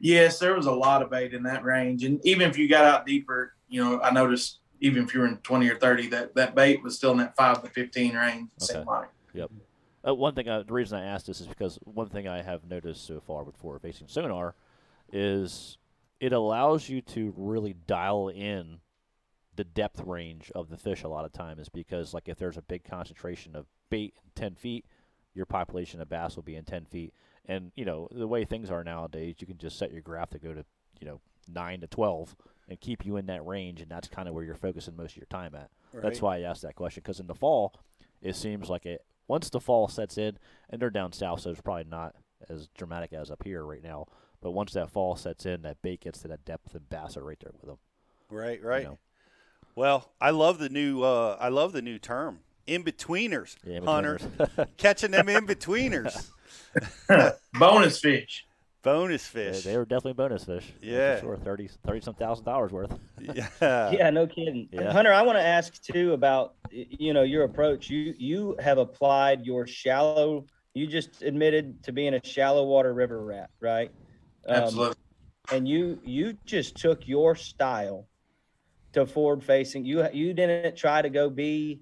Yes, 0.00 0.38
there 0.38 0.54
was 0.54 0.66
a 0.66 0.72
lot 0.72 1.02
of 1.02 1.10
bait 1.10 1.34
in 1.34 1.42
that 1.44 1.64
range, 1.64 2.04
and 2.04 2.24
even 2.24 2.48
if 2.48 2.56
you 2.56 2.68
got 2.68 2.84
out 2.84 3.04
deeper, 3.06 3.54
you 3.68 3.82
know, 3.82 4.00
I 4.00 4.10
noticed 4.10 4.60
even 4.80 5.02
if 5.04 5.12
you 5.14 5.20
were 5.20 5.26
in 5.26 5.38
twenty 5.38 5.68
or 5.68 5.76
thirty, 5.76 6.06
that 6.08 6.34
that 6.36 6.54
bait 6.54 6.82
was 6.82 6.96
still 6.96 7.10
in 7.12 7.18
that 7.18 7.36
five 7.36 7.62
to 7.62 7.68
fifteen 7.68 8.14
range. 8.14 8.48
Okay. 8.62 8.84
like. 8.84 9.08
Yep. 9.34 9.50
Uh, 10.06 10.14
one 10.14 10.34
thing, 10.34 10.48
I, 10.48 10.62
the 10.62 10.72
reason 10.72 10.98
I 10.98 11.06
asked 11.06 11.26
this 11.26 11.40
is 11.40 11.46
because 11.46 11.78
one 11.84 12.08
thing 12.08 12.28
I 12.28 12.42
have 12.42 12.68
noticed 12.68 13.06
so 13.06 13.20
far 13.20 13.42
with 13.42 13.56
forward 13.56 13.82
facing 13.82 14.08
sonar 14.08 14.54
is 15.12 15.78
it 16.20 16.32
allows 16.32 16.88
you 16.88 17.00
to 17.00 17.32
really 17.36 17.74
dial 17.86 18.28
in 18.28 18.80
the 19.56 19.64
depth 19.64 20.00
range 20.00 20.50
of 20.54 20.68
the 20.68 20.76
fish 20.76 21.04
a 21.04 21.08
lot 21.08 21.24
of 21.24 21.32
times 21.32 21.68
because, 21.68 22.12
like, 22.12 22.28
if 22.28 22.38
there's 22.38 22.56
a 22.56 22.62
big 22.62 22.84
concentration 22.84 23.54
of 23.56 23.66
bait 23.88 24.14
in 24.22 24.30
10 24.34 24.56
feet, 24.56 24.84
your 25.34 25.46
population 25.46 26.00
of 26.00 26.08
bass 26.08 26.36
will 26.36 26.42
be 26.42 26.56
in 26.56 26.64
10 26.64 26.84
feet. 26.86 27.14
And, 27.46 27.72
you 27.74 27.84
know, 27.84 28.08
the 28.10 28.26
way 28.26 28.44
things 28.44 28.70
are 28.70 28.84
nowadays, 28.84 29.36
you 29.38 29.46
can 29.46 29.58
just 29.58 29.78
set 29.78 29.92
your 29.92 30.00
graph 30.00 30.30
to 30.30 30.38
go 30.38 30.54
to, 30.54 30.64
you 31.00 31.06
know, 31.06 31.20
9 31.48 31.80
to 31.80 31.86
12 31.86 32.36
and 32.68 32.80
keep 32.80 33.04
you 33.04 33.16
in 33.16 33.26
that 33.26 33.46
range, 33.46 33.80
and 33.80 33.90
that's 33.90 34.08
kind 34.08 34.28
of 34.28 34.34
where 34.34 34.44
you're 34.44 34.54
focusing 34.54 34.96
most 34.96 35.12
of 35.12 35.18
your 35.18 35.26
time 35.26 35.54
at. 35.54 35.70
That's 36.02 36.22
why 36.22 36.38
I 36.38 36.40
asked 36.42 36.62
that 36.62 36.74
question 36.74 37.02
because 37.04 37.20
in 37.20 37.26
the 37.26 37.34
fall, 37.34 37.74
it 38.22 38.34
seems 38.36 38.70
like 38.70 38.86
it 38.86 39.04
once 39.28 39.50
the 39.50 39.60
fall 39.60 39.88
sets 39.88 40.18
in, 40.18 40.38
and 40.70 40.80
they're 40.80 40.90
down 40.90 41.12
south, 41.12 41.40
so 41.40 41.50
it's 41.50 41.60
probably 41.60 41.84
not 41.84 42.14
as 42.48 42.68
dramatic 42.76 43.12
as 43.12 43.30
up 43.30 43.42
here 43.44 43.64
right 43.64 43.82
now. 43.82 44.06
But 44.40 44.50
once 44.52 44.72
that 44.74 44.90
fall 44.90 45.16
sets 45.16 45.46
in, 45.46 45.62
that 45.62 45.80
bait 45.82 46.00
gets 46.00 46.20
to 46.20 46.28
that 46.28 46.44
depth, 46.44 46.74
and 46.74 46.88
bass 46.90 47.16
are 47.16 47.24
right 47.24 47.38
there 47.40 47.52
with 47.52 47.66
them. 47.66 47.78
Right, 48.30 48.62
right. 48.62 48.84
know. 48.84 48.98
Well, 49.76 50.10
I 50.20 50.30
love 50.30 50.58
the 50.58 50.68
new 50.68 51.02
uh, 51.02 51.36
I 51.40 51.48
love 51.48 51.72
the 51.72 51.82
new 51.82 51.98
term. 51.98 52.40
In 52.66 52.82
betweeners, 52.82 53.56
Yeah, 53.64 53.80
Hunter. 53.80 54.16
in-betweeners. 54.16 54.68
Catching 54.78 55.10
them 55.10 55.28
in 55.28 55.46
betweeners. 55.46 56.30
Bonus 57.58 58.00
fish. 58.00 58.46
Bonus 58.84 59.26
fish. 59.26 59.64
they 59.64 59.76
were 59.76 59.84
definitely 59.84 60.12
bonus 60.12 60.44
fish. 60.44 60.66
that's 60.66 60.78
for 60.80 60.86
Yeah. 60.86 61.20
sure. 61.20 61.36
30, 61.38 61.68
30 61.86 62.00
some 62.00 62.14
thousand 62.14 62.44
dollars 62.44 62.70
worth. 62.70 62.96
Yeah. 63.20 63.48
yeah, 63.90 64.10
no 64.10 64.26
kidding. 64.26 64.68
Yeah. 64.70 64.92
Hunter, 64.92 65.12
I 65.12 65.22
want 65.22 65.38
to 65.38 65.42
ask 65.44 65.82
too 65.82 66.12
about 66.12 66.54
you 66.70 67.12
know 67.14 67.22
your 67.22 67.44
approach. 67.44 67.88
You 67.90 68.14
you 68.18 68.56
have 68.60 68.78
applied 68.78 69.44
your 69.46 69.66
shallow. 69.66 70.46
You 70.74 70.86
just 70.86 71.22
admitted 71.22 71.82
to 71.84 71.92
being 71.92 72.14
a 72.14 72.20
shallow 72.24 72.64
water 72.64 72.92
river 72.92 73.24
rat, 73.24 73.50
right? 73.60 73.90
Um, 74.46 74.54
Absolutely. 74.64 74.96
and 75.52 75.66
you 75.68 75.98
you 76.04 76.36
just 76.44 76.76
took 76.76 77.08
your 77.08 77.34
style 77.36 78.06
to 78.92 79.06
forward 79.06 79.42
facing. 79.42 79.84
You 79.84 80.06
you 80.12 80.34
didn't 80.34 80.76
try 80.76 81.00
to 81.00 81.08
go 81.08 81.30
be, 81.30 81.80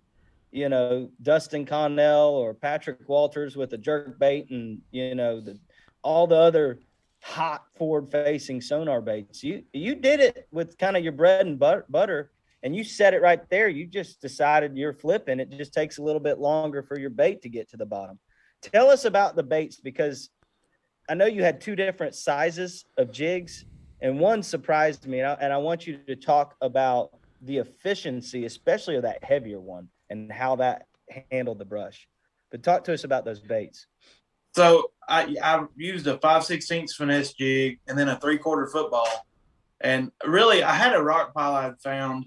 you 0.51 0.69
know, 0.69 1.11
Dustin 1.21 1.67
Connell 1.67 2.31
or 2.35 2.55
Patrick 2.55 3.09
Walters 3.09 3.57
with 3.57 3.73
a 3.73 3.79
jerk 3.79 4.19
bait 4.19 4.51
and 4.51 4.81
you 4.93 5.15
know 5.15 5.41
the 5.41 5.59
all 6.03 6.27
the 6.27 6.37
other 6.37 6.79
hot 7.23 7.65
forward 7.77 8.11
facing 8.11 8.61
sonar 8.61 9.01
baits. 9.01 9.43
You 9.43 9.63
you 9.73 9.95
did 9.95 10.21
it 10.21 10.49
with 10.51 10.77
kind 10.77 10.97
of 10.97 11.05
your 11.05 11.13
bread 11.13 11.47
and 11.47 11.59
butter, 11.59 12.33
and 12.63 12.75
you 12.75 12.85
set 12.85 13.15
it 13.15 13.23
right 13.23 13.49
there. 13.49 13.69
You 13.69 13.87
just 13.87 14.21
decided 14.21 14.77
you're 14.77 14.93
flipping. 14.93 15.41
It 15.41 15.51
just 15.51 15.73
takes 15.73 15.99
a 15.99 16.03
little 16.03 16.21
bit 16.21 16.39
longer 16.39 16.83
for 16.83 16.99
your 16.99 17.11
bait 17.11 17.43
to 17.43 17.49
get 17.49 17.71
to 17.71 17.77
the 17.77 17.87
bottom. 17.87 18.19
Tell 18.61 18.91
us 18.91 19.05
about 19.05 19.37
the 19.37 19.43
baits 19.43 19.81
because 19.81 20.31
I 21.09 21.15
know 21.15 21.27
you 21.27 21.43
had 21.43 21.61
two 21.61 21.77
different 21.77 22.15
sizes 22.15 22.85
of 22.99 23.13
jigs, 23.13 23.65
and 24.01 24.19
one 24.19 24.43
surprised 24.43 25.07
me. 25.07 25.21
And 25.21 25.29
I, 25.29 25.33
and 25.41 25.53
I 25.53 25.59
want 25.59 25.87
you 25.87 25.99
to 26.09 26.17
talk 26.17 26.57
about 26.61 27.11
the 27.41 27.59
efficiency, 27.59 28.47
especially 28.47 28.97
of 28.97 29.03
that 29.03 29.23
heavier 29.23 29.61
one, 29.61 29.89
and 30.11 30.31
how 30.31 30.57
that 30.57 30.87
handled 31.31 31.59
the 31.59 31.65
brush. 31.65 32.09
But 32.51 32.63
talk 32.63 32.85
to 32.85 32.93
us 32.93 33.05
about 33.05 33.25
those 33.25 33.41
baits. 33.41 33.87
So 34.55 34.91
I 35.09 35.37
I 35.43 35.65
used 35.77 36.07
a 36.07 36.19
five 36.19 36.45
sixteenths 36.45 36.95
finesse 36.95 37.33
jig 37.33 37.81
and 37.87 37.99
then 37.99 38.09
a 38.09 38.19
three 38.21 38.39
quarter 38.39 38.67
football, 38.67 39.27
and 39.81 40.13
really 40.25 40.63
I 40.63 40.75
had 40.75 40.95
a 40.95 41.03
rock 41.03 41.35
pile 41.35 41.55
I 41.55 41.65
had 41.65 41.81
found, 41.81 42.27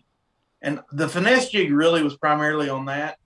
and 0.61 0.81
the 0.91 1.07
finesse 1.07 1.49
jig 1.49 1.71
really 1.71 2.03
was 2.03 2.17
primarily 2.17 2.69
on 2.69 2.85
that. 2.85 3.17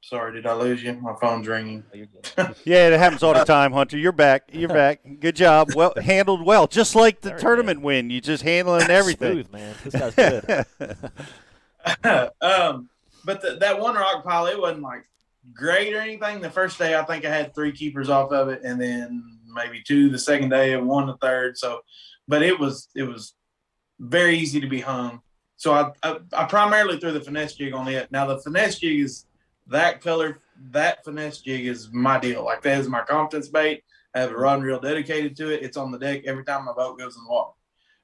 Sorry, 0.00 0.34
did 0.34 0.46
I 0.46 0.52
lose 0.52 0.82
you? 0.82 0.92
My 0.92 1.14
phone's 1.18 1.48
ringing. 1.48 1.82
Yeah, 2.64 2.88
it 2.88 2.98
happens 2.98 3.22
all 3.22 3.32
the 3.32 3.44
time, 3.44 3.72
Hunter. 3.72 3.96
You're 3.96 4.12
back. 4.12 4.50
You're 4.52 4.68
back. 4.84 5.00
Good 5.18 5.34
job. 5.34 5.72
Well 5.74 5.94
handled 6.02 6.44
well. 6.44 6.66
Just 6.66 6.94
like 6.94 7.22
the 7.22 7.30
tournament 7.32 7.80
win. 7.80 8.10
You 8.10 8.20
just 8.20 8.42
handling 8.42 8.90
everything. 8.90 9.44
Smooth, 9.44 9.52
man. 9.52 9.74
This 9.82 9.94
guy's 9.94 10.14
good. 10.14 10.66
um, 12.42 12.90
but 13.24 13.40
the, 13.40 13.56
that 13.60 13.80
one 13.80 13.94
rock 13.94 14.24
pile, 14.24 14.46
it 14.46 14.60
wasn't 14.60 14.82
like 14.82 15.06
great 15.52 15.94
or 15.94 16.00
anything. 16.00 16.40
The 16.40 16.50
first 16.50 16.78
day, 16.78 16.96
I 16.96 17.02
think 17.04 17.24
I 17.24 17.34
had 17.34 17.54
three 17.54 17.72
keepers 17.72 18.08
off 18.08 18.32
of 18.32 18.48
it, 18.48 18.62
and 18.64 18.80
then 18.80 19.38
maybe 19.46 19.82
two 19.82 20.10
the 20.10 20.18
second 20.18 20.50
day, 20.50 20.74
and 20.74 20.86
one 20.86 21.06
the 21.06 21.16
third. 21.16 21.56
So, 21.58 21.80
but 22.26 22.42
it 22.42 22.58
was 22.58 22.88
it 22.94 23.04
was 23.04 23.34
very 23.98 24.36
easy 24.36 24.60
to 24.60 24.68
be 24.68 24.80
hung. 24.80 25.20
So 25.56 25.72
I, 25.72 25.92
I, 26.02 26.18
I 26.32 26.44
primarily 26.44 26.98
threw 26.98 27.12
the 27.12 27.20
finesse 27.20 27.54
jig 27.54 27.72
on 27.72 27.88
it. 27.88 28.10
Now 28.10 28.26
the 28.26 28.38
finesse 28.38 28.78
jig 28.78 29.00
is 29.00 29.26
that 29.68 30.00
color. 30.00 30.40
That 30.70 31.04
finesse 31.04 31.40
jig 31.40 31.66
is 31.66 31.90
my 31.92 32.18
deal. 32.18 32.44
Like 32.44 32.62
that 32.62 32.80
is 32.80 32.88
my 32.88 33.02
confidence 33.02 33.48
bait. 33.48 33.82
I 34.14 34.20
have 34.20 34.30
a 34.30 34.36
rod 34.36 34.58
and 34.58 34.64
reel 34.64 34.80
dedicated 34.80 35.36
to 35.36 35.52
it. 35.52 35.62
It's 35.62 35.76
on 35.76 35.90
the 35.90 35.98
deck 35.98 36.22
every 36.26 36.44
time 36.44 36.64
my 36.64 36.72
boat 36.72 36.98
goes 36.98 37.16
in 37.16 37.24
the 37.24 37.30
water. 37.30 37.52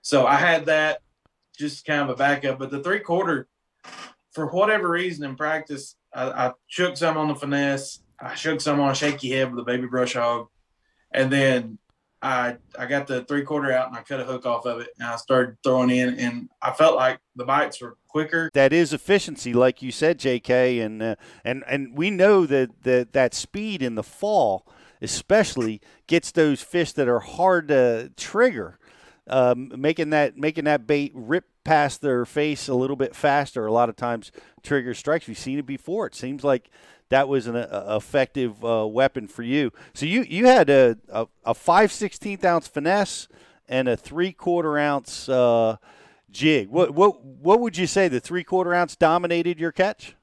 So 0.03 0.26
I 0.26 0.36
had 0.36 0.66
that 0.66 1.01
just 1.57 1.84
kind 1.84 2.03
of 2.03 2.11
a 2.11 2.16
backup. 2.16 2.59
But 2.59 2.70
the 2.70 2.82
three 2.82 3.01
quarter, 3.01 3.47
for 4.32 4.47
whatever 4.47 4.88
reason 4.88 5.24
in 5.24 5.36
practice, 5.36 5.97
I, 6.14 6.48
I 6.48 6.52
shook 6.66 6.96
some 6.96 7.16
on 7.16 7.28
the 7.28 7.34
finesse. 7.34 8.00
I 8.20 8.34
shook 8.34 8.61
some 8.61 8.80
on 8.80 8.90
a 8.90 8.94
shaky 8.94 9.30
head 9.30 9.50
with 9.50 9.61
a 9.61 9.64
baby 9.64 9.86
brush 9.86 10.14
hog, 10.14 10.48
and 11.12 11.32
then 11.32 11.78
I 12.22 12.56
I 12.78 12.86
got 12.86 13.06
the 13.06 13.24
three 13.24 13.42
quarter 13.42 13.72
out 13.72 13.88
and 13.88 13.96
I 13.96 14.02
cut 14.02 14.20
a 14.20 14.24
hook 14.24 14.44
off 14.44 14.66
of 14.66 14.80
it 14.80 14.88
and 14.98 15.08
I 15.08 15.16
started 15.16 15.56
throwing 15.62 15.90
in 15.90 16.18
and 16.18 16.50
I 16.61 16.72
felt 16.72 16.96
like 16.96 17.18
the 17.34 17.44
bites 17.44 17.80
were 17.80 17.96
quicker. 18.08 18.50
That 18.52 18.72
is 18.72 18.92
efficiency, 18.92 19.54
like 19.54 19.80
you 19.80 19.90
said, 19.90 20.18
J.K. 20.18 20.80
And 20.80 21.02
uh, 21.02 21.14
and 21.44 21.64
and 21.66 21.96
we 21.96 22.11
know 22.11 22.46
that 22.46 22.82
that 22.82 23.12
that 23.12 23.34
speed 23.34 23.82
in 23.82 23.94
the 23.94 24.02
fall, 24.02 24.66
especially, 25.00 25.80
gets 26.06 26.30
those 26.30 26.61
fish 26.61 26.92
that 26.92 27.08
are 27.08 27.20
hard 27.20 27.68
to 27.68 28.12
trigger, 28.16 28.78
um, 29.26 29.72
making 29.76 30.11
that 30.11 30.36
making 30.36 30.64
that 30.64 30.86
bait 30.86 31.12
rip 31.14 31.46
past 31.64 32.00
their 32.00 32.24
face 32.24 32.68
a 32.68 32.74
little 32.74 32.96
bit 32.96 33.14
faster. 33.14 33.66
A 33.66 33.72
lot 33.72 33.88
of 33.88 33.96
times, 33.96 34.32
trigger 34.62 34.94
strikes. 34.94 35.26
We've 35.26 35.38
seen 35.38 35.58
it 35.58 35.66
before. 35.66 36.06
It 36.06 36.14
seems 36.14 36.44
like 36.44 36.70
that 37.11 37.28
was 37.28 37.46
an 37.46 37.56
uh, 37.56 37.96
effective 37.96 38.64
uh, 38.64 38.86
weapon 38.86 39.28
for 39.28 39.42
you. 39.42 39.72
So 39.94 40.06
you 40.06 40.22
you 40.22 40.46
had 40.46 40.70
a 40.70 40.96
a, 41.08 41.26
a 41.44 41.54
five 41.54 41.92
sixteenth 41.92 42.44
ounce 42.44 42.68
finesse 42.68 43.28
and 43.68 43.88
a 43.88 43.96
three 43.96 44.32
quarter 44.32 44.78
ounce 44.78 45.28
uh, 45.28 45.76
jig. 46.30 46.68
What 46.68 46.94
what 46.94 47.24
what 47.24 47.61
would 47.61 47.76
you 47.76 47.86
say? 47.86 48.08
The 48.08 48.20
three 48.20 48.44
quarter 48.44 48.74
ounce 48.74 48.96
dominated 48.96 49.61
your 49.61 49.72
catch? 49.72 50.14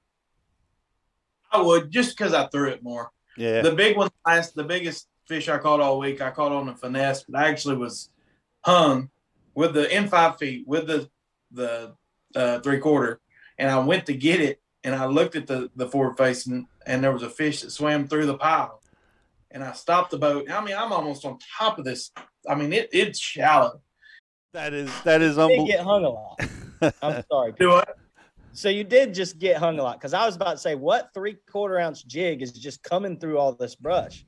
I 1.51 1.61
would 1.61 1.91
just 1.91 2.17
because 2.17 2.33
I 2.33 2.47
threw 2.47 2.69
it 2.69 2.83
more. 2.83 3.11
Yeah. 3.37 3.61
The 3.61 3.71
big 3.71 3.95
one 3.95 4.09
last, 4.25 4.55
the 4.55 4.63
biggest 4.63 5.07
fish 5.27 5.47
I 5.47 5.57
caught 5.59 5.79
all 5.79 5.99
week, 5.99 6.21
I 6.21 6.31
caught 6.31 6.51
on 6.51 6.69
a 6.69 6.75
finesse, 6.75 7.23
but 7.23 7.39
I 7.39 7.49
actually 7.49 7.77
was 7.77 8.09
hung 8.61 9.09
with 9.55 9.73
the 9.73 9.95
in 9.95 10.07
five 10.07 10.37
feet 10.37 10.67
with 10.67 10.87
the 10.87 11.09
the 11.51 11.95
uh, 12.35 12.59
three 12.59 12.79
quarter, 12.79 13.19
and 13.57 13.69
I 13.69 13.79
went 13.79 14.05
to 14.07 14.13
get 14.13 14.41
it, 14.41 14.61
and 14.83 14.93
I 14.95 15.05
looked 15.05 15.35
at 15.35 15.47
the 15.47 15.69
the 15.75 15.87
forward 15.87 16.17
facing, 16.17 16.67
and 16.85 17.03
there 17.03 17.11
was 17.11 17.23
a 17.23 17.29
fish 17.29 17.61
that 17.61 17.71
swam 17.71 18.07
through 18.07 18.25
the 18.25 18.37
pile, 18.37 18.81
and 19.51 19.63
I 19.63 19.73
stopped 19.73 20.11
the 20.11 20.17
boat. 20.17 20.49
I 20.51 20.63
mean, 20.63 20.75
I'm 20.77 20.91
almost 20.91 21.25
on 21.25 21.37
top 21.57 21.79
of 21.79 21.85
this. 21.85 22.11
I 22.49 22.55
mean, 22.55 22.73
it 22.73 22.89
it's 22.91 23.19
shallow. 23.19 23.81
That 24.53 24.73
is 24.73 24.89
that 25.03 25.21
is 25.21 25.35
You 25.37 25.43
unbelievable. 25.43 25.67
get 25.67 25.79
hung 25.81 26.05
a 26.05 26.09
lot. 26.09 26.41
I'm 27.01 27.23
sorry. 27.31 27.53
Do 27.59 27.69
what? 27.69 27.97
So 28.53 28.69
you 28.69 28.83
did 28.83 29.13
just 29.13 29.37
get 29.37 29.57
hung 29.57 29.77
a 29.77 29.83
lot 29.83 29.99
because 29.99 30.13
I 30.15 30.25
was 30.25 30.35
about 30.35 30.53
to 30.53 30.57
say, 30.57 30.73
what 30.73 31.11
three 31.13 31.37
quarter 31.51 31.79
ounce 31.79 32.01
jig 32.01 32.41
is 32.41 32.51
just 32.51 32.81
coming 32.81 33.19
through 33.19 33.37
all 33.37 33.53
this 33.53 33.75
brush? 33.75 34.25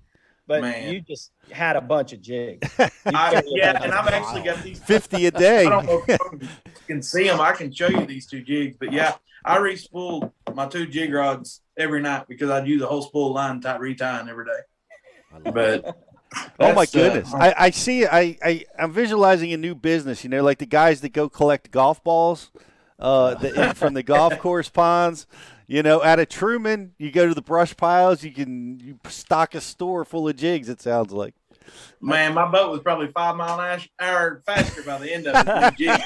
But 0.50 0.62
Man. 0.62 0.91
you 0.91 1.02
just 1.02 1.30
had 1.52 1.76
a 1.76 1.82
bunch 1.82 2.12
of 2.12 2.24
jigs. 2.24 2.68
I, 3.06 3.43
yeah, 3.45 3.84
and 3.84 3.93
I've 3.93 4.08
actually 4.08 4.41
got 4.41 4.64
these 4.64 4.80
50 4.80 5.28
a 5.28 5.32
day. 5.45 5.68
I 5.68 5.70
don't 5.70 5.86
know 5.86 6.04
if 6.08 6.41
you 6.41 6.50
can 6.88 7.04
see 7.04 7.26
them. 7.26 7.39
I 7.39 7.52
can 7.52 7.72
show 7.72 7.88
you 7.88 8.04
these 8.08 8.26
two 8.26 8.41
jigs, 8.41 8.76
but 8.80 8.91
yeah, 8.91 9.14
I 9.45 9.60
re-spool 9.60 10.34
my 10.56 10.66
two 10.66 10.88
jig 10.88 11.14
rods 11.14 11.62
every 11.78 12.02
night 12.02 12.28
because 12.28 12.50
I'd 12.50 12.68
use 12.68 12.82
a 12.82 12.88
whole 12.88 13.04
spool 13.04 13.32
line 13.32 13.62
tie 13.62 13.78
retying 13.78 14.28
every 14.28 14.45
day. 14.45 15.52
But 15.52 15.95
Oh 16.60 16.74
my 16.74 16.86
that's, 16.86 16.95
uh, 16.95 17.00
goodness! 17.00 17.34
I, 17.34 17.54
I 17.56 17.70
see. 17.70 18.08
I, 18.08 18.38
I 18.43 18.66
I'm 18.78 18.91
visualizing 18.91 19.54
a 19.54 19.58
new 19.58 19.76
business. 19.76 20.24
You 20.24 20.32
know, 20.32 20.43
like 20.43 20.58
the 20.58 20.66
guys 20.66 21.02
that 21.02 21.14
go 21.14 21.30
collect 21.30 21.70
golf 21.70 22.04
balls, 22.04 22.52
uh, 22.97 23.36
the, 23.36 23.74
from 23.76 23.93
the 23.93 24.04
golf 24.04 24.39
course 24.39 24.70
ponds. 24.70 25.28
You 25.70 25.84
know, 25.84 26.02
out 26.04 26.18
of 26.18 26.30
Truman, 26.30 26.94
you 26.98 27.12
go 27.12 27.28
to 27.28 27.36
the 27.36 27.44
brush 27.44 27.78
piles. 27.78 28.24
You 28.24 28.32
can 28.32 28.80
you 28.80 29.00
stock 29.08 29.54
a 29.54 29.62
store 29.62 30.04
full 30.04 30.28
of 30.28 30.36
jigs. 30.36 30.68
It 30.68 30.82
sounds 30.82 31.14
like. 31.14 31.36
Man, 32.02 32.34
my 32.34 32.50
boat 32.50 32.72
was 32.72 32.82
probably 32.82 33.10
five 33.10 33.36
mile 33.36 33.60
an 33.60 33.80
hour 34.00 34.42
faster 34.48 34.82
by 34.82 34.98
the 34.98 35.14
end 35.14 35.28
of 35.28 35.36
it. 35.48 35.78
Jig. 35.78 36.02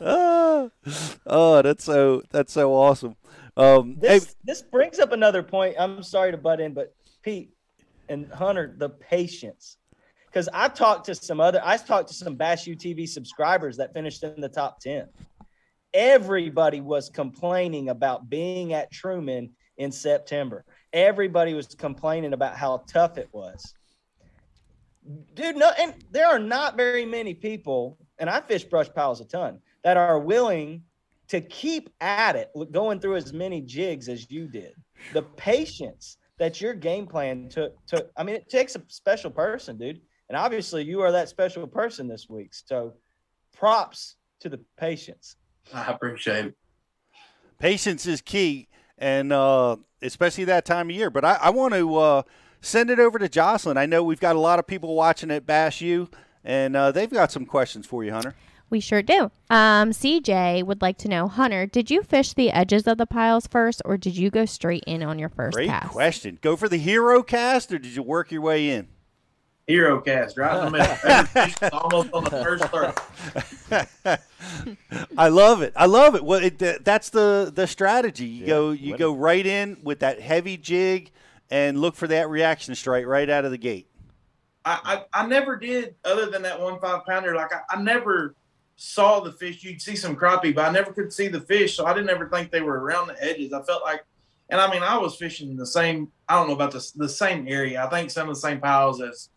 oh, 0.00 0.70
oh, 1.26 1.62
that's 1.62 1.82
so 1.82 2.22
that's 2.30 2.52
so 2.52 2.72
awesome. 2.72 3.16
Um, 3.56 3.96
hey, 4.00 4.20
This 4.20 4.36
this 4.44 4.62
brings 4.62 5.00
up 5.00 5.10
another 5.10 5.42
point. 5.42 5.74
I'm 5.80 6.04
sorry 6.04 6.30
to 6.30 6.38
butt 6.38 6.60
in, 6.60 6.74
but 6.74 6.94
Pete 7.22 7.50
and 8.08 8.30
Hunter, 8.30 8.76
the 8.78 8.90
patience. 8.90 9.78
Because 10.26 10.48
I've 10.54 10.74
talked 10.74 11.06
to 11.06 11.14
some 11.16 11.40
other, 11.40 11.60
I 11.64 11.76
talked 11.76 12.06
to 12.08 12.14
some 12.14 12.36
Bass 12.36 12.66
UTV 12.68 13.08
subscribers 13.08 13.76
that 13.78 13.92
finished 13.92 14.22
in 14.22 14.40
the 14.40 14.48
top 14.48 14.78
10. 14.78 15.08
Everybody 15.96 16.82
was 16.82 17.08
complaining 17.08 17.88
about 17.88 18.28
being 18.28 18.74
at 18.74 18.92
Truman 18.92 19.52
in 19.78 19.90
September. 19.90 20.62
Everybody 20.92 21.54
was 21.54 21.68
complaining 21.68 22.34
about 22.34 22.54
how 22.54 22.84
tough 22.86 23.16
it 23.16 23.30
was. 23.32 23.74
Dude, 25.32 25.56
no, 25.56 25.70
and 25.78 25.94
there 26.10 26.26
are 26.26 26.38
not 26.38 26.76
very 26.76 27.06
many 27.06 27.32
people, 27.32 27.96
and 28.18 28.28
I 28.28 28.42
fish 28.42 28.64
brush 28.64 28.90
piles 28.94 29.22
a 29.22 29.24
ton, 29.24 29.60
that 29.84 29.96
are 29.96 30.18
willing 30.18 30.82
to 31.28 31.40
keep 31.40 31.88
at 32.02 32.36
it, 32.36 32.50
going 32.72 33.00
through 33.00 33.16
as 33.16 33.32
many 33.32 33.62
jigs 33.62 34.10
as 34.10 34.30
you 34.30 34.48
did. 34.48 34.74
The 35.14 35.22
patience 35.22 36.18
that 36.38 36.60
your 36.60 36.74
game 36.74 37.06
plan 37.06 37.48
took 37.48 37.74
took. 37.86 38.10
I 38.18 38.22
mean, 38.22 38.36
it 38.36 38.50
takes 38.50 38.76
a 38.76 38.82
special 38.88 39.30
person, 39.30 39.78
dude. 39.78 40.02
And 40.28 40.36
obviously, 40.36 40.84
you 40.84 41.00
are 41.00 41.12
that 41.12 41.30
special 41.30 41.66
person 41.66 42.06
this 42.06 42.28
week. 42.28 42.52
So, 42.52 42.94
props 43.54 44.16
to 44.40 44.50
the 44.50 44.60
patience. 44.76 45.36
I 45.74 45.86
appreciate 45.86 46.46
it. 46.46 46.54
patience 47.58 48.06
is 48.06 48.20
key, 48.20 48.68
and 48.98 49.32
uh, 49.32 49.76
especially 50.02 50.44
that 50.44 50.64
time 50.64 50.90
of 50.90 50.96
year. 50.96 51.10
But 51.10 51.24
I, 51.24 51.34
I 51.42 51.50
want 51.50 51.74
to 51.74 51.96
uh, 51.96 52.22
send 52.60 52.90
it 52.90 52.98
over 52.98 53.18
to 53.18 53.28
Jocelyn. 53.28 53.76
I 53.76 53.86
know 53.86 54.02
we've 54.02 54.20
got 54.20 54.36
a 54.36 54.40
lot 54.40 54.58
of 54.58 54.66
people 54.66 54.94
watching 54.94 55.30
at 55.30 55.46
Bass 55.46 55.80
U, 55.80 56.08
and 56.44 56.76
uh, 56.76 56.92
they've 56.92 57.10
got 57.10 57.32
some 57.32 57.46
questions 57.46 57.86
for 57.86 58.04
you, 58.04 58.12
Hunter. 58.12 58.34
We 58.68 58.80
sure 58.80 59.02
do. 59.02 59.30
Um, 59.48 59.90
CJ 59.92 60.64
would 60.64 60.82
like 60.82 60.98
to 60.98 61.08
know, 61.08 61.28
Hunter, 61.28 61.66
did 61.66 61.88
you 61.88 62.02
fish 62.02 62.32
the 62.32 62.50
edges 62.50 62.88
of 62.88 62.98
the 62.98 63.06
piles 63.06 63.46
first, 63.46 63.80
or 63.84 63.96
did 63.96 64.16
you 64.16 64.28
go 64.28 64.44
straight 64.44 64.82
in 64.88 65.04
on 65.04 65.20
your 65.20 65.28
first 65.28 65.54
Great 65.54 65.68
cast? 65.68 65.92
question. 65.92 66.38
Go 66.42 66.56
for 66.56 66.68
the 66.68 66.76
hero 66.78 67.22
cast, 67.22 67.72
or 67.72 67.78
did 67.78 67.94
you 67.94 68.02
work 68.02 68.32
your 68.32 68.42
way 68.42 68.70
in? 68.70 68.88
Hero 69.66 70.00
cast, 70.00 70.38
right 70.38 70.58
in 70.58 70.64
the 70.66 70.78
middle. 70.78 70.96
Every 71.02 71.26
fish 71.26 71.54
is 71.60 71.70
almost 71.72 72.12
on 72.12 72.22
the 72.22 72.30
first 72.30 72.64
throw. 72.66 72.92
I 75.18 75.28
love 75.28 75.62
it. 75.62 75.72
I 75.74 75.86
love 75.86 76.14
it. 76.14 76.24
Well, 76.24 76.40
it, 76.40 76.84
that's 76.84 77.10
the 77.10 77.50
the 77.52 77.66
strategy. 77.66 78.26
You 78.26 78.46
go 78.46 78.70
you 78.70 78.96
go 78.96 79.12
right 79.12 79.44
in 79.44 79.78
with 79.82 79.98
that 80.00 80.20
heavy 80.20 80.56
jig, 80.56 81.10
and 81.50 81.80
look 81.80 81.96
for 81.96 82.06
that 82.06 82.28
reaction 82.28 82.76
strike 82.76 83.06
right 83.06 83.28
out 83.28 83.44
of 83.44 83.50
the 83.50 83.58
gate. 83.58 83.88
I, 84.64 85.04
I, 85.12 85.22
I 85.22 85.26
never 85.26 85.56
did 85.56 85.94
other 86.04 86.26
than 86.26 86.42
that 86.42 86.60
one 86.60 86.80
five 86.80 87.04
pounder. 87.04 87.34
Like 87.34 87.52
I, 87.52 87.60
I 87.70 87.82
never 87.82 88.36
saw 88.76 89.20
the 89.20 89.32
fish. 89.32 89.64
You'd 89.64 89.82
see 89.82 89.96
some 89.96 90.16
crappie, 90.16 90.54
but 90.54 90.68
I 90.68 90.72
never 90.72 90.92
could 90.92 91.12
see 91.12 91.26
the 91.28 91.40
fish, 91.40 91.76
so 91.76 91.86
I 91.86 91.94
didn't 91.94 92.10
ever 92.10 92.28
think 92.28 92.50
they 92.50 92.62
were 92.62 92.80
around 92.80 93.08
the 93.08 93.22
edges. 93.22 93.52
I 93.52 93.62
felt 93.62 93.82
like, 93.82 94.04
and 94.50 94.60
I 94.60 94.70
mean, 94.70 94.82
I 94.82 94.96
was 94.98 95.16
fishing 95.16 95.56
the 95.56 95.66
same. 95.66 96.12
I 96.28 96.34
don't 96.34 96.46
know 96.46 96.54
about 96.54 96.72
the 96.72 96.92
the 96.94 97.08
same 97.08 97.46
area. 97.48 97.84
I 97.84 97.88
think 97.88 98.10
some 98.10 98.28
of 98.28 98.34
the 98.36 98.40
same 98.40 98.60
piles 98.60 99.00
as 99.00 99.30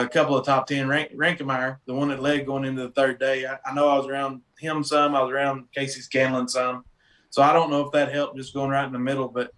a 0.00 0.08
couple 0.08 0.36
of 0.36 0.44
top 0.44 0.66
ten. 0.66 0.88
Rank, 0.88 1.12
Rankemeyer, 1.14 1.78
the 1.86 1.94
one 1.94 2.08
that 2.08 2.22
led 2.22 2.46
going 2.46 2.64
into 2.64 2.82
the 2.82 2.90
third 2.92 3.18
day. 3.18 3.46
I, 3.46 3.58
I 3.66 3.74
know 3.74 3.88
I 3.88 3.96
was 3.96 4.06
around 4.06 4.42
him 4.58 4.82
some. 4.84 5.14
I 5.14 5.22
was 5.22 5.32
around 5.32 5.66
Casey 5.74 6.00
Scanlon 6.00 6.48
some. 6.48 6.84
So 7.30 7.42
I 7.42 7.52
don't 7.52 7.70
know 7.70 7.86
if 7.86 7.92
that 7.92 8.12
helped 8.12 8.36
just 8.36 8.54
going 8.54 8.70
right 8.70 8.86
in 8.86 8.92
the 8.92 8.98
middle, 8.98 9.28
but 9.28 9.52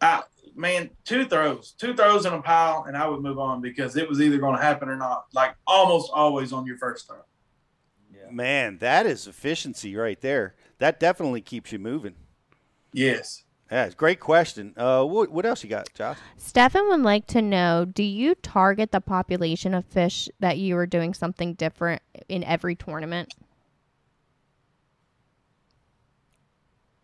I 0.00 0.22
man, 0.54 0.90
two 1.04 1.24
throws, 1.24 1.72
two 1.78 1.94
throws 1.94 2.26
in 2.26 2.34
a 2.34 2.42
pile, 2.42 2.84
and 2.86 2.96
I 2.96 3.08
would 3.08 3.20
move 3.22 3.38
on 3.38 3.60
because 3.60 3.96
it 3.96 4.08
was 4.08 4.20
either 4.20 4.38
going 4.38 4.56
to 4.56 4.62
happen 4.62 4.88
or 4.88 4.96
not. 4.96 5.26
Like 5.32 5.54
almost 5.66 6.10
always 6.12 6.52
on 6.52 6.66
your 6.66 6.78
first 6.78 7.06
throw. 7.06 7.18
Man, 8.30 8.76
that 8.78 9.06
is 9.06 9.26
efficiency 9.26 9.96
right 9.96 10.20
there. 10.20 10.54
That 10.78 11.00
definitely 11.00 11.40
keeps 11.40 11.72
you 11.72 11.78
moving. 11.78 12.14
Yes. 12.92 13.44
Yeah, 13.70 13.84
it's 13.84 13.94
a 13.94 13.98
great 13.98 14.18
question. 14.18 14.72
Uh, 14.76 15.04
what, 15.04 15.30
what 15.30 15.44
else 15.44 15.62
you 15.62 15.68
got, 15.68 15.92
Josh? 15.92 16.16
Stefan 16.38 16.88
would 16.88 17.02
like 17.02 17.26
to 17.28 17.42
know 17.42 17.84
Do 17.84 18.02
you 18.02 18.34
target 18.36 18.92
the 18.92 19.00
population 19.00 19.74
of 19.74 19.84
fish 19.84 20.28
that 20.40 20.56
you 20.58 20.76
are 20.78 20.86
doing 20.86 21.12
something 21.12 21.54
different 21.54 22.00
in 22.28 22.42
every 22.44 22.74
tournament? 22.74 23.34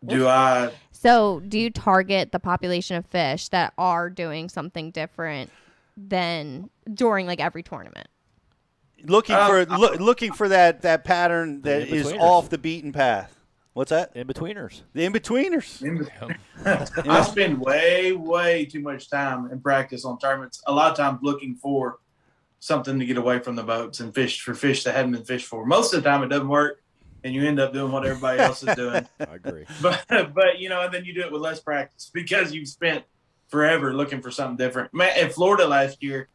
Do 0.07 0.27
I? 0.29 0.71
So, 0.91 1.41
do 1.41 1.59
you 1.59 1.71
target 1.71 2.33
the 2.33 2.39
population 2.39 2.97
of 2.97 3.07
fish 3.07 3.49
that 3.49 3.73
are 3.79 4.11
doing 4.11 4.49
something 4.49 4.91
different 4.91 5.51
than 5.97 6.71
during 6.93 7.27
like 7.27 7.41
every 7.41 7.62
tournament? 7.62 8.09
Looking 9.03 9.35
Uh, 9.37 9.47
for 9.47 9.65
loo- 9.67 9.97
looking 9.97 10.33
for 10.33 10.49
that 10.49 10.83
that 10.83 11.05
pattern 11.05 11.62
that 11.62 11.89
is 11.89 12.12
off 12.12 12.49
the 12.49 12.59
beaten 12.59 12.93
path. 12.93 13.34
What's 13.75 13.91
that? 13.91 14.12
In 14.14 14.29
betweeners. 14.29 14.83
The 14.93 15.05
in 15.05 15.12
betweeners. 15.12 15.83
I 17.09 17.22
spend 17.22 17.61
way, 17.61 18.12
way 18.12 18.64
too 18.66 18.81
much 18.81 19.11
time 19.11 19.51
in 19.51 19.61
practice 19.61 20.05
on 20.05 20.16
tournaments. 20.18 20.62
A 20.68 20.72
lot 20.72 20.93
of 20.93 20.97
times 20.97 21.18
looking 21.22 21.57
for 21.57 21.99
something 22.61 23.01
to 23.01 23.05
get 23.05 23.18
away 23.18 23.41
from 23.41 23.57
the 23.57 23.64
boats 23.64 23.99
and 23.99 24.14
fish 24.14 24.41
for 24.43 24.55
fish 24.55 24.85
that 24.85 24.95
hadn't 24.95 25.11
been 25.11 25.25
fished 25.25 25.47
for. 25.47 25.66
Most 25.66 25.93
of 25.93 26.03
the 26.03 26.09
time, 26.09 26.22
it 26.22 26.29
doesn't 26.29 26.49
work, 26.49 26.83
and 27.25 27.35
you 27.35 27.45
end 27.45 27.59
up 27.59 27.72
doing 27.72 27.91
what 27.91 28.07
everybody 28.07 28.39
else 28.39 28.62
is 28.62 28.77
doing. 28.77 29.07
I 29.20 29.35
agree. 29.35 29.64
But 29.83 30.07
but 30.09 30.61
you 30.61 30.68
know, 30.68 30.83
and 30.83 30.95
then 30.95 31.05
you 31.05 31.12
do 31.12 31.22
it 31.22 31.33
with 31.33 31.43
less 31.43 31.59
practice 31.59 32.12
because 32.14 32.55
you've 32.55 32.68
spent 32.68 33.05
forever 33.49 33.93
looking 33.93 34.22
for 34.22 34.31
something 34.31 34.57
different. 34.57 34.95
Man, 34.95 35.18
in 35.18 35.31
Florida 35.31 35.66
last 35.66 36.01
year, 36.01 36.29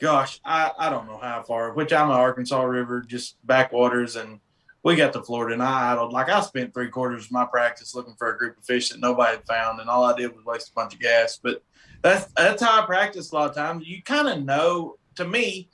gosh, 0.00 0.40
I, 0.44 0.72
I 0.76 0.90
don't 0.90 1.06
know 1.06 1.18
how 1.18 1.44
far, 1.44 1.72
which 1.74 1.92
I'm 1.92 2.10
an 2.10 2.16
Arkansas 2.16 2.60
River, 2.62 3.02
just 3.02 3.36
backwaters, 3.46 4.16
and 4.16 4.40
we 4.86 4.94
got 4.94 5.12
to 5.12 5.20
Florida 5.20 5.52
and 5.52 5.62
I 5.64 5.90
idled. 5.90 6.12
Like 6.12 6.28
I 6.28 6.40
spent 6.42 6.72
three 6.72 6.88
quarters 6.88 7.24
of 7.24 7.32
my 7.32 7.44
practice 7.44 7.92
looking 7.92 8.14
for 8.16 8.32
a 8.32 8.38
group 8.38 8.56
of 8.56 8.64
fish 8.64 8.90
that 8.90 9.00
nobody 9.00 9.32
had 9.32 9.44
found, 9.44 9.80
and 9.80 9.90
all 9.90 10.04
I 10.04 10.16
did 10.16 10.32
was 10.32 10.44
waste 10.44 10.70
a 10.70 10.74
bunch 10.74 10.94
of 10.94 11.00
gas. 11.00 11.40
But 11.42 11.64
that's 12.02 12.26
that's 12.36 12.62
how 12.62 12.80
I 12.80 12.86
practice 12.86 13.32
a 13.32 13.34
lot 13.34 13.50
of 13.50 13.56
times. 13.56 13.84
You 13.86 14.00
kind 14.02 14.28
of 14.28 14.44
know. 14.44 14.96
To 15.16 15.26
me, 15.26 15.70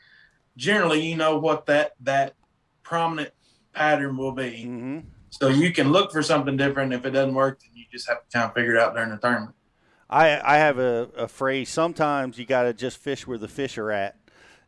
generally, 0.57 1.07
you 1.07 1.17
know 1.17 1.37
what 1.37 1.67
that 1.67 1.93
that 2.01 2.35
prominent 2.85 3.33
pattern 3.75 4.17
will 4.17 4.33
be. 4.33 4.65
Mm-hmm. 4.67 4.99
So 5.29 5.49
you 5.49 5.73
can 5.73 5.93
look 5.93 6.11
for 6.11 6.23
something 6.23 6.57
different. 6.57 6.95
If 6.95 7.05
it 7.05 7.11
doesn't 7.11 7.35
work, 7.35 7.61
then 7.61 7.71
you 7.75 7.85
just 7.93 8.09
have 8.09 8.27
to 8.27 8.39
kind 8.39 8.49
of 8.49 8.55
figure 8.55 8.77
it 8.77 8.81
out 8.81 8.95
during 8.95 9.11
the 9.11 9.19
tournament. 9.19 9.55
I 10.09 10.41
I 10.43 10.57
have 10.57 10.79
a, 10.79 11.11
a 11.17 11.29
phrase. 11.29 11.69
Sometimes 11.69 12.39
you 12.39 12.47
got 12.47 12.63
to 12.63 12.73
just 12.73 12.97
fish 12.97 13.27
where 13.27 13.37
the 13.37 13.49
fish 13.49 13.77
are 13.77 13.91
at, 13.91 14.17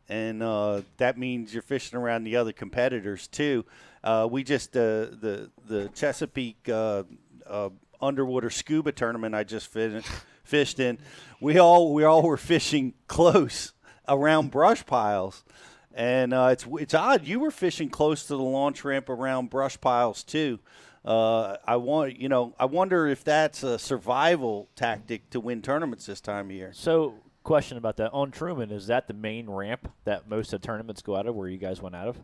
and 0.07 0.43
uh, 0.43 0.81
that 0.97 1.17
means 1.17 1.51
you're 1.51 1.63
fishing 1.63 1.97
around 1.97 2.25
the 2.25 2.35
other 2.35 2.51
competitors 2.51 3.27
too. 3.27 3.65
Uh, 4.05 4.27
we 4.29 4.43
just 4.43 4.77
uh, 4.77 5.09
the 5.19 5.49
the 5.67 5.89
Chesapeake 5.95 6.69
uh, 6.69 7.03
uh, 7.47 7.69
underwater 7.99 8.51
scuba 8.51 8.91
tournament 8.91 9.33
I 9.33 9.43
just 9.43 9.67
fin- 9.67 10.03
fished 10.43 10.79
in. 10.79 10.99
We 11.41 11.57
all 11.57 11.91
we 11.91 12.03
all 12.03 12.21
were 12.21 12.37
fishing 12.37 12.93
close 13.07 13.73
around 14.07 14.51
brush 14.51 14.85
piles. 14.85 15.43
And 15.91 16.33
uh, 16.33 16.49
it's 16.51 16.67
it's 16.71 16.93
odd. 16.93 17.25
You 17.25 17.39
were 17.39 17.51
fishing 17.51 17.89
close 17.89 18.27
to 18.27 18.35
the 18.35 18.43
launch 18.43 18.83
ramp 18.83 19.09
around 19.09 19.49
brush 19.49 19.79
piles 19.81 20.23
too. 20.23 20.59
Uh, 21.03 21.57
I 21.65 21.77
want 21.77 22.19
you 22.19 22.29
know. 22.29 22.53
I 22.59 22.65
wonder 22.65 23.07
if 23.07 23.23
that's 23.23 23.63
a 23.63 23.79
survival 23.79 24.69
tactic 24.75 25.29
to 25.31 25.39
win 25.39 25.61
tournaments 25.61 26.05
this 26.05 26.21
time 26.21 26.47
of 26.47 26.51
year. 26.51 26.71
So, 26.73 27.15
question 27.43 27.77
about 27.77 27.97
that 27.97 28.11
on 28.11 28.31
Truman 28.31 28.71
is 28.71 28.87
that 28.87 29.07
the 29.07 29.13
main 29.13 29.49
ramp 29.49 29.89
that 30.03 30.27
most 30.27 30.51
of 30.51 30.61
the 30.61 30.67
tournaments 30.67 31.01
go 31.01 31.15
out 31.15 31.27
of? 31.27 31.35
Where 31.35 31.47
you 31.47 31.57
guys 31.57 31.81
went 31.81 31.95
out 31.95 32.09
of? 32.09 32.17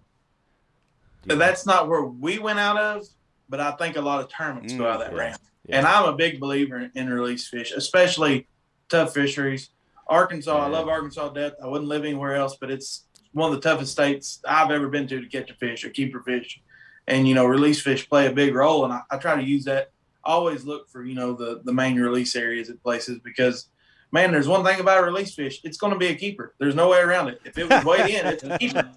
So 1.29 1.35
that's 1.35 1.65
not 1.65 1.87
where 1.87 2.03
we 2.03 2.39
went 2.39 2.59
out 2.59 2.77
of, 2.77 3.05
but 3.47 3.59
I 3.59 3.71
think 3.71 3.95
a 3.95 4.01
lot 4.01 4.21
of 4.21 4.29
tournaments 4.29 4.73
go 4.73 4.83
Mm, 4.83 4.87
out 4.87 4.93
of 4.93 4.99
that 5.01 5.11
yeah. 5.13 5.19
ramp. 5.19 5.41
And 5.69 5.85
I'm 5.85 6.05
a 6.09 6.15
big 6.15 6.39
believer 6.39 6.89
in, 6.95 7.09
release 7.09 7.47
fish, 7.47 7.71
especially 7.71 8.47
tough 8.89 9.13
fisheries. 9.13 9.69
Arkansas, 10.07 10.57
I 10.57 10.67
love 10.67 10.87
Arkansas 10.87 11.29
to 11.29 11.39
death. 11.39 11.53
I 11.63 11.67
wouldn't 11.67 11.87
live 11.87 12.03
anywhere 12.03 12.35
else, 12.35 12.57
but 12.59 12.71
it's 12.71 13.05
one 13.33 13.53
of 13.53 13.61
the 13.61 13.69
toughest 13.69 13.91
states 13.91 14.41
I've 14.45 14.71
ever 14.71 14.89
been 14.89 15.07
to 15.07 15.21
to 15.21 15.27
catch 15.27 15.49
a 15.51 15.53
fish 15.53 15.85
or 15.85 15.89
keep 15.89 16.15
a 16.15 16.21
fish. 16.23 16.59
And, 17.07 17.27
you 17.27 17.35
know, 17.35 17.45
release 17.45 17.81
fish 17.81 18.09
play 18.09 18.27
a 18.27 18.31
big 18.31 18.53
role. 18.55 18.83
And 18.83 18.93
I, 18.93 19.01
I 19.11 19.17
try 19.17 19.35
to 19.35 19.43
use 19.43 19.63
that. 19.65 19.91
I 20.25 20.31
always 20.31 20.65
look 20.65 20.89
for, 20.89 21.03
you 21.05 21.15
know, 21.15 21.33
the, 21.33 21.61
the 21.63 21.73
main 21.73 21.97
release 21.99 22.35
areas 22.35 22.69
at 22.69 22.81
places 22.83 23.19
because, 23.23 23.67
man, 24.11 24.31
there's 24.31 24.47
one 24.47 24.63
thing 24.63 24.79
about 24.79 24.99
a 24.99 25.03
release 25.05 25.33
fish. 25.33 25.61
It's 25.63 25.77
going 25.77 25.93
to 25.93 25.99
be 25.99 26.07
a 26.07 26.15
keeper. 26.15 26.53
There's 26.59 26.75
no 26.75 26.89
way 26.89 26.99
around 26.99 27.29
it. 27.29 27.41
If 27.45 27.57
it 27.57 27.69
was 27.69 27.83
weighed 27.85 28.09
in, 28.13 28.25
it's 28.27 28.43
a 28.43 28.57
keeper. 28.59 28.91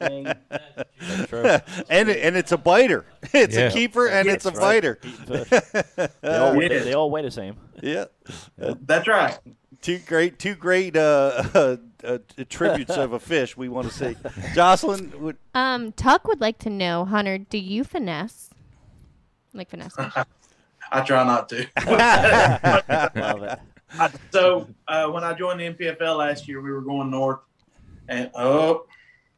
and 1.88 2.08
it- 2.08 2.18
and 2.24 2.36
it's 2.36 2.52
a 2.52 2.58
biter. 2.58 3.04
It's 3.32 3.56
Yeah. 3.56 3.68
a 3.68 3.72
keeper 3.72 4.06
and 4.06 4.28
it's 4.28 4.44
a 4.46 4.50
right. 4.50 4.58
fighter. 4.82 4.98
They 5.26 6.36
all, 6.36 6.54
weigh, 6.56 6.68
they 6.68 6.92
all 6.94 7.10
weigh 7.10 7.22
the 7.22 7.30
same. 7.30 7.56
Yeah, 7.82 8.04
that's 8.58 9.08
right. 9.08 9.38
Two 9.80 9.98
great, 10.06 10.38
two 10.38 10.54
great 10.54 10.96
uh, 10.96 11.42
uh, 11.54 11.76
uh, 12.04 12.18
attributes 12.38 12.96
of 12.96 13.12
a 13.12 13.18
fish 13.20 13.56
we 13.56 13.68
want 13.68 13.88
to 13.88 13.92
see. 13.94 14.16
Jocelyn, 14.54 15.12
would, 15.20 15.36
Um, 15.54 15.92
Tuck 15.92 16.26
would 16.26 16.40
like 16.40 16.58
to 16.60 16.70
know, 16.70 17.04
Hunter, 17.04 17.36
do 17.38 17.58
you 17.58 17.84
finesse? 17.84 18.48
Like 19.52 19.68
finesse? 19.70 19.94
I 20.92 21.00
try 21.02 21.24
not 21.24 21.48
to. 21.50 21.66
Love 23.14 23.42
it. 23.42 23.58
I- 23.98 24.10
so 24.32 24.68
uh, 24.88 25.08
when 25.08 25.24
I 25.24 25.34
joined 25.34 25.60
the 25.60 25.70
NPFL 25.72 26.18
last 26.18 26.48
year, 26.48 26.60
we 26.60 26.70
were 26.70 26.80
going 26.82 27.10
north, 27.10 27.40
and 28.08 28.30
oh, 28.34 28.86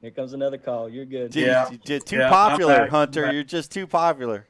Here 0.01 0.11
comes 0.11 0.33
another 0.33 0.59
call. 0.59 0.89
You're 0.89 1.05
good. 1.05 1.31
Dude, 1.33 1.47
Yeah. 1.47 1.71
you're 1.85 2.01
too 2.01 2.17
Yeah, 2.17 2.29
popular, 2.31 2.79
back. 2.81 2.91
Hunter. 2.91 3.33
You're 3.33 3.43
just 3.45 3.71
too 3.73 3.87
popular. 3.87 4.47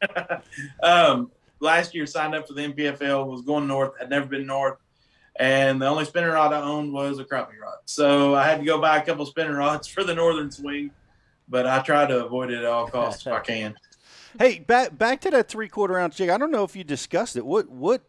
um, 0.82 1.30
last 1.60 1.94
year 1.94 2.06
signed 2.06 2.34
up 2.34 2.46
for 2.46 2.54
the 2.54 2.62
NPFL, 2.62 3.26
was 3.26 3.42
going 3.42 3.66
north, 3.66 3.92
had 3.98 4.10
never 4.10 4.26
been 4.26 4.46
north, 4.46 4.78
and 5.38 5.80
the 5.80 5.86
only 5.86 6.04
spinner 6.04 6.32
rod 6.32 6.52
I 6.52 6.60
owned 6.62 6.92
was 6.92 7.18
a 7.18 7.24
crappie 7.24 7.58
rod. 7.60 7.78
So 7.84 8.34
I 8.34 8.44
had 8.44 8.60
to 8.60 8.64
go 8.64 8.80
buy 8.80 8.98
a 8.98 9.04
couple 9.04 9.26
spinner 9.26 9.56
rods 9.56 9.86
for 9.88 10.04
the 10.04 10.14
northern 10.14 10.50
swing, 10.50 10.90
but 11.48 11.66
I 11.66 11.80
try 11.80 12.06
to 12.06 12.24
avoid 12.24 12.50
it 12.50 12.58
at 12.58 12.64
all 12.64 12.86
costs 12.88 13.26
if 13.26 13.32
I 13.32 13.40
can. 13.40 13.76
Hey, 14.38 14.58
back 14.60 14.96
back 14.96 15.20
to 15.22 15.30
that 15.30 15.48
three 15.48 15.68
quarter 15.68 15.98
ounce 15.98 16.16
jig. 16.16 16.28
I 16.28 16.36
don't 16.38 16.50
know 16.50 16.62
if 16.62 16.76
you 16.76 16.84
discussed 16.84 17.34
it. 17.36 17.44
What 17.46 17.68
what 17.70 18.02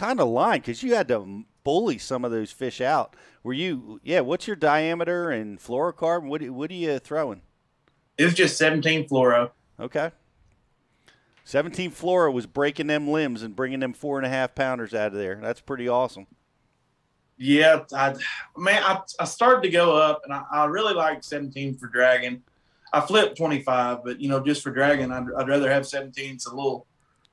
kind 0.00 0.18
of 0.18 0.28
line? 0.28 0.60
Because 0.60 0.82
you 0.82 0.94
had 0.94 1.08
to 1.08 1.44
bully 1.62 1.98
some 1.98 2.24
of 2.24 2.30
those 2.30 2.50
fish 2.50 2.80
out. 2.80 3.14
Were 3.42 3.52
you? 3.52 4.00
Yeah. 4.02 4.20
What's 4.20 4.46
your 4.46 4.56
diameter 4.56 5.30
and 5.30 5.58
fluorocarbon? 5.58 6.28
What 6.28 6.40
do- 6.40 6.52
what 6.54 6.70
are 6.70 6.74
you 6.74 6.98
throwing? 6.98 7.42
It 8.16 8.24
was 8.24 8.34
just 8.34 8.56
17 8.56 9.08
fluoro. 9.08 9.50
Okay. 9.78 10.10
17 11.44 11.90
fluoro 11.90 12.32
was 12.32 12.46
breaking 12.46 12.86
them 12.86 13.08
limbs 13.08 13.42
and 13.42 13.54
bringing 13.56 13.80
them 13.80 13.92
four 13.92 14.18
and 14.18 14.26
a 14.26 14.30
half 14.30 14.54
pounders 14.54 14.94
out 14.94 15.08
of 15.08 15.14
there. 15.18 15.36
That's 15.42 15.60
pretty 15.60 15.88
awesome. 15.88 16.26
Yeah, 17.36 17.84
I, 17.94 18.14
man, 18.56 18.82
I, 18.82 19.00
I 19.18 19.24
started 19.24 19.62
to 19.62 19.70
go 19.70 19.96
up, 19.96 20.20
and 20.24 20.32
I, 20.32 20.44
I 20.52 20.64
really 20.66 20.92
like 20.92 21.24
17 21.24 21.76
for 21.78 21.86
dragon. 21.86 22.42
I 22.92 23.00
flipped 23.00 23.38
25, 23.38 24.04
but 24.04 24.20
you 24.20 24.28
know, 24.28 24.40
just 24.40 24.62
for 24.62 24.70
dragon, 24.70 25.10
I'd, 25.10 25.24
I'd 25.36 25.48
rather 25.48 25.70
have 25.70 25.86
17. 25.86 26.34
It's 26.34 26.46
a 26.46 26.54
little 26.54 26.86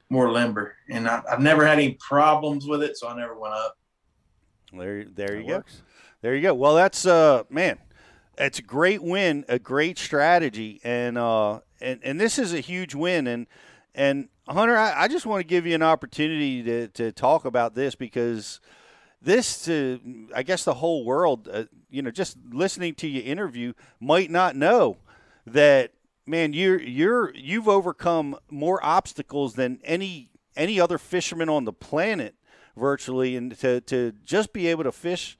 more 0.10 0.32
limber, 0.32 0.76
and 0.90 1.08
I, 1.08 1.22
I've 1.30 1.42
never 1.42 1.66
had 1.66 1.78
any 1.78 1.98
problems 2.00 2.66
with 2.66 2.82
it, 2.84 2.98
so 2.98 3.08
I 3.08 3.18
never 3.18 3.38
went 3.38 3.54
up. 3.54 3.78
There, 4.74 5.06
there 5.06 5.40
you 5.40 5.48
go. 5.48 5.64
There 6.22 6.36
you 6.36 6.42
go. 6.42 6.54
Well, 6.54 6.76
that's 6.76 7.06
uh, 7.06 7.44
man, 7.50 7.78
it's 8.38 8.60
a 8.60 8.64
great 8.64 9.04
win, 9.04 9.46
a 9.48 9.60
great 9.60 9.98
strategy, 9.98 10.80
and 10.84 11.18
uh, 11.18 11.60
and 11.82 12.00
and 12.04 12.20
this 12.20 12.40
is 12.40 12.54
a 12.54 12.60
huge 12.60 12.96
win. 12.96 13.28
And 13.28 13.48
and 13.96 14.30
Hunter, 14.48 14.78
I, 14.78 15.04
I 15.04 15.08
just 15.08 15.26
want 15.26 15.42
to 15.42 15.48
give 15.48 15.66
you 15.66 15.76
an 15.76 15.84
opportunity 15.84 16.64
to 16.64 16.88
to 16.90 17.12
talk 17.12 17.46
about 17.46 17.76
this 17.76 17.96
because 17.96 18.60
this 19.22 19.66
to 19.66 20.00
I 20.36 20.44
guess 20.44 20.64
the 20.64 20.76
whole 20.76 21.06
world, 21.06 21.50
uh, 21.52 21.66
you 21.90 22.02
know, 22.02 22.12
just 22.12 22.38
listening 22.52 22.96
to 22.96 23.08
your 23.08 23.24
interview 23.24 23.74
might 24.00 24.30
not 24.30 24.56
know 24.56 24.98
that 25.46 25.92
man 26.28 26.54
you're 26.54 26.82
you're 26.82 27.34
you've 27.36 27.68
overcome 27.68 28.38
more 28.50 28.84
obstacles 28.84 29.56
than 29.56 29.80
any 29.84 30.30
any 30.56 30.80
other 30.80 30.98
fisherman 30.98 31.50
on 31.50 31.66
the 31.66 31.74
planet 31.74 32.36
virtually 32.76 33.36
and 33.36 33.58
to, 33.58 33.82
to 33.82 34.14
just 34.24 34.54
be 34.54 34.68
able 34.68 34.84
to 34.84 34.92
fish 34.92 35.38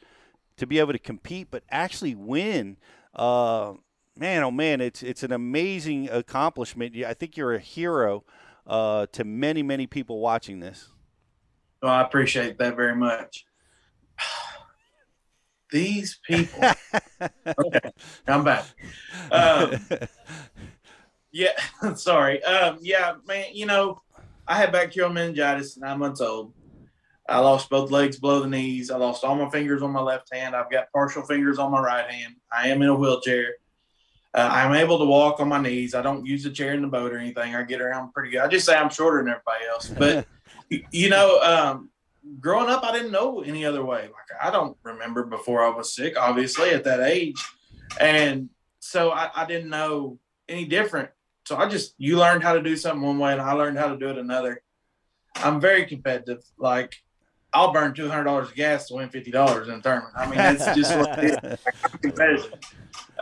to 0.56 0.66
be 0.66 0.80
able 0.80 0.94
to 0.94 1.00
compete 1.00 1.50
but 1.52 1.64
actually 1.70 2.16
win 2.16 2.78
uh, 3.16 3.74
man 4.16 4.44
oh 4.44 4.52
man 4.52 4.82
it's 4.82 5.04
it's 5.04 5.24
an 5.24 5.32
amazing 5.32 6.10
accomplishment 6.10 6.96
i 7.06 7.14
think 7.14 7.38
you're 7.38 7.54
a 7.54 7.60
hero 7.60 8.24
uh, 8.66 9.06
to 9.12 9.24
many 9.24 9.62
many 9.62 9.86
people 9.88 10.20
watching 10.20 10.60
this 10.60 10.90
So 11.82 11.88
I 11.88 12.02
appreciate 12.02 12.58
that 12.58 12.76
very 12.76 12.96
much. 12.96 13.46
These 15.72 16.20
people. 16.26 16.64
okay, 17.22 17.92
I'm 18.28 18.44
back. 18.44 18.66
Um, 19.32 19.80
yeah, 21.38 21.94
sorry. 21.96 22.44
Um, 22.44 22.80
yeah, 22.82 23.16
man. 23.28 23.46
You 23.54 23.68
know, 23.68 24.02
I 24.48 24.58
had 24.58 24.72
bacterial 24.72 25.14
meningitis, 25.14 25.78
nine 25.78 26.00
months 26.00 26.22
old. 26.22 26.54
I 27.30 27.40
lost 27.40 27.70
both 27.70 27.92
legs 27.92 28.18
below 28.18 28.40
the 28.40 28.48
knees. 28.48 28.90
I 28.90 28.98
lost 28.98 29.24
all 29.24 29.36
my 29.36 29.50
fingers 29.50 29.82
on 29.82 29.92
my 29.92 30.02
left 30.02 30.34
hand. 30.34 30.56
I've 30.56 30.72
got 30.72 30.92
partial 30.94 31.24
fingers 31.24 31.60
on 31.60 31.72
my 31.72 31.82
right 31.82 32.10
hand. 32.10 32.36
I 32.52 32.70
am 32.70 32.82
in 32.82 32.88
a 32.88 32.96
wheelchair. 32.96 33.56
Uh, 34.34 34.50
I'm 34.52 34.74
able 34.74 34.98
to 35.00 35.06
walk 35.06 35.40
on 35.40 35.50
my 35.50 35.62
knees. 35.62 35.94
I 35.94 36.02
don't 36.02 36.26
use 36.26 36.46
a 36.46 36.50
chair 36.50 36.74
in 36.74 36.82
the 36.82 36.88
boat 36.88 37.12
or 37.12 37.18
anything. 37.18 37.54
I 37.54 37.64
get 37.64 37.82
around 37.82 38.14
pretty 38.14 38.32
good. 38.32 38.40
I 38.40 38.48
just 38.48 38.66
say 38.66 38.76
I'm 38.76 38.90
shorter 38.90 39.18
than 39.18 39.30
everybody 39.30 39.66
else. 39.70 39.90
But 39.90 40.26
you 40.92 41.10
know, 41.10 41.40
um, 41.42 41.90
growing 42.40 42.70
up, 42.70 42.84
I 42.84 42.94
didn't 42.94 43.12
know 43.12 43.42
any 43.42 43.66
other 43.66 43.84
way. 43.84 44.04
Like 44.04 44.42
I 44.42 44.50
don't 44.50 44.78
remember 44.84 45.24
before 45.26 45.64
I 45.66 45.70
was 45.70 45.94
sick, 45.94 46.18
obviously 46.18 46.70
at 46.70 46.86
that 46.86 47.02
age, 47.02 47.44
and 48.00 48.50
so 48.80 49.12
I, 49.12 49.30
I 49.36 49.46
didn't 49.46 49.70
know 49.70 50.20
any 50.48 50.66
different. 50.66 51.10
So 51.48 51.56
I 51.56 51.70
just 51.70 51.96
you 51.98 52.18
learned 52.18 52.44
how 52.44 52.54
to 52.56 52.62
do 52.62 52.76
something 52.76 53.02
one 53.02 53.20
way, 53.20 53.32
and 53.32 53.40
I 53.42 53.54
learned 53.54 53.78
how 53.78 53.88
to 53.88 53.98
do 53.98 54.10
it 54.10 54.18
another. 54.18 54.62
I'm 55.38 55.62
very 55.62 55.86
competitive. 55.86 56.44
Like 56.58 56.94
I'll 57.54 57.72
burn 57.72 57.94
two 57.94 58.10
hundred 58.10 58.26
dollars 58.26 58.50
of 58.50 58.56
gas 58.56 58.90
to 58.90 58.96
win 58.96 59.08
fifty 59.08 59.32
dollars 59.32 59.70
in 59.70 59.76
a 59.76 59.82
tournament. 59.82 60.14
I 60.18 60.26
mean, 60.26 60.36
that's 60.40 60.76
just 60.76 60.94
what 60.98 61.18
it 61.24 61.24
is. 61.44 61.60
Like, 61.66 61.76
I'm 61.94 62.00
competitive. 62.00 62.52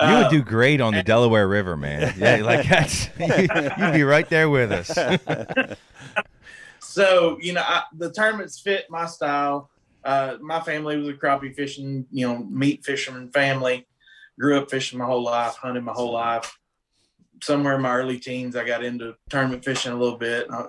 You 0.01 0.15
would 0.15 0.25
Uh, 0.25 0.29
do 0.29 0.41
great 0.43 0.81
on 0.81 0.95
the 0.95 1.03
Delaware 1.03 1.47
River, 1.47 1.77
man. 1.77 2.15
Yeah, 2.17 2.37
like 2.37 2.67
that's 2.69 3.09
you'd 3.19 3.93
be 3.93 4.01
right 4.03 4.27
there 4.27 4.49
with 4.49 4.71
us. 4.71 4.89
so 6.79 7.37
you 7.41 7.53
know 7.53 7.61
I, 7.63 7.83
the 7.95 8.11
tournaments 8.11 8.59
fit 8.59 8.85
my 8.89 9.05
style 9.05 9.69
uh, 10.03 10.37
my 10.41 10.61
family 10.61 10.97
was 10.97 11.09
a 11.09 11.13
crappie 11.13 11.53
fishing 11.55 12.07
you 12.11 12.27
know 12.27 12.37
meat 12.39 12.83
fisherman 12.83 13.29
family 13.31 13.87
grew 14.39 14.57
up 14.57 14.71
fishing 14.71 14.97
my 14.97 15.05
whole 15.05 15.23
life 15.23 15.55
hunted 15.55 15.83
my 15.83 15.91
whole 15.93 16.13
life 16.13 16.57
somewhere 17.45 17.75
in 17.75 17.81
my 17.81 17.95
early 17.95 18.19
teens 18.19 18.55
i 18.55 18.65
got 18.65 18.83
into 18.83 19.15
tournament 19.29 19.63
fishing 19.63 19.91
a 19.91 19.95
little 19.95 20.17
bit. 20.17 20.47
I 20.49 20.65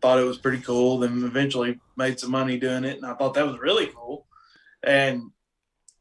thought 0.00 0.18
it 0.18 0.24
was 0.24 0.38
pretty 0.38 0.62
cool 0.62 0.98
then 0.98 1.24
eventually 1.24 1.80
made 1.96 2.20
some 2.20 2.30
money 2.30 2.58
doing 2.58 2.84
it 2.84 2.96
and 2.96 3.06
i 3.06 3.14
thought 3.14 3.34
that 3.34 3.46
was 3.46 3.58
really 3.58 3.86
cool. 3.86 4.26
And 4.82 5.30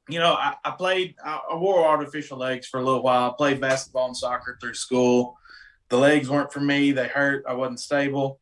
you 0.09 0.19
know 0.19 0.33
i, 0.33 0.55
I 0.63 0.71
played 0.71 1.15
I, 1.23 1.39
I 1.51 1.55
wore 1.55 1.85
artificial 1.85 2.37
legs 2.37 2.67
for 2.67 2.79
a 2.79 2.83
little 2.83 3.03
while. 3.03 3.31
I 3.31 3.33
played 3.37 3.61
basketball 3.61 4.07
and 4.07 4.17
soccer 4.17 4.57
through 4.59 4.73
school. 4.73 5.37
The 5.89 5.97
legs 5.97 6.29
weren't 6.29 6.51
for 6.51 6.59
me. 6.59 6.91
They 6.91 7.07
hurt. 7.07 7.45
I 7.47 7.53
wasn't 7.53 7.79
stable. 7.79 8.39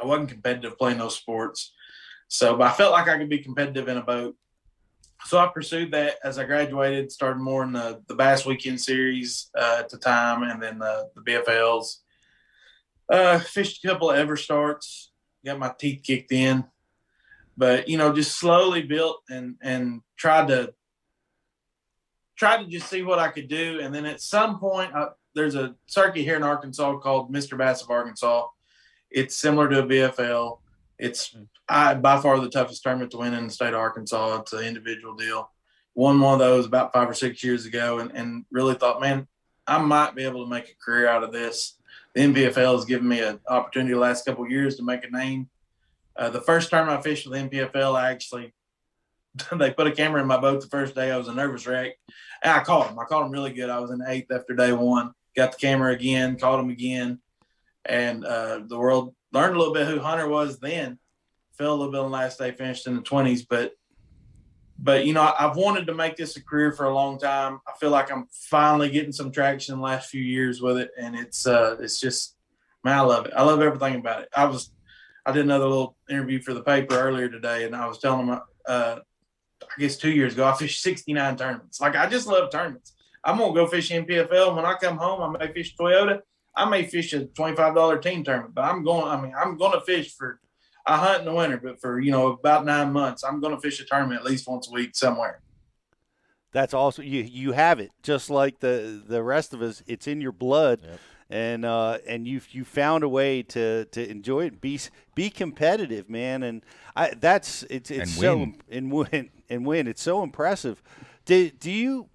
I 0.00 0.06
wasn't 0.06 0.30
competitive 0.30 0.78
playing 0.78 0.98
those 0.98 1.16
sports. 1.16 1.72
So, 2.28 2.56
but 2.56 2.70
I 2.70 2.74
felt 2.74 2.92
like 2.92 3.08
I 3.08 3.16
could 3.16 3.30
be 3.30 3.38
competitive 3.38 3.88
in 3.88 3.96
a 3.96 4.02
boat. 4.02 4.36
So 5.26 5.38
I 5.38 5.48
pursued 5.48 5.92
that 5.92 6.16
as 6.24 6.38
I 6.38 6.44
graduated, 6.44 7.12
started 7.12 7.40
more 7.40 7.62
in 7.64 7.72
the, 7.72 8.02
the 8.06 8.14
Bass 8.14 8.46
Weekend 8.46 8.80
Series 8.80 9.50
uh, 9.56 9.76
at 9.80 9.90
the 9.90 9.98
time 9.98 10.42
and 10.42 10.62
then 10.62 10.78
the, 10.78 11.10
the 11.14 11.20
BFLs. 11.22 11.96
Uh, 13.10 13.38
fished 13.38 13.84
a 13.84 13.88
couple 13.88 14.10
of 14.10 14.16
EverStarts, 14.16 15.06
got 15.44 15.58
my 15.58 15.72
teeth 15.78 16.02
kicked 16.02 16.32
in, 16.32 16.64
but 17.56 17.88
you 17.88 17.98
know, 17.98 18.12
just 18.12 18.38
slowly 18.38 18.82
built 18.82 19.22
and, 19.28 19.56
and 19.62 20.02
tried 20.16 20.48
to, 20.48 20.72
tried 22.36 22.58
to 22.58 22.66
just 22.66 22.88
see 22.88 23.02
what 23.02 23.18
I 23.18 23.28
could 23.28 23.48
do. 23.48 23.80
And 23.82 23.94
then 23.94 24.06
at 24.06 24.20
some 24.20 24.58
point, 24.58 24.94
I, 24.94 25.08
there's 25.34 25.54
a 25.54 25.74
circuit 25.86 26.22
here 26.22 26.36
in 26.36 26.42
Arkansas 26.42 26.98
called 26.98 27.32
Mr. 27.32 27.56
Bass 27.56 27.82
of 27.82 27.90
Arkansas 27.90 28.46
it's 29.10 29.36
similar 29.36 29.68
to 29.68 29.80
a 29.80 29.86
BFL. 29.86 30.58
It's 30.98 31.34
I, 31.68 31.94
by 31.94 32.20
far 32.20 32.40
the 32.40 32.48
toughest 32.48 32.82
tournament 32.82 33.10
to 33.12 33.18
win 33.18 33.34
in 33.34 33.46
the 33.46 33.52
state 33.52 33.74
of 33.74 33.80
Arkansas. 33.80 34.40
It's 34.40 34.52
an 34.52 34.64
individual 34.64 35.14
deal. 35.14 35.50
Won 35.94 36.20
one 36.20 36.34
of 36.34 36.38
those 36.38 36.66
about 36.66 36.92
five 36.92 37.08
or 37.08 37.14
six 37.14 37.42
years 37.42 37.66
ago, 37.66 37.98
and, 37.98 38.10
and 38.12 38.44
really 38.50 38.74
thought, 38.74 39.00
man, 39.00 39.26
I 39.66 39.78
might 39.78 40.14
be 40.14 40.24
able 40.24 40.44
to 40.44 40.50
make 40.50 40.68
a 40.68 40.84
career 40.84 41.08
out 41.08 41.24
of 41.24 41.32
this. 41.32 41.76
The 42.14 42.22
NPFL 42.22 42.76
has 42.76 42.84
given 42.84 43.08
me 43.08 43.20
an 43.20 43.40
opportunity 43.48 43.94
the 43.94 44.00
last 44.00 44.24
couple 44.24 44.48
years 44.48 44.76
to 44.76 44.84
make 44.84 45.04
a 45.04 45.10
name. 45.10 45.48
Uh, 46.16 46.30
the 46.30 46.40
first 46.40 46.70
time 46.70 46.88
I 46.88 47.00
fished 47.00 47.28
with 47.28 47.38
the 47.38 47.48
NPFL, 47.48 47.98
I 47.98 48.10
actually 48.10 48.54
they 49.56 49.72
put 49.72 49.86
a 49.86 49.92
camera 49.92 50.20
in 50.20 50.26
my 50.26 50.38
boat 50.38 50.60
the 50.60 50.68
first 50.68 50.94
day. 50.94 51.10
I 51.10 51.16
was 51.16 51.28
a 51.28 51.34
nervous 51.34 51.66
wreck, 51.66 51.92
and 52.42 52.52
I 52.52 52.64
caught 52.64 52.90
him. 52.90 52.98
I 52.98 53.04
caught 53.04 53.26
him 53.26 53.32
really 53.32 53.52
good. 53.52 53.70
I 53.70 53.80
was 53.80 53.90
in 53.90 54.02
eighth 54.06 54.30
after 54.32 54.54
day 54.54 54.72
one. 54.72 55.12
Got 55.36 55.52
the 55.52 55.58
camera 55.58 55.92
again, 55.92 56.38
caught 56.38 56.60
him 56.60 56.70
again 56.70 57.20
and 57.88 58.24
uh, 58.24 58.60
the 58.66 58.78
world 58.78 59.14
learned 59.32 59.56
a 59.56 59.58
little 59.58 59.74
bit 59.74 59.86
who 59.86 59.98
Hunter 59.98 60.28
was 60.28 60.58
then. 60.58 60.98
Fell 61.58 61.74
a 61.74 61.76
little 61.76 61.92
bit 61.92 62.00
on 62.00 62.10
last 62.10 62.38
day, 62.38 62.52
finished 62.52 62.86
in 62.86 62.94
the 62.94 63.02
twenties, 63.02 63.44
but 63.44 63.72
but 64.78 65.04
you 65.04 65.12
know 65.12 65.34
I've 65.38 65.56
wanted 65.56 65.88
to 65.88 65.94
make 65.94 66.16
this 66.16 66.36
a 66.36 66.44
career 66.44 66.72
for 66.72 66.86
a 66.86 66.94
long 66.94 67.18
time. 67.18 67.58
I 67.66 67.72
feel 67.80 67.90
like 67.90 68.12
I'm 68.12 68.26
finally 68.30 68.88
getting 68.90 69.12
some 69.12 69.32
traction 69.32 69.76
the 69.76 69.82
last 69.82 70.08
few 70.08 70.22
years 70.22 70.62
with 70.62 70.78
it, 70.78 70.90
and 70.98 71.16
it's 71.16 71.46
uh 71.46 71.76
it's 71.80 71.98
just 71.98 72.36
man, 72.84 72.96
I 72.96 73.00
love 73.00 73.26
it. 73.26 73.32
I 73.34 73.42
love 73.42 73.60
everything 73.60 73.96
about 73.96 74.22
it. 74.22 74.28
I 74.36 74.44
was 74.44 74.70
I 75.26 75.32
did 75.32 75.44
another 75.44 75.66
little 75.66 75.96
interview 76.08 76.40
for 76.40 76.54
the 76.54 76.62
paper 76.62 76.94
earlier 76.94 77.28
today, 77.28 77.64
and 77.64 77.74
I 77.74 77.86
was 77.86 77.98
telling 77.98 78.28
them 78.28 78.40
uh, 78.66 79.00
I 79.62 79.80
guess 79.80 79.96
two 79.96 80.12
years 80.12 80.34
ago 80.34 80.46
I 80.46 80.54
fished 80.54 80.80
69 80.80 81.36
tournaments. 81.36 81.80
Like 81.80 81.96
I 81.96 82.08
just 82.08 82.28
love 82.28 82.50
tournaments. 82.50 82.94
I'm 83.24 83.38
gonna 83.38 83.52
go 83.52 83.66
fish 83.66 83.90
in 83.90 84.06
NPFL. 84.06 84.54
When 84.54 84.64
I 84.64 84.74
come 84.74 84.96
home, 84.96 85.36
I 85.36 85.46
may 85.46 85.52
fish 85.52 85.76
Toyota. 85.76 86.20
I 86.54 86.68
may 86.68 86.84
fish 86.84 87.12
a 87.12 87.26
twenty-five 87.26 87.74
dollar 87.74 87.98
team 87.98 88.24
tournament, 88.24 88.54
but 88.54 88.64
I'm 88.64 88.84
going. 88.84 89.06
I 89.06 89.20
mean, 89.20 89.32
I'm 89.36 89.56
going 89.56 89.72
to 89.72 89.80
fish 89.80 90.14
for. 90.16 90.40
I 90.88 90.96
hunt 90.96 91.20
in 91.20 91.24
the 91.26 91.34
winter, 91.34 91.60
but 91.62 91.80
for 91.80 92.00
you 92.00 92.10
know 92.10 92.28
about 92.28 92.64
nine 92.64 92.92
months, 92.92 93.22
I'm 93.22 93.40
going 93.40 93.54
to 93.54 93.60
fish 93.60 93.78
a 93.80 93.84
tournament 93.84 94.20
at 94.20 94.26
least 94.26 94.48
once 94.48 94.68
a 94.68 94.72
week 94.72 94.96
somewhere. 94.96 95.40
That's 96.50 96.72
also 96.72 97.02
you. 97.02 97.22
You 97.22 97.52
have 97.52 97.78
it 97.78 97.90
just 98.02 98.30
like 98.30 98.60
the 98.60 99.02
the 99.06 99.22
rest 99.22 99.52
of 99.52 99.60
us. 99.60 99.82
It's 99.86 100.06
in 100.06 100.20
your 100.22 100.32
blood, 100.32 100.80
and 101.28 101.64
uh, 101.66 101.98
and 102.06 102.26
you 102.26 102.40
you 102.50 102.64
found 102.64 103.04
a 103.04 103.08
way 103.08 103.42
to 103.42 103.84
to 103.84 104.10
enjoy 104.10 104.46
it. 104.46 104.60
Be 104.60 104.80
be 105.14 105.28
competitive, 105.28 106.08
man. 106.08 106.42
And 106.42 106.64
I 106.96 107.12
that's 107.14 107.64
it's 107.64 107.90
it's 107.90 108.00
And 108.00 108.08
so 108.08 108.36
win. 108.38 108.56
and 108.70 108.92
win 108.92 109.30
and 109.50 109.66
win. 109.66 109.86
It's 109.86 110.02
so 110.02 110.22
impressive. 110.22 110.82
Do 111.26 111.50
do 111.50 111.70
you 111.70 112.08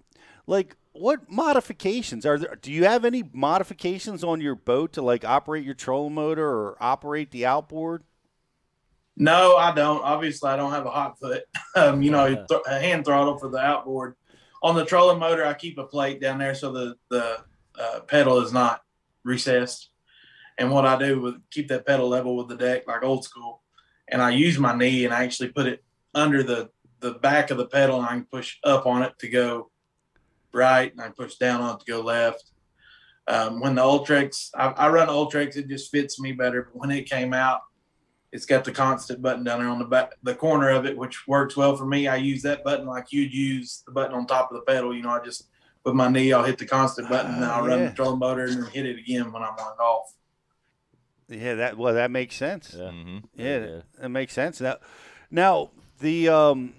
like 0.48 0.76
what 0.92 1.30
modifications 1.30 2.26
are 2.26 2.38
there? 2.38 2.56
Do 2.60 2.72
you 2.72 2.84
have 2.84 3.04
any 3.04 3.22
modifications 3.32 4.24
on 4.24 4.40
your 4.40 4.56
boat 4.56 4.92
to 4.94 5.02
like 5.02 5.24
operate 5.24 5.64
your 5.64 5.74
trolling 5.74 6.14
motor 6.14 6.48
or 6.48 6.76
operate 6.80 7.30
the 7.30 7.46
outboard? 7.46 8.02
No, 9.16 9.56
I 9.56 9.74
don't. 9.74 10.02
Obviously, 10.02 10.50
I 10.50 10.56
don't 10.56 10.72
have 10.72 10.86
a 10.86 10.90
hot 10.90 11.18
foot. 11.18 11.44
Um, 11.76 12.04
you 12.04 12.12
know, 12.12 12.28
th- 12.32 12.60
a 12.68 12.78
hand 12.78 13.04
throttle 13.04 13.36
for 13.36 13.48
the 13.48 13.58
outboard. 13.58 14.14
On 14.62 14.76
the 14.76 14.84
trolling 14.84 15.18
motor, 15.18 15.44
I 15.44 15.54
keep 15.54 15.76
a 15.76 15.82
plate 15.82 16.20
down 16.20 16.38
there 16.38 16.54
so 16.54 16.70
the 16.70 16.94
the 17.10 17.38
uh, 17.76 17.98
pedal 18.06 18.38
is 18.38 18.52
not 18.52 18.82
recessed. 19.24 19.90
And 20.56 20.70
what 20.70 20.86
I 20.86 20.96
do 20.96 21.20
with 21.20 21.34
keep 21.50 21.66
that 21.70 21.84
pedal 21.84 22.08
level 22.08 22.36
with 22.36 22.46
the 22.46 22.56
deck, 22.56 22.86
like 22.86 23.02
old 23.02 23.24
school. 23.24 23.60
And 24.06 24.22
I 24.22 24.30
use 24.30 24.56
my 24.56 24.72
knee 24.72 25.04
and 25.04 25.12
I 25.12 25.24
actually 25.24 25.48
put 25.48 25.66
it 25.66 25.82
under 26.14 26.44
the 26.44 26.70
the 27.00 27.14
back 27.14 27.50
of 27.50 27.58
the 27.58 27.66
pedal, 27.66 27.98
and 27.98 28.06
I 28.06 28.12
can 28.12 28.24
push 28.24 28.58
up 28.64 28.86
on 28.86 29.02
it 29.02 29.18
to 29.18 29.28
go 29.28 29.70
right, 30.52 30.90
and 30.90 31.00
I 31.00 31.08
push 31.08 31.34
down 31.36 31.60
on 31.60 31.74
it 31.74 31.80
to 31.80 31.92
go 31.92 32.00
left. 32.00 32.52
Um, 33.26 33.60
when 33.60 33.74
the 33.74 33.82
Ultrex, 33.82 34.50
I, 34.54 34.68
I 34.68 34.88
run 34.88 35.08
Ultrex, 35.08 35.56
it 35.56 35.68
just 35.68 35.90
fits 35.90 36.20
me 36.20 36.32
better. 36.32 36.62
But 36.62 36.76
when 36.80 36.90
it 36.90 37.08
came 37.08 37.34
out, 37.34 37.60
it's 38.34 38.46
got 38.46 38.64
the 38.64 38.72
constant 38.72 39.22
button 39.22 39.44
down 39.44 39.60
there 39.60 39.68
on 39.68 39.78
the 39.78 39.84
back, 39.84 40.14
the 40.24 40.34
corner 40.34 40.70
of 40.70 40.86
it, 40.86 40.98
which 40.98 41.28
works 41.28 41.56
well 41.56 41.76
for 41.76 41.86
me. 41.86 42.08
I 42.08 42.16
use 42.16 42.42
that 42.42 42.64
button 42.64 42.84
like 42.84 43.12
you'd 43.12 43.32
use 43.32 43.84
the 43.86 43.92
button 43.92 44.12
on 44.12 44.26
top 44.26 44.50
of 44.50 44.56
the 44.56 44.62
pedal. 44.62 44.92
You 44.92 45.02
know, 45.02 45.10
I 45.10 45.24
just 45.24 45.44
with 45.84 45.94
my 45.94 46.08
knee, 46.08 46.32
I'll 46.32 46.42
hit 46.42 46.58
the 46.58 46.66
constant 46.66 47.08
button, 47.08 47.36
and 47.36 47.44
I'll 47.44 47.64
run 47.64 47.84
the 47.84 47.92
trolling 47.92 48.18
motor 48.18 48.46
and 48.46 48.64
then 48.64 48.70
hit 48.72 48.86
it 48.86 48.98
again 48.98 49.30
when 49.30 49.44
I'm 49.44 49.54
on 49.54 49.78
off. 49.78 50.14
Yeah, 51.28 51.54
that 51.54 51.78
well, 51.78 51.94
that 51.94 52.10
makes 52.10 52.34
sense. 52.34 52.74
Yeah, 52.76 52.90
yeah, 53.36 53.58
that, 53.60 53.84
that 54.00 54.08
makes 54.08 54.32
sense. 54.32 54.60
Now, 54.60 54.78
now 55.30 55.70
the 56.00 56.28
um, 56.28 56.74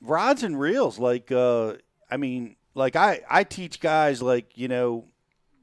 rods 0.00 0.44
and 0.44 0.60
reels, 0.60 1.00
like 1.00 1.32
uh, 1.32 1.74
I 2.08 2.18
mean, 2.18 2.54
like 2.74 2.94
I 2.94 3.22
I 3.28 3.42
teach 3.42 3.80
guys 3.80 4.22
like 4.22 4.56
you 4.56 4.68
know, 4.68 5.06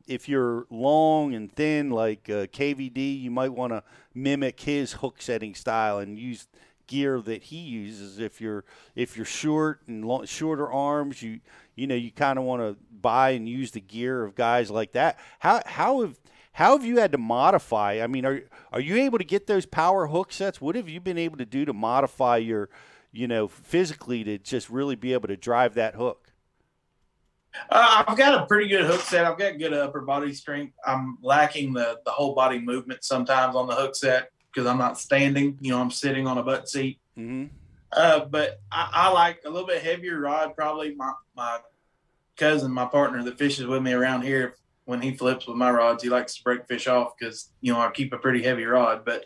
if 0.08 0.28
you're 0.30 0.66
long 0.70 1.34
and 1.34 1.52
thin 1.52 1.90
like 1.90 2.30
uh, 2.30 2.48
KVD, 2.48 3.22
you 3.22 3.32
might 3.32 3.54
want 3.54 3.74
to 3.74 3.84
mimic 4.14 4.60
his 4.62 4.94
hook 4.94 5.22
setting 5.22 5.54
style 5.54 6.00
and 6.00 6.18
use 6.18 6.48
gear 6.88 7.22
that 7.22 7.44
he 7.44 7.58
uses. 7.58 8.20
If 8.20 8.42
you're 8.42 8.64
if 8.96 9.16
you're 9.16 9.26
short 9.26 9.82
and 9.88 10.28
shorter 10.28 10.72
arms, 10.72 11.22
you 11.22 11.42
you 11.76 11.86
know 11.86 11.96
you 11.96 12.12
kind 12.12 12.40
of 12.40 12.46
want 12.46 12.62
to 12.62 12.78
buy 12.92 13.32
and 13.32 13.48
use 13.48 13.72
the 13.72 13.82
gear 13.82 14.24
of 14.24 14.36
guys 14.36 14.72
like 14.72 14.94
that. 14.94 15.20
How 15.40 15.62
how 15.66 16.02
have 16.02 16.20
how 16.54 16.76
have 16.76 16.86
you 16.86 16.98
had 16.98 17.12
to 17.12 17.18
modify? 17.20 18.00
I 18.02 18.08
mean, 18.08 18.26
are 18.26 18.42
are 18.74 18.80
you 18.80 18.96
able 18.96 19.20
to 19.20 19.24
get 19.24 19.46
those 19.46 19.66
power 19.66 20.08
hook 20.08 20.32
sets? 20.32 20.60
What 20.60 20.76
have 20.76 20.90
you 20.90 21.00
been 21.00 21.18
able 21.18 21.38
to 21.38 21.46
do 21.46 21.66
to 21.66 21.74
modify 21.74 22.38
your, 22.38 22.70
you 23.12 23.28
know, 23.28 23.48
physically 23.48 24.24
to 24.24 24.38
just 24.40 24.70
really 24.70 24.96
be 24.96 25.14
able 25.14 25.28
to 25.28 25.38
drive 25.38 25.76
that 25.76 25.96
hook? 25.96 26.27
Uh, 27.70 28.04
I've 28.08 28.18
got 28.18 28.42
a 28.42 28.46
pretty 28.46 28.68
good 28.68 28.86
hook 28.86 29.02
set. 29.02 29.26
I've 29.26 29.38
got 29.38 29.58
good 29.58 29.74
upper 29.74 30.02
body 30.02 30.34
strength. 30.34 30.74
I'm 30.86 31.18
lacking 31.22 31.74
the 31.74 32.00
the 32.06 32.12
whole 32.12 32.36
body 32.36 32.60
movement 32.60 33.04
sometimes 33.04 33.56
on 33.56 33.68
the 33.68 33.76
hook 33.76 33.96
set 33.96 34.32
because 34.52 34.68
I'm 34.68 34.78
not 34.78 34.98
standing. 35.00 35.58
You 35.62 35.72
know, 35.72 35.82
I'm 35.82 35.92
sitting 35.92 36.28
on 36.28 36.38
a 36.38 36.44
butt 36.44 36.70
seat. 36.70 37.00
Mm-hmm. 37.18 37.46
Uh, 37.92 38.26
but 38.26 38.60
I, 38.72 38.90
I 38.94 39.12
like 39.12 39.42
a 39.46 39.50
little 39.50 39.68
bit 39.68 39.82
heavier 39.82 40.20
rod. 40.20 40.56
Probably 40.56 40.96
my 40.96 41.14
my 41.36 41.60
cousin, 42.36 42.72
my 42.72 42.86
partner 42.86 43.24
that 43.24 43.38
fishes 43.38 43.66
with 43.66 43.82
me 43.82 43.94
around 43.94 44.22
here, 44.22 44.56
when 44.86 45.02
he 45.02 45.14
flips 45.14 45.48
with 45.48 45.58
my 45.58 45.70
rods, 45.70 46.02
he 46.02 46.10
likes 46.10 46.38
to 46.38 46.44
break 46.44 46.66
fish 46.68 46.88
off 46.88 47.14
because 47.18 47.50
you 47.60 47.74
know 47.74 47.80
I 47.80 47.92
keep 47.92 48.14
a 48.14 48.18
pretty 48.18 48.42
heavy 48.42 48.66
rod. 48.66 49.04
But 49.04 49.26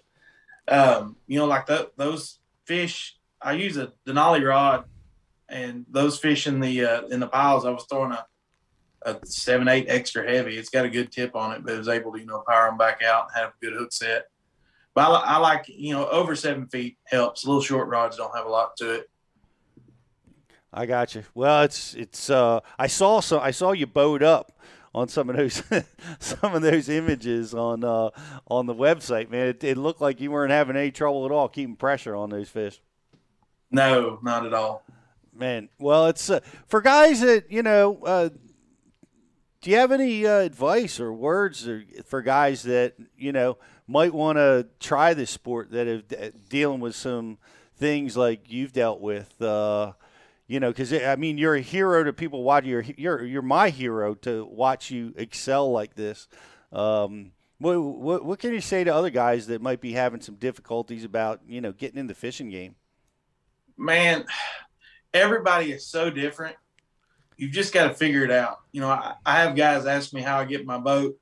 um, 0.68 1.16
you 1.28 1.38
know, 1.38 1.46
like 1.46 1.68
tho- 1.68 1.92
those 1.98 2.40
fish, 2.66 3.18
I 3.42 3.54
use 3.54 3.78
a 3.78 3.94
Denali 4.08 4.48
rod, 4.48 4.86
and 5.52 5.86
those 5.90 6.18
fish 6.18 6.48
in 6.48 6.60
the 6.60 6.86
uh, 6.86 7.02
in 7.08 7.20
the 7.20 7.28
piles, 7.28 7.66
I 7.66 7.70
was 7.70 7.86
throwing 7.90 8.14
a 8.14 8.26
a 9.04 9.18
seven 9.26 9.68
eight 9.68 9.86
extra 9.90 10.30
heavy. 10.30 10.58
It's 10.58 10.70
got 10.70 10.86
a 10.86 10.90
good 10.90 11.12
tip 11.12 11.36
on 11.36 11.52
it, 11.54 11.64
but 11.64 11.74
it 11.74 11.78
was 11.78 11.88
able 11.88 12.12
to 12.14 12.20
you 12.20 12.26
know 12.26 12.44
power 12.48 12.68
them 12.68 12.78
back 12.78 13.02
out 13.04 13.28
and 13.28 13.44
have 13.44 13.50
a 13.52 13.66
good 13.66 13.74
hook 13.74 13.92
set. 13.92 14.26
But 14.94 15.10
I, 15.10 15.36
I 15.36 15.38
like 15.38 15.66
you 15.68 15.94
know 15.94 16.08
over 16.10 16.36
seven 16.36 16.68
feet 16.68 16.98
helps. 17.06 17.46
Little 17.46 17.62
short 17.62 17.88
rods 17.88 18.18
don't 18.18 18.36
have 18.36 18.46
a 18.46 18.50
lot 18.50 18.78
to 18.78 18.96
it. 18.96 19.10
I 20.74 20.86
got 20.86 21.16
you. 21.16 21.24
Well, 21.34 21.64
it's 21.64 21.94
it's. 21.96 22.30
Uh, 22.30 22.62
I 22.78 22.88
saw 22.88 23.20
so 23.20 23.40
I 23.40 23.52
saw 23.52 23.72
you 23.72 23.88
bowed 23.88 24.24
up 24.24 24.58
on 24.94 25.08
some 25.08 25.30
of 25.30 25.36
those 25.36 25.64
some 26.20 26.54
of 26.56 26.62
those 26.62 26.88
images 26.90 27.54
on 27.54 27.84
uh, 27.84 28.10
on 28.48 28.68
the 28.68 28.76
website, 28.76 29.30
man. 29.30 29.48
It, 29.48 29.64
it 29.64 29.78
looked 29.78 30.02
like 30.02 30.22
you 30.22 30.32
weren't 30.32 30.52
having 30.52 30.76
any 30.76 30.92
trouble 30.92 31.26
at 31.26 31.32
all 31.32 31.50
keeping 31.50 31.76
pressure 31.76 32.16
on 32.16 32.30
those 32.30 32.50
fish. 32.50 32.82
No, 33.72 34.20
not 34.22 34.46
at 34.46 34.54
all. 34.54 34.84
Man, 35.34 35.70
well, 35.80 36.08
it's 36.08 36.30
uh, 36.30 36.42
for 36.68 36.82
guys 36.82 37.22
that 37.22 37.52
you 37.52 37.64
know. 37.64 38.00
Uh, 38.04 38.30
do 39.62 39.70
you 39.70 39.78
have 39.78 39.92
any 39.92 40.26
uh, 40.26 40.40
advice 40.40 41.00
or 41.00 41.14
words 41.14 41.68
or, 41.68 41.84
for 42.06 42.22
guys 42.22 42.64
that 42.64 42.96
you 43.16 43.32
know 43.32 43.58
might 43.88 44.14
want 44.14 44.38
to 44.38 44.68
try 44.80 45.14
this 45.14 45.30
sport 45.30 45.72
that 45.72 45.88
are 45.88 46.02
uh, 46.20 46.30
dealing 46.50 46.80
with 46.80 46.96
some 46.96 47.38
things 47.76 48.18
like 48.18 48.52
you've 48.52 48.74
dealt 48.74 49.02
with? 49.02 49.42
Uh, 49.42 49.94
you 50.48 50.60
know, 50.60 50.70
because 50.70 50.92
I 50.92 51.16
mean, 51.16 51.38
you're 51.38 51.56
a 51.56 51.62
hero 51.62 52.04
to 52.04 52.12
people 52.12 52.44
watch. 52.44 52.66
You're 52.66 52.84
you're 52.98 53.24
you're 53.24 53.42
my 53.42 53.70
hero 53.70 54.16
to 54.16 54.46
watch 54.46 54.92
you 54.92 55.14
excel 55.16 55.72
like 55.72 55.96
this. 55.96 56.28
Um, 56.74 57.32
what, 57.60 57.80
what 57.80 58.26
what 58.26 58.40
can 58.40 58.54
you 58.54 58.62
say 58.62 58.84
to 58.84 58.94
other 58.94 59.12
guys 59.12 59.48
that 59.48 59.62
might 59.62 59.80
be 59.80 59.94
having 59.94 60.20
some 60.20 60.36
difficulties 60.36 61.04
about 61.04 61.42
you 61.48 61.62
know 61.62 61.72
getting 61.72 62.00
in 62.00 62.08
the 62.08 62.16
fishing 62.16 62.50
game? 62.50 62.76
Man, 63.78 64.26
everybody 65.14 65.72
is 65.72 65.88
so 65.88 66.10
different. 66.10 66.56
You've 67.38 67.52
just 67.52 67.74
got 67.74 67.88
to 67.88 67.94
figure 67.94 68.24
it 68.24 68.32
out. 68.32 68.60
You 68.72 68.82
know, 68.82 68.90
I, 68.90 69.16
I 69.26 69.42
have 69.42 69.56
guys 69.56 69.86
ask 69.86 70.14
me 70.14 70.22
how 70.22 70.38
I 70.38 70.46
get 70.46 70.66
my 70.66 70.78
boat, 70.78 71.18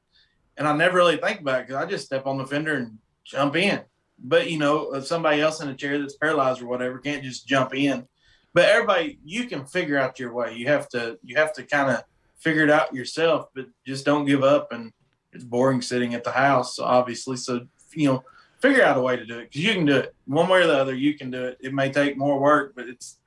and 0.57 0.67
I 0.67 0.75
never 0.75 0.97
really 0.97 1.17
think 1.17 1.41
about 1.41 1.61
it 1.61 1.67
because 1.67 1.81
I 1.81 1.89
just 1.89 2.05
step 2.05 2.25
on 2.25 2.37
the 2.37 2.45
fender 2.45 2.75
and 2.75 2.97
jump 3.23 3.55
in. 3.55 3.81
But 4.21 4.49
you 4.51 4.59
know, 4.59 4.91
uh, 4.91 5.01
somebody 5.01 5.41
else 5.41 5.61
in 5.61 5.69
a 5.69 5.75
chair 5.75 5.97
that's 5.97 6.17
paralyzed 6.17 6.61
or 6.61 6.67
whatever 6.67 6.97
can't 6.99 7.23
just 7.23 7.47
jump 7.47 7.73
in. 7.73 8.05
But 8.53 8.65
everybody, 8.65 9.19
you 9.23 9.45
can 9.45 9.65
figure 9.65 9.97
out 9.97 10.19
your 10.19 10.33
way. 10.33 10.55
You 10.55 10.67
have 10.67 10.89
to, 10.89 11.17
you 11.23 11.35
have 11.37 11.53
to 11.53 11.63
kind 11.63 11.91
of 11.91 12.03
figure 12.39 12.63
it 12.63 12.69
out 12.69 12.93
yourself. 12.93 13.45
But 13.53 13.67
just 13.85 14.05
don't 14.05 14.25
give 14.25 14.43
up. 14.43 14.73
And 14.73 14.91
it's 15.31 15.43
boring 15.43 15.81
sitting 15.81 16.15
at 16.15 16.23
the 16.23 16.31
house, 16.31 16.79
obviously. 16.79 17.37
So 17.37 17.67
you 17.93 18.07
know, 18.07 18.23
figure 18.61 18.83
out 18.83 18.97
a 18.97 19.01
way 19.01 19.15
to 19.15 19.25
do 19.25 19.39
it 19.39 19.49
because 19.49 19.63
you 19.63 19.73
can 19.73 19.85
do 19.85 19.97
it 19.97 20.15
one 20.25 20.49
way 20.49 20.63
or 20.63 20.67
the 20.67 20.77
other. 20.77 20.95
You 20.95 21.17
can 21.17 21.31
do 21.31 21.45
it. 21.45 21.57
It 21.61 21.73
may 21.73 21.91
take 21.91 22.17
more 22.17 22.39
work, 22.39 22.73
but 22.75 22.87
it's 22.87 23.18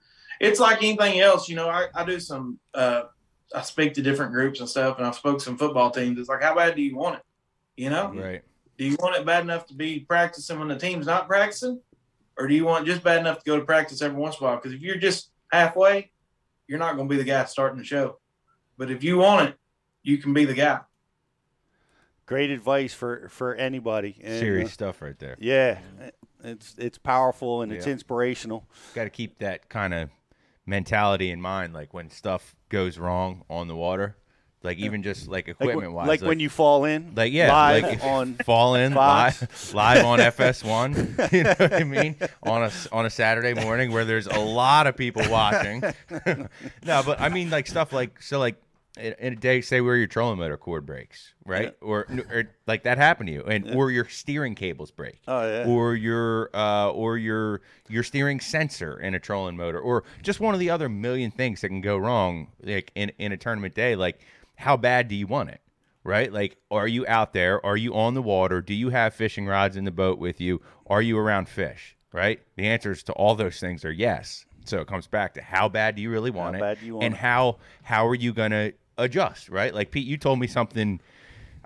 it's 0.43 0.61
like 0.61 0.79
anything 0.79 1.21
else. 1.21 1.49
You 1.49 1.57
know, 1.57 1.69
I, 1.69 1.87
I 1.95 2.05
do 2.05 2.21
some. 2.21 2.59
Uh, 2.75 3.05
I 3.55 3.63
speak 3.63 3.95
to 3.95 4.03
different 4.03 4.33
groups 4.33 4.61
and 4.61 4.69
stuff, 4.69 4.99
and 4.99 5.07
I've 5.07 5.15
spoke 5.15 5.39
to 5.39 5.45
some 5.45 5.57
football 5.57 5.91
teams. 5.91 6.19
It's 6.19 6.29
like, 6.29 6.43
how 6.43 6.55
bad 6.55 6.75
do 6.75 6.83
you 6.83 6.97
want 6.97 7.17
it? 7.17 7.23
You 7.77 7.91
know, 7.91 8.13
right? 8.13 8.43
Do 8.77 8.85
you 8.85 8.97
want 8.99 9.17
it 9.17 9.25
bad 9.25 9.45
enough 9.45 9.67
to 9.67 9.75
be 9.75 10.01
practicing 10.01 10.59
when 10.59 10.69
the 10.69 10.79
team's 10.79 11.07
not 11.07 11.29
practicing, 11.29 11.81
or 12.37 12.49
do 12.49 12.55
you 12.55 12.65
want 12.65 12.87
just 12.87 13.05
bad 13.05 13.21
enough 13.21 13.39
to 13.39 13.45
go 13.45 13.59
to 13.59 13.65
practice 13.65 14.03
every 14.03 14.19
once 14.19 14.39
in 14.39 14.45
a 14.45 14.49
while? 14.49 14.57
Because 14.57 14.73
if 14.73 14.81
you're 14.81 14.97
just 14.97 15.31
halfway, 15.53 16.11
you're 16.67 16.79
not 16.79 16.97
going 16.97 17.09
to 17.09 17.13
be 17.13 17.19
the 17.19 17.29
guy 17.29 17.45
starting 17.45 17.79
the 17.79 17.85
show. 17.85 18.19
But 18.77 18.91
if 18.91 19.05
you 19.05 19.19
want 19.19 19.51
it, 19.51 19.57
you 20.03 20.19
can 20.19 20.33
be 20.33 20.45
the 20.45 20.55
guy. 20.55 20.81
Great 22.27 22.51
advice 22.51 22.95
for 22.95 23.29
for 23.29 23.55
anybody. 23.55 24.19
And, 24.23 24.41
Serious 24.41 24.71
uh, 24.71 24.73
stuff 24.73 25.03
right 25.03 25.19
there. 25.19 25.37
Yeah, 25.39 25.79
it's 26.43 26.75
it's 26.79 26.99
powerful 26.99 27.63
and 27.63 27.73
it's 27.73 27.87
inspirational. 27.87 28.67
Got 28.95 29.05
to 29.05 29.11
keep 29.11 29.39
that 29.39 29.69
kind 29.69 29.95
of 29.95 30.11
mentality 30.67 31.31
in 31.31 31.41
mind, 31.41 31.73
like 31.75 31.93
when 31.93 32.11
stuff 32.11 32.55
goes 32.69 32.99
wrong 32.99 33.45
on 33.51 33.69
the 33.69 33.77
water, 33.77 34.17
like 34.63 34.79
even 34.79 35.03
just 35.03 35.27
like 35.29 35.49
Like, 35.49 35.57
equipment 35.61 35.93
wise, 35.93 36.07
like 36.09 36.23
when 36.23 36.39
you 36.39 36.49
fall 36.49 36.85
in, 36.85 37.13
like 37.17 37.33
yeah, 37.33 37.53
live 37.53 37.83
like 37.83 38.05
on 38.05 38.35
fall 38.45 38.75
in 38.77 38.95
Fox. 38.95 39.75
live, 39.75 39.99
live 39.99 40.05
on 40.05 40.19
FS1. 40.37 41.33
You 41.33 41.43
know 41.45 41.55
what 41.59 41.73
I 41.75 41.85
mean? 41.85 42.17
On 42.45 42.63
a 42.63 42.71
on 42.93 43.07
a 43.07 43.11
Saturday 43.11 43.55
morning 43.55 43.91
where 43.93 44.05
there's 44.05 44.27
a 44.29 44.39
lot 44.39 44.87
of 44.87 44.97
people 44.97 45.23
watching. 45.29 45.83
no, 46.85 47.03
but 47.05 47.21
I 47.21 47.29
mean 47.29 47.51
like 47.51 47.67
stuff 47.67 47.93
like 47.93 48.23
so 48.23 48.39
like 48.39 48.57
in, 48.99 49.15
in 49.19 49.33
a 49.33 49.37
day, 49.37 49.61
say 49.61 49.81
where 49.81 49.97
your 49.97 50.07
trolling 50.07 50.39
motor 50.39 50.57
cord 50.57 50.85
breaks, 50.85 51.33
right? 51.47 51.75
Or, 51.81 52.07
or 52.31 52.45
like 52.67 52.83
that 52.83 52.99
happened 52.99 53.29
to 53.29 53.33
you, 53.33 53.43
and 53.45 53.75
or 53.75 53.91
your 53.91 54.09
steering 54.09 54.55
cables 54.55 54.91
break, 54.91 55.21
Oh, 55.27 55.47
yeah. 55.47 55.67
or 55.67 55.95
your 55.95 56.51
uh, 56.55 56.91
or 56.91 57.17
your 57.17 57.63
your 57.89 58.03
steering 58.03 58.41
sensor 58.41 58.99
in 59.01 59.15
a 59.15 59.21
trolling 59.21 59.57
motor, 59.57 59.81
or 59.81 60.05
just 60.23 60.41
one 60.41 60.53
of 60.55 60.61
the 60.61 60.71
other 60.71 60.89
million 60.89 61.31
things 61.31 61.61
that 61.63 61.69
can 61.69 61.81
go 61.81 61.97
wrong, 61.97 62.49
like 62.63 62.93
in 62.95 63.13
in 63.19 63.33
a 63.33 63.37
tournament 63.37 63.75
day. 63.75 63.97
Like, 63.97 64.21
how 64.57 64.77
bad 64.77 65.09
do 65.09 65.15
you 65.15 65.27
want 65.27 65.49
it? 65.51 65.61
Right? 66.05 66.33
Like, 66.33 66.57
are 66.71 66.89
you 66.89 67.07
out 67.07 67.33
there? 67.33 67.65
Are 67.65 67.77
you 67.77 67.95
on 67.95 68.15
the 68.15 68.23
water? 68.23 68.61
Do 68.61 68.75
you 68.75 68.91
have 68.91 69.15
fishing 69.15 69.47
rods 69.47 69.77
in 69.77 69.85
the 69.85 69.93
boat 69.93 70.19
with 70.19 70.41
you? 70.41 70.61
Are 70.89 71.01
you 71.01 71.17
around 71.17 71.49
fish? 71.49 71.97
Right? 72.13 72.41
The 72.57 72.67
answers 72.67 73.03
to 73.05 73.13
all 73.13 73.37
those 73.37 73.59
things 73.61 73.85
are 73.85 73.93
yes. 73.93 74.45
So 74.65 74.81
it 74.81 74.87
comes 74.87 75.07
back 75.07 75.35
to 75.35 75.43
how 75.43 75.69
bad 75.69 75.97
do 75.97 76.03
you 76.03 76.11
really 76.11 76.31
want 76.31 76.55
it, 76.57 76.61
bad 76.61 76.79
do 76.79 76.87
you 76.87 76.95
want 76.95 77.05
and 77.05 77.15
it? 77.15 77.19
how 77.19 77.57
how 77.83 78.07
are 78.07 78.15
you 78.15 78.33
gonna 78.33 78.73
adjust? 78.99 79.49
Right? 79.49 79.75
Like 79.75 79.91
Pete, 79.91 80.07
you 80.07 80.17
told 80.17 80.39
me 80.39 80.47
something. 80.47 81.01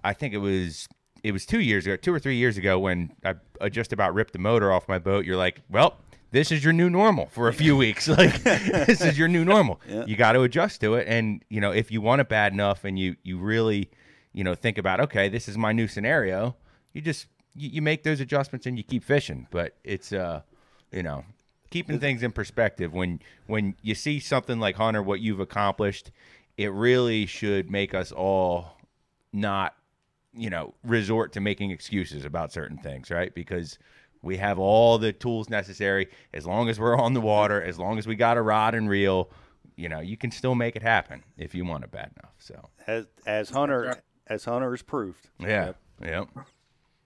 I 0.05 0.13
think 0.13 0.35
it 0.35 0.39
was 0.39 0.89
it 1.23 1.33
was 1.33 1.47
two 1.47 1.61
years 1.61 1.87
ago, 1.87 1.97
two 1.97 2.15
or 2.15 2.19
three 2.19 2.37
years 2.37 2.57
ago, 2.57 2.79
when 2.79 3.13
I, 3.25 3.69
just 3.69 3.93
about 3.93 4.15
ripped 4.15 4.33
the 4.33 4.39
motor 4.39 4.73
off 4.73 4.89
my 4.89 4.99
boat. 4.99 5.25
You're 5.25 5.37
like, 5.37 5.63
well, 5.69 5.99
this 6.31 6.53
is 6.53 6.63
your 6.63 6.73
new 6.73 6.91
normal 6.91 7.27
for 7.27 7.49
a 7.49 7.53
few 7.53 7.77
weeks. 7.85 8.09
Like 8.17 8.43
this 8.43 9.01
is 9.01 9.19
your 9.19 9.29
new 9.29 9.45
normal. 9.45 9.81
Yeah. 9.89 10.05
You 10.07 10.17
got 10.17 10.33
to 10.33 10.43
adjust 10.43 10.81
to 10.83 10.95
it, 10.95 11.09
and 11.09 11.45
you 11.49 11.61
know 11.61 11.73
if 11.73 11.91
you 11.91 12.01
want 12.01 12.21
it 12.21 12.29
bad 12.29 12.53
enough, 12.53 12.85
and 12.85 12.99
you 12.99 13.17
you 13.23 13.39
really 13.39 13.91
you 14.33 14.45
know 14.45 14.55
think 14.55 14.79
about 14.79 15.01
okay, 15.01 15.29
this 15.29 15.49
is 15.49 15.59
my 15.59 15.73
new 15.73 15.89
scenario. 15.89 16.57
You 16.93 17.01
just 17.01 17.27
you, 17.55 17.71
you 17.71 17.83
make 17.83 18.03
those 18.05 18.21
adjustments 18.21 18.67
and 18.67 18.77
you 18.79 18.85
keep 18.85 19.03
fishing. 19.03 19.49
But 19.51 19.77
it's 19.83 20.13
uh 20.13 20.43
you 20.93 21.03
know 21.03 21.25
keeping 21.71 21.99
things 21.99 22.23
in 22.23 22.33
perspective 22.33 22.93
when 22.93 23.21
when 23.47 23.75
you 23.83 23.95
see 23.95 24.21
something 24.21 24.61
like 24.61 24.77
Hunter, 24.77 25.03
what 25.03 25.21
you've 25.21 25.41
accomplished, 25.41 26.11
it 26.57 26.73
really 26.73 27.27
should 27.27 27.71
make 27.71 27.95
us 27.95 28.13
all 28.13 28.77
not 29.33 29.75
you 30.35 30.51
know 30.51 30.75
resort 30.85 31.33
to 31.33 31.41
making 31.41 31.71
excuses 31.71 32.25
about 32.25 32.53
certain 32.53 32.79
things 32.79 33.11
right? 33.11 33.35
Because 33.35 33.79
we 34.23 34.39
have 34.39 34.59
all 34.59 34.99
the 34.99 35.13
tools 35.13 35.49
necessary. 35.49 36.09
As 36.35 36.47
long 36.47 36.69
as 36.69 36.81
we're 36.81 36.97
on 36.97 37.15
the 37.15 37.21
water 37.21 37.63
as 37.63 37.79
long 37.79 37.99
as 37.99 38.07
we 38.07 38.17
got 38.17 38.37
a 38.37 38.43
rod 38.43 38.75
and 38.75 38.89
reel 38.89 39.31
you 39.77 39.89
know 39.89 40.01
you 40.01 40.17
can 40.17 40.31
still 40.31 40.55
make 40.55 40.77
it 40.77 40.83
happen 40.83 41.23
if 41.37 41.55
you 41.55 41.65
want 41.65 41.85
it 41.85 41.91
bad 41.91 42.11
enough 42.19 42.35
so. 42.39 42.69
As 42.87 43.07
as 43.27 43.51
Hunter 43.51 44.03
as 44.27 44.45
Hunter 44.45 44.71
has 44.71 44.83
proved. 44.83 45.29
yeah 45.41 45.73
yep. 46.03 46.29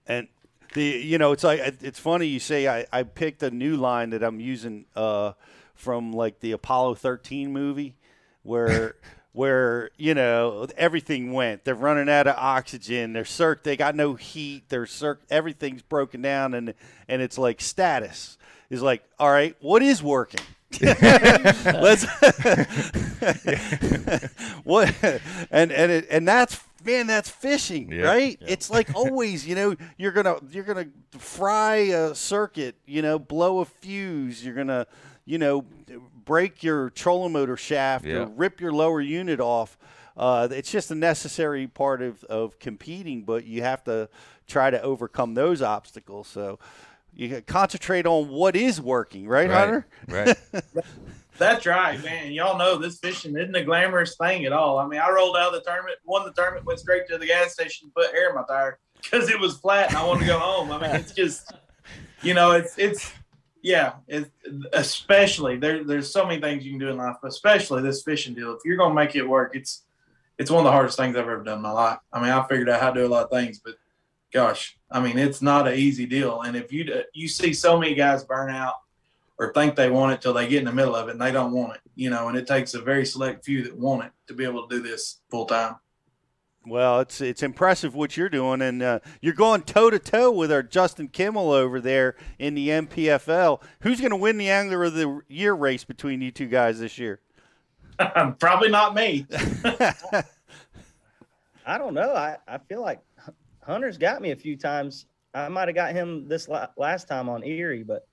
And 0.07 0.27
the 0.73 0.83
you 0.83 1.17
know 1.17 1.31
it's 1.31 1.43
like 1.43 1.59
it's 1.81 1.99
funny 1.99 2.27
you 2.27 2.39
say 2.39 2.67
I, 2.67 2.85
I 2.91 3.03
picked 3.03 3.43
a 3.43 3.51
new 3.51 3.75
line 3.75 4.11
that 4.11 4.23
I'm 4.23 4.39
using 4.39 4.85
uh, 4.95 5.33
from 5.75 6.13
like 6.13 6.39
the 6.39 6.51
Apollo 6.53 6.95
13 6.95 7.51
movie 7.51 7.97
where 8.43 8.95
where 9.33 9.89
you 9.97 10.13
know 10.13 10.67
everything 10.77 11.31
went. 11.33 11.63
They're 11.63 11.75
running 11.75 12.09
out 12.09 12.27
of 12.27 12.35
oxygen. 12.37 13.13
They're 13.13 13.25
circ 13.25 13.63
they 13.63 13.77
got 13.77 13.95
no 13.95 14.15
heat. 14.15 14.65
They're 14.69 14.85
circ 14.85 15.21
everything's 15.29 15.81
broken 15.81 16.21
down 16.21 16.53
and 16.53 16.73
and 17.07 17.21
it's 17.21 17.37
like 17.37 17.61
status. 17.61 18.37
Is 18.69 18.81
like 18.81 19.03
all 19.19 19.31
right 19.31 19.55
what 19.61 19.81
is 19.81 20.03
working? 20.03 20.41
Let's 20.81 22.05
what 24.63 24.93
and 25.51 25.71
and 25.71 25.91
it, 25.91 26.07
and 26.09 26.27
that's 26.27 26.59
man 26.85 27.07
that's 27.07 27.29
fishing 27.29 27.91
Yeah. 27.91 28.03
right? 28.03 28.37
it's 28.41 28.69
like 28.69 28.95
always 28.95 29.45
you 29.47 29.55
know 29.55 29.75
you're 29.97 30.11
gonna 30.13 30.37
you're 30.49 30.63
gonna 30.63 30.87
fry 31.17 31.75
a 31.75 32.15
circuit 32.15 32.75
you 32.85 33.01
know 33.01 33.19
blow 33.19 33.59
a 33.59 33.65
fuse. 33.65 34.43
You're 34.43 34.55
gonna 34.55 34.87
you 35.25 35.37
know 35.37 35.65
break 36.25 36.63
your 36.63 36.89
trolling 36.91 37.33
motor 37.33 37.57
shaft 37.57 38.05
Yeah. 38.05 38.19
or 38.19 38.25
rip 38.27 38.59
your 38.61 38.71
lower 38.71 39.01
unit 39.01 39.39
off 39.39 39.77
uh, 40.17 40.47
it's 40.51 40.69
just 40.71 40.91
a 40.91 40.95
necessary 40.95 41.67
part 41.67 42.01
of, 42.01 42.23
of 42.25 42.59
competing 42.59 43.23
but 43.23 43.45
you 43.45 43.61
have 43.63 43.83
to 43.85 44.09
try 44.47 44.69
to 44.69 44.81
overcome 44.81 45.33
those 45.33 45.61
obstacles 45.61 46.27
so 46.27 46.59
you 47.13 47.27
gotta 47.29 47.41
concentrate 47.41 48.05
on 48.05 48.29
what 48.29 48.55
is 48.55 48.79
working 48.81 49.27
right, 49.27 49.49
Right, 49.49 49.57
hunter 49.57 49.87
right. 50.07 50.37
That's 51.37 51.65
right, 51.65 52.03
man. 52.03 52.33
Y'all 52.33 52.57
know 52.57 52.77
this 52.77 52.99
fishing 52.99 53.35
isn't 53.35 53.55
a 53.55 53.63
glamorous 53.63 54.15
thing 54.15 54.45
at 54.45 54.53
all. 54.53 54.77
I 54.77 54.85
mean, 54.85 54.99
I 54.99 55.09
rolled 55.09 55.35
out 55.35 55.47
of 55.47 55.53
the 55.53 55.61
tournament, 55.61 55.97
won 56.05 56.23
the 56.23 56.33
tournament, 56.33 56.65
went 56.67 56.77
straight 56.79 57.07
to 57.07 57.17
the 57.17 57.25
gas 57.25 57.53
station, 57.53 57.91
put 57.95 58.13
air 58.13 58.29
in 58.29 58.35
my 58.35 58.43
tire 58.47 58.77
because 59.01 59.27
it 59.27 59.39
was 59.39 59.57
flat 59.57 59.87
and 59.89 59.97
I 59.97 60.05
wanted 60.05 60.19
to 60.21 60.25
go 60.27 60.37
home. 60.37 60.71
I 60.71 60.79
mean, 60.79 60.91
it's 60.91 61.13
just, 61.13 61.51
you 62.21 62.35
know, 62.35 62.51
it's 62.51 62.77
it's 62.77 63.11
yeah, 63.61 63.93
it's 64.07 64.29
especially 64.73 65.57
there. 65.57 65.83
There's 65.83 66.11
so 66.11 66.25
many 66.25 66.41
things 66.41 66.65
you 66.65 66.71
can 66.71 66.79
do 66.79 66.89
in 66.89 66.97
life, 66.97 67.17
but 67.21 67.29
especially 67.29 67.81
this 67.81 68.03
fishing 68.03 68.33
deal. 68.33 68.53
If 68.53 68.59
you're 68.65 68.77
gonna 68.77 68.93
make 68.93 69.15
it 69.15 69.27
work, 69.27 69.55
it's 69.55 69.83
it's 70.37 70.49
one 70.49 70.59
of 70.59 70.65
the 70.65 70.71
hardest 70.71 70.97
things 70.97 71.15
I've 71.15 71.23
ever 71.23 71.43
done 71.43 71.57
in 71.57 71.61
my 71.61 71.71
life. 71.71 71.99
I 72.11 72.21
mean, 72.21 72.31
I 72.31 72.45
figured 72.47 72.69
out 72.69 72.81
how 72.81 72.91
to 72.91 73.01
do 73.01 73.05
a 73.05 73.09
lot 73.09 73.25
of 73.25 73.29
things, 73.29 73.59
but 73.63 73.75
gosh, 74.33 74.77
I 74.89 74.99
mean, 74.99 75.17
it's 75.17 75.41
not 75.41 75.67
an 75.67 75.75
easy 75.75 76.05
deal. 76.05 76.41
And 76.41 76.55
if 76.55 76.71
you 76.73 77.03
you 77.13 77.27
see 77.27 77.53
so 77.53 77.77
many 77.77 77.93
guys 77.93 78.23
burn 78.23 78.49
out 78.49 78.75
or 79.37 79.53
think 79.53 79.75
they 79.75 79.89
want 79.89 80.13
it 80.13 80.21
till 80.21 80.33
they 80.33 80.47
get 80.47 80.59
in 80.59 80.65
the 80.65 80.73
middle 80.73 80.95
of 80.95 81.07
it 81.07 81.11
and 81.11 81.21
they 81.21 81.31
don't 81.31 81.51
want 81.51 81.75
it, 81.75 81.81
you 81.95 82.09
know, 82.09 82.27
and 82.29 82.37
it 82.37 82.47
takes 82.47 82.73
a 82.73 82.81
very 82.81 83.05
select 83.05 83.45
few 83.45 83.63
that 83.63 83.77
want 83.77 84.05
it 84.05 84.11
to 84.27 84.33
be 84.33 84.43
able 84.43 84.67
to 84.67 84.75
do 84.75 84.81
this 84.81 85.19
full 85.29 85.45
time. 85.45 85.75
Well, 86.65 86.99
it's 86.99 87.21
it's 87.21 87.41
impressive 87.41 87.95
what 87.95 88.15
you're 88.15 88.29
doing, 88.29 88.61
and 88.61 88.83
uh, 88.83 88.99
you're 89.19 89.33
going 89.33 89.63
toe 89.63 89.89
to 89.89 89.97
toe 89.97 90.29
with 90.29 90.51
our 90.51 90.61
Justin 90.61 91.07
Kimmel 91.07 91.51
over 91.51 91.81
there 91.81 92.15
in 92.37 92.53
the 92.53 92.69
NPFL. 92.69 93.61
Who's 93.81 93.99
going 93.99 94.11
to 94.11 94.17
win 94.17 94.37
the 94.37 94.49
Angler 94.49 94.83
of 94.83 94.93
the 94.93 95.21
Year 95.27 95.53
race 95.53 95.83
between 95.83 96.21
you 96.21 96.29
two 96.29 96.47
guys 96.47 96.79
this 96.79 96.99
year? 96.99 97.19
Probably 98.39 98.69
not 98.69 98.93
me. 98.93 99.25
I 101.65 101.77
don't 101.77 101.93
know. 101.95 102.13
I, 102.13 102.37
I 102.47 102.59
feel 102.59 102.81
like 102.81 102.99
Hunter's 103.63 103.97
got 103.97 104.21
me 104.21 104.31
a 104.31 104.35
few 104.35 104.55
times. 104.55 105.07
I 105.33 105.47
might 105.47 105.67
have 105.67 105.75
got 105.75 105.93
him 105.93 106.27
this 106.27 106.47
la- 106.47 106.67
last 106.77 107.07
time 107.07 107.29
on 107.29 107.43
Erie, 107.43 107.83
but 107.83 108.07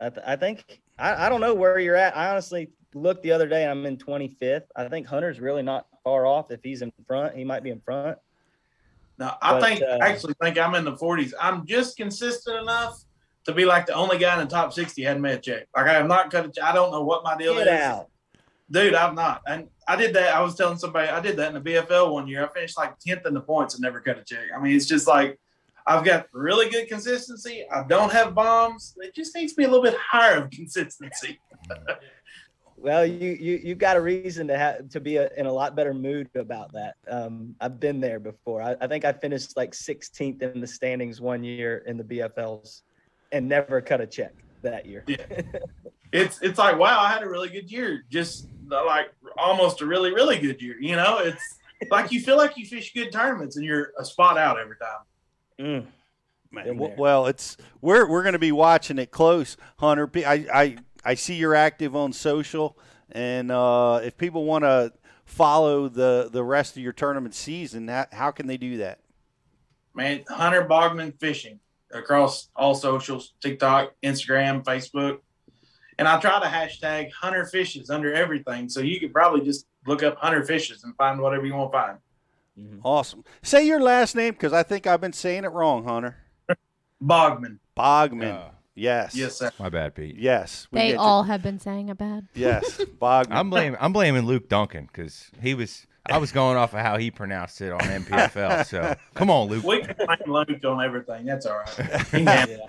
I, 0.00 0.10
th- 0.10 0.24
I 0.26 0.36
think 0.36 0.80
I, 0.98 1.26
I 1.26 1.28
don't 1.28 1.40
know 1.40 1.54
where 1.54 1.78
you're 1.78 1.96
at. 1.96 2.16
I 2.16 2.30
honestly 2.30 2.70
looked 2.94 3.22
the 3.22 3.32
other 3.32 3.46
day 3.46 3.62
and 3.62 3.70
I'm 3.70 3.86
in 3.86 3.96
25th. 3.96 4.64
I 4.74 4.88
think 4.88 5.06
Hunter's 5.06 5.40
really 5.40 5.62
not 5.62 5.86
far 6.04 6.26
off. 6.26 6.50
If 6.50 6.60
he's 6.62 6.82
in 6.82 6.92
front, 7.06 7.36
he 7.36 7.44
might 7.44 7.62
be 7.62 7.70
in 7.70 7.80
front. 7.80 8.18
No, 9.18 9.32
I 9.40 9.52
But, 9.52 9.62
think 9.62 9.82
uh, 9.82 9.98
actually 10.00 10.34
think 10.42 10.58
I'm 10.58 10.74
in 10.74 10.84
the 10.84 10.96
40s. 10.96 11.32
I'm 11.40 11.66
just 11.66 11.96
consistent 11.96 12.58
enough 12.60 13.02
to 13.44 13.52
be 13.52 13.64
like 13.64 13.86
the 13.86 13.94
only 13.94 14.18
guy 14.18 14.34
in 14.34 14.40
the 14.46 14.50
top 14.50 14.72
60 14.72 15.02
hadn't 15.02 15.22
made 15.22 15.34
a 15.34 15.38
check. 15.38 15.66
Like 15.76 15.86
I 15.86 15.92
have 15.94 16.06
not 16.06 16.30
cut 16.30 16.46
a 16.46 16.48
check. 16.48 16.64
I 16.64 16.72
don't 16.72 16.90
know 16.90 17.02
what 17.02 17.24
my 17.24 17.36
deal 17.36 17.54
Get 17.54 17.66
is. 17.66 17.72
out. 17.80 18.08
Dude, 18.70 18.94
I've 18.94 19.14
not. 19.14 19.42
And 19.46 19.68
I 19.86 19.96
did 19.96 20.14
that. 20.14 20.34
I 20.34 20.40
was 20.40 20.54
telling 20.54 20.78
somebody 20.78 21.08
I 21.08 21.20
did 21.20 21.36
that 21.36 21.54
in 21.54 21.62
the 21.62 21.70
BFL 21.72 22.12
one 22.12 22.26
year. 22.26 22.44
I 22.44 22.52
finished 22.52 22.78
like 22.78 22.98
10th 23.00 23.26
in 23.26 23.34
the 23.34 23.40
points 23.40 23.74
and 23.74 23.82
never 23.82 24.00
cut 24.00 24.18
a 24.18 24.24
check. 24.24 24.46
I 24.56 24.60
mean, 24.60 24.74
it's 24.74 24.86
just 24.86 25.06
like 25.06 25.38
I've 25.86 26.04
got 26.04 26.28
really 26.32 26.70
good 26.70 26.88
consistency. 26.88 27.66
I 27.70 27.82
don't 27.86 28.12
have 28.12 28.34
bombs. 28.34 28.94
It 28.98 29.14
just 29.14 29.34
needs 29.34 29.52
to 29.52 29.56
be 29.56 29.64
a 29.64 29.68
little 29.68 29.82
bit 29.82 29.96
higher 29.98 30.44
of 30.44 30.50
consistency. 30.50 31.38
Well, 32.82 33.06
you 33.06 33.30
you 33.30 33.60
you 33.62 33.74
got 33.76 33.96
a 33.96 34.00
reason 34.00 34.48
to 34.48 34.58
have 34.58 34.88
to 34.90 35.00
be 35.00 35.16
a, 35.16 35.30
in 35.36 35.46
a 35.46 35.52
lot 35.52 35.76
better 35.76 35.94
mood 35.94 36.28
about 36.34 36.72
that. 36.72 36.96
Um, 37.08 37.54
I've 37.60 37.78
been 37.78 38.00
there 38.00 38.18
before. 38.18 38.60
I, 38.60 38.74
I 38.80 38.88
think 38.88 39.04
I 39.04 39.12
finished 39.12 39.56
like 39.56 39.70
16th 39.70 40.42
in 40.42 40.60
the 40.60 40.66
standings 40.66 41.20
one 41.20 41.44
year 41.44 41.84
in 41.86 41.96
the 41.96 42.02
BFLs, 42.02 42.82
and 43.30 43.48
never 43.48 43.80
cut 43.80 44.00
a 44.00 44.06
check 44.06 44.32
that 44.62 44.84
year. 44.84 45.04
Yeah. 45.06 45.16
it's 46.12 46.42
it's 46.42 46.58
like 46.58 46.76
wow, 46.76 46.98
I 46.98 47.12
had 47.12 47.22
a 47.22 47.28
really 47.28 47.50
good 47.50 47.70
year. 47.70 48.04
Just 48.10 48.48
uh, 48.72 48.84
like 48.84 49.12
almost 49.38 49.80
a 49.80 49.86
really 49.86 50.12
really 50.12 50.40
good 50.40 50.60
year. 50.60 50.76
You 50.80 50.96
know, 50.96 51.18
it's 51.18 51.58
like 51.88 52.10
you 52.10 52.20
feel 52.20 52.36
like 52.36 52.58
you 52.58 52.66
fish 52.66 52.92
good 52.92 53.12
tournaments 53.12 53.56
and 53.56 53.64
you're 53.64 53.92
a 53.96 54.04
spot 54.04 54.36
out 54.38 54.58
every 54.58 54.76
time. 54.76 55.84
Mm. 55.84 55.86
Man, 56.50 56.76
well, 56.98 57.26
it's 57.28 57.56
we're 57.80 58.06
we're 58.06 58.22
going 58.22 58.34
to 58.34 58.38
be 58.38 58.52
watching 58.52 58.98
it 58.98 59.10
close, 59.10 59.56
Hunter. 59.78 60.06
P- 60.06 60.24
I 60.24 60.46
I, 60.52 60.76
I 61.04 61.14
see 61.14 61.34
you're 61.34 61.54
active 61.54 61.96
on 61.96 62.12
social, 62.12 62.78
and 63.10 63.50
uh, 63.50 64.00
if 64.02 64.16
people 64.16 64.44
want 64.44 64.64
to 64.64 64.92
follow 65.24 65.88
the 65.88 66.28
the 66.32 66.44
rest 66.44 66.76
of 66.76 66.82
your 66.82 66.92
tournament 66.92 67.34
season, 67.34 67.88
how, 67.88 68.06
how 68.12 68.30
can 68.30 68.46
they 68.46 68.56
do 68.56 68.78
that? 68.78 69.00
Man, 69.94 70.24
Hunter 70.28 70.64
Bogman 70.64 71.18
fishing 71.18 71.60
across 71.92 72.48
all 72.56 72.74
socials, 72.74 73.34
TikTok, 73.40 73.92
Instagram, 74.02 74.64
Facebook. 74.64 75.18
And 75.98 76.08
I 76.08 76.18
try 76.18 76.40
to 76.40 76.46
hashtag 76.46 77.10
Hunter 77.12 77.44
Fishes 77.44 77.90
under 77.90 78.12
everything. 78.12 78.68
So 78.68 78.80
you 78.80 78.98
could 78.98 79.12
probably 79.12 79.44
just 79.44 79.66
look 79.86 80.02
up 80.02 80.16
Hunter 80.16 80.42
Fishes 80.44 80.84
and 80.84 80.96
find 80.96 81.20
whatever 81.20 81.44
you 81.44 81.54
want 81.54 81.70
to 81.70 81.78
find. 81.78 81.98
Awesome. 82.82 83.24
Say 83.42 83.66
your 83.66 83.80
last 83.80 84.14
name 84.14 84.32
because 84.32 84.52
I 84.52 84.62
think 84.62 84.86
I've 84.86 85.00
been 85.00 85.12
saying 85.12 85.44
it 85.44 85.52
wrong, 85.52 85.84
Hunter. 85.84 86.16
Bogman. 87.02 87.58
Bogman. 87.76 88.50
Yes. 88.74 89.14
Yes, 89.14 89.36
sir. 89.36 89.50
My 89.58 89.68
bad, 89.68 89.94
Pete. 89.94 90.16
Yes. 90.16 90.66
we 90.70 90.78
They 90.78 90.86
get 90.88 90.92
you. 90.94 90.98
all 91.00 91.24
have 91.24 91.42
been 91.42 91.58
saying 91.58 91.90
a 91.90 91.94
bad. 91.94 92.28
Yes, 92.34 92.78
Bogman. 93.00 93.28
I'm 93.30 93.50
blaming 93.50 93.78
I'm 93.80 93.92
blaming 93.92 94.22
Luke 94.26 94.48
Duncan 94.48 94.86
because 94.86 95.30
he 95.42 95.54
was 95.54 95.86
I 96.10 96.18
was 96.18 96.32
going 96.32 96.56
off 96.56 96.72
of 96.72 96.80
how 96.80 96.96
he 96.96 97.10
pronounced 97.10 97.60
it 97.60 97.70
on 97.70 97.78
NPFL. 97.80 98.64
So 98.66 98.94
come 99.14 99.30
on, 99.30 99.48
Luke. 99.48 99.62
We 99.64 99.82
can 99.82 99.94
blame 100.06 100.18
Luke 100.26 100.64
on 100.64 100.82
everything. 100.82 101.26
That's 101.26 101.46
all 101.46 101.58
right. 101.58 102.06
He 102.10 102.24
can. 102.24 102.60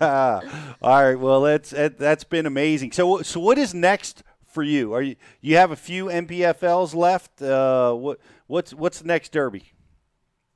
all 0.00 1.02
right. 1.02 1.14
Well, 1.14 1.40
that's 1.42 1.70
that, 1.70 1.98
that's 1.98 2.24
been 2.24 2.46
amazing. 2.46 2.92
So, 2.92 3.22
so 3.22 3.40
what 3.40 3.58
is 3.58 3.72
next 3.74 4.22
for 4.46 4.62
you? 4.62 4.92
Are 4.92 5.02
you 5.02 5.16
you 5.40 5.56
have 5.56 5.70
a 5.70 5.76
few 5.76 6.06
NPFLs 6.06 6.94
left? 6.94 7.40
Uh, 7.40 7.94
what 7.94 8.18
what's 8.48 8.74
what's 8.74 8.98
the 9.00 9.06
next 9.06 9.32
derby? 9.32 9.72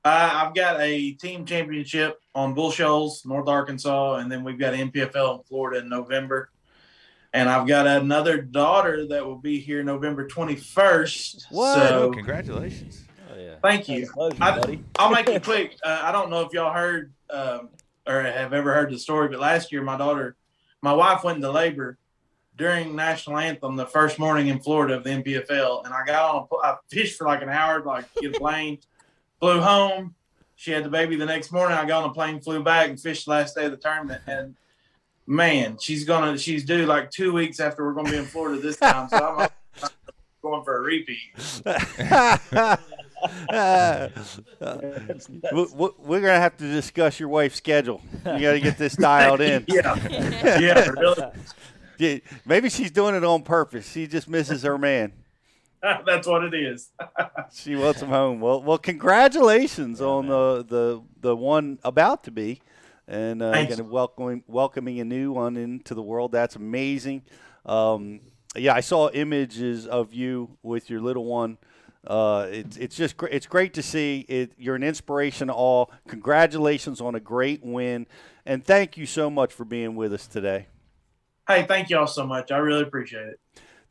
Uh, 0.07 0.31
I've 0.35 0.55
got 0.55 0.81
a 0.81 1.11
team 1.15 1.45
championship 1.45 2.21
on 2.33 2.55
Bull 2.55 2.71
Shoals, 2.71 3.27
North 3.27 3.49
Arkansas, 3.49 4.19
and 4.19 4.31
then 4.31 4.45
we've 4.45 4.57
got 4.57 4.73
NPFL 4.73 5.39
in 5.39 5.45
Florida 5.49 5.81
in 5.81 5.89
November. 5.89 6.49
And 7.33 7.49
I've 7.49 7.67
got 7.67 7.89
another 7.89 8.41
daughter 8.41 9.09
that 9.09 9.27
will 9.27 9.39
be 9.39 9.59
here 9.59 9.83
November 9.83 10.29
21st. 10.29 11.47
What? 11.51 11.75
So, 11.75 12.13
Congratulations. 12.13 13.03
Thank 13.61 13.89
you. 13.89 14.09
I, 14.41 14.79
I'll 14.97 15.11
make 15.11 15.27
it 15.27 15.43
quick. 15.45 15.77
Uh, 15.83 16.03
I 16.05 16.13
don't 16.13 16.31
know 16.31 16.43
if 16.43 16.53
y'all 16.53 16.73
heard 16.73 17.13
um, 17.29 17.71
or 18.07 18.23
have 18.23 18.53
ever 18.53 18.73
heard 18.75 18.93
the 18.93 19.01
story, 19.01 19.27
but 19.27 19.41
last 19.41 19.73
year 19.73 19.83
my 19.83 19.97
daughter, 19.97 20.37
my 20.83 20.93
wife 20.93 21.25
went 21.25 21.39
into 21.39 21.51
labor 21.51 21.99
during 22.57 22.95
national 22.95 23.39
anthem 23.39 23.75
the 23.75 23.87
first 23.87 24.21
morning 24.21 24.47
in 24.47 24.61
Florida 24.61 24.95
of 24.95 25.03
the 25.03 25.11
NPFL, 25.11 25.85
and 25.85 25.93
I 25.93 26.05
got 26.07 26.33
on. 26.33 26.47
A, 26.53 26.65
I 26.65 26.77
fished 26.93 27.19
for 27.19 27.27
like 27.27 27.43
an 27.43 27.49
hour, 27.49 27.83
like 27.83 28.05
get 28.15 28.37
a 28.37 28.39
plane, 28.39 28.79
flew 29.41 29.61
home. 29.61 30.15
She 30.57 30.71
had 30.71 30.85
the 30.85 30.89
baby 30.89 31.17
the 31.17 31.27
next 31.27 31.53
morning. 31.53 31.77
I 31.77 31.85
got 31.85 32.05
on 32.05 32.11
a 32.11 32.13
plane, 32.15 32.41
flew 32.41 32.63
back, 32.63 32.89
and 32.89 32.99
fished 33.01 33.27
the 33.27 33.33
last 33.33 33.55
day 33.55 33.67
of 33.67 33.71
the 33.73 33.77
tournament. 33.77 34.23
And 34.27 34.55
man, 35.27 35.77
she's 35.79 36.05
gonna 36.05 36.39
she's 36.39 36.65
due 36.65 36.87
like 36.87 37.11
two 37.11 37.33
weeks 37.33 37.61
after 37.61 37.85
we're 37.85 37.93
gonna 37.93 38.11
be 38.11 38.17
in 38.17 38.25
Florida 38.25 38.61
this 38.61 38.77
time. 38.79 39.09
So 39.11 39.17
I'm 39.39 39.49
going 40.43 40.65
for 40.65 40.79
a 40.79 40.81
repeat. 40.81 41.19
Uh, 43.51 44.09
we- 45.53 45.67
we- 45.75 45.91
we're 45.99 46.21
gonna 46.21 46.39
have 46.41 46.57
to 46.59 46.65
discuss 46.73 47.19
your 47.21 47.29
wife's 47.29 47.57
schedule. 47.57 48.01
You 48.25 48.41
got 48.41 48.53
to 48.53 48.61
get 48.61 48.79
this 48.79 48.95
dialed 48.97 49.41
in. 49.41 49.65
Yeah. 49.69 50.59
Yeah, 50.59 50.89
really. 50.91 51.23
Yeah, 51.99 52.19
maybe 52.45 52.69
she's 52.69 52.91
doing 52.91 53.15
it 53.15 53.25
on 53.25 53.43
purpose. 53.43 53.91
She 53.91 54.07
just 54.07 54.29
misses 54.29 54.63
her 54.63 54.77
man. 54.79 55.13
That's 56.07 56.27
what 56.27 56.45
it 56.45 56.55
is. 56.55 56.91
She 57.53 57.77
wants 57.77 58.03
him 58.03 58.09
home. 58.09 58.41
Well, 58.41 58.61
well, 58.63 58.79
congratulations 58.79 60.01
on 60.01 60.27
the, 60.27 60.65
the 60.67 61.03
the 61.21 61.37
one 61.37 61.79
about 61.85 62.25
to 62.25 62.33
be, 62.33 62.61
and 63.07 63.41
uh, 63.41 63.53
Thanks. 63.53 63.77
gonna 63.77 63.89
welcoming 63.89 64.43
welcoming 64.49 64.99
a 64.99 65.05
new 65.05 65.33
one 65.33 65.57
into 65.57 65.95
the 65.95 66.03
world. 66.03 66.33
That's 66.33 66.57
amazing. 66.57 67.23
Um, 67.65 68.21
yeah, 68.57 68.75
I 68.75 68.81
saw 68.81 69.11
images 69.11 69.87
of 69.87 70.13
you 70.13 70.57
with 70.63 70.91
your 70.91 71.01
little 71.01 71.25
one. 71.25 71.59
Uh, 72.05 72.49
it's 72.51 72.77
it's 72.77 72.97
just 72.97 73.17
gr- 73.17 73.27
it's 73.27 73.47
great 73.47 73.75
to 73.75 73.83
see. 73.83 74.25
It, 74.29 74.53
you're 74.59 74.77
an 74.77 74.83
inspiration 74.83 75.47
to 75.47 75.55
all. 75.55 75.93
Congratulations 76.09 77.01
on 77.01 77.15
a 77.15 77.21
great 77.21 77.65
win, 77.65 78.07
and 78.45 78.65
thank 78.65 78.97
you 78.97 79.07
so 79.07 79.31
much 79.31 79.53
for 79.53 79.65
being 79.65 79.95
with 79.95 80.13
us 80.13 80.27
today. 80.27 80.67
Hey, 81.47 81.65
thank 81.67 81.91
y'all 81.91 82.09
so 82.09 82.27
much. 82.27 82.51
I 82.51 82.59
really 82.59 82.83
appreciate 82.83 83.29
it. 83.29 83.41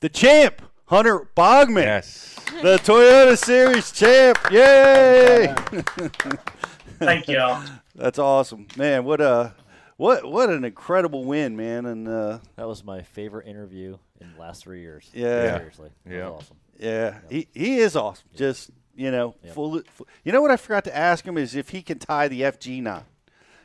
The 0.02 0.10
champ, 0.10 0.62
Hunter 0.88 1.28
Bogman. 1.36 1.84
Yes. 1.84 2.36
The 2.62 2.78
Toyota 2.78 3.38
Series 3.38 3.92
champ. 3.92 4.38
Yay! 4.52 5.54
Thank 7.00 7.28
y'all. 7.28 7.64
That's 7.96 8.20
awesome, 8.20 8.68
man. 8.78 9.04
What 9.04 9.20
a 9.22 9.54
what 9.98 10.26
what 10.30 10.50
an 10.50 10.64
incredible 10.64 11.24
win, 11.26 11.56
man. 11.58 11.86
And 11.86 12.08
uh, 12.08 12.40
That 12.56 12.68
was 12.68 12.84
my 12.84 13.02
favorite 13.02 13.48
interview 13.48 13.98
in 14.22 14.34
the 14.34 14.40
last 14.40 14.64
three 14.64 14.82
years. 14.82 15.10
Yeah. 15.14 15.58
Seriously. 15.58 15.90
That 16.06 16.14
Yeah. 16.14 16.30
was 16.30 16.42
awesome. 16.44 16.58
yeah, 16.80 17.18
he 17.30 17.48
he 17.54 17.78
is 17.80 17.96
awesome. 17.96 18.28
Just 18.36 18.70
you 18.96 19.12
know, 19.12 19.36
Yep. 19.44 19.54
full, 19.56 19.82
full. 19.92 20.08
You 20.24 20.32
know 20.32 20.42
what 20.42 20.52
I 20.52 20.58
forgot 20.58 20.84
to 20.86 20.96
ask 20.96 21.26
him 21.26 21.38
is 21.38 21.56
if 21.56 21.70
he 21.70 21.82
can 21.82 22.00
tie 22.00 22.28
the 22.28 22.42
FG 22.42 22.82
knot. 22.82 23.06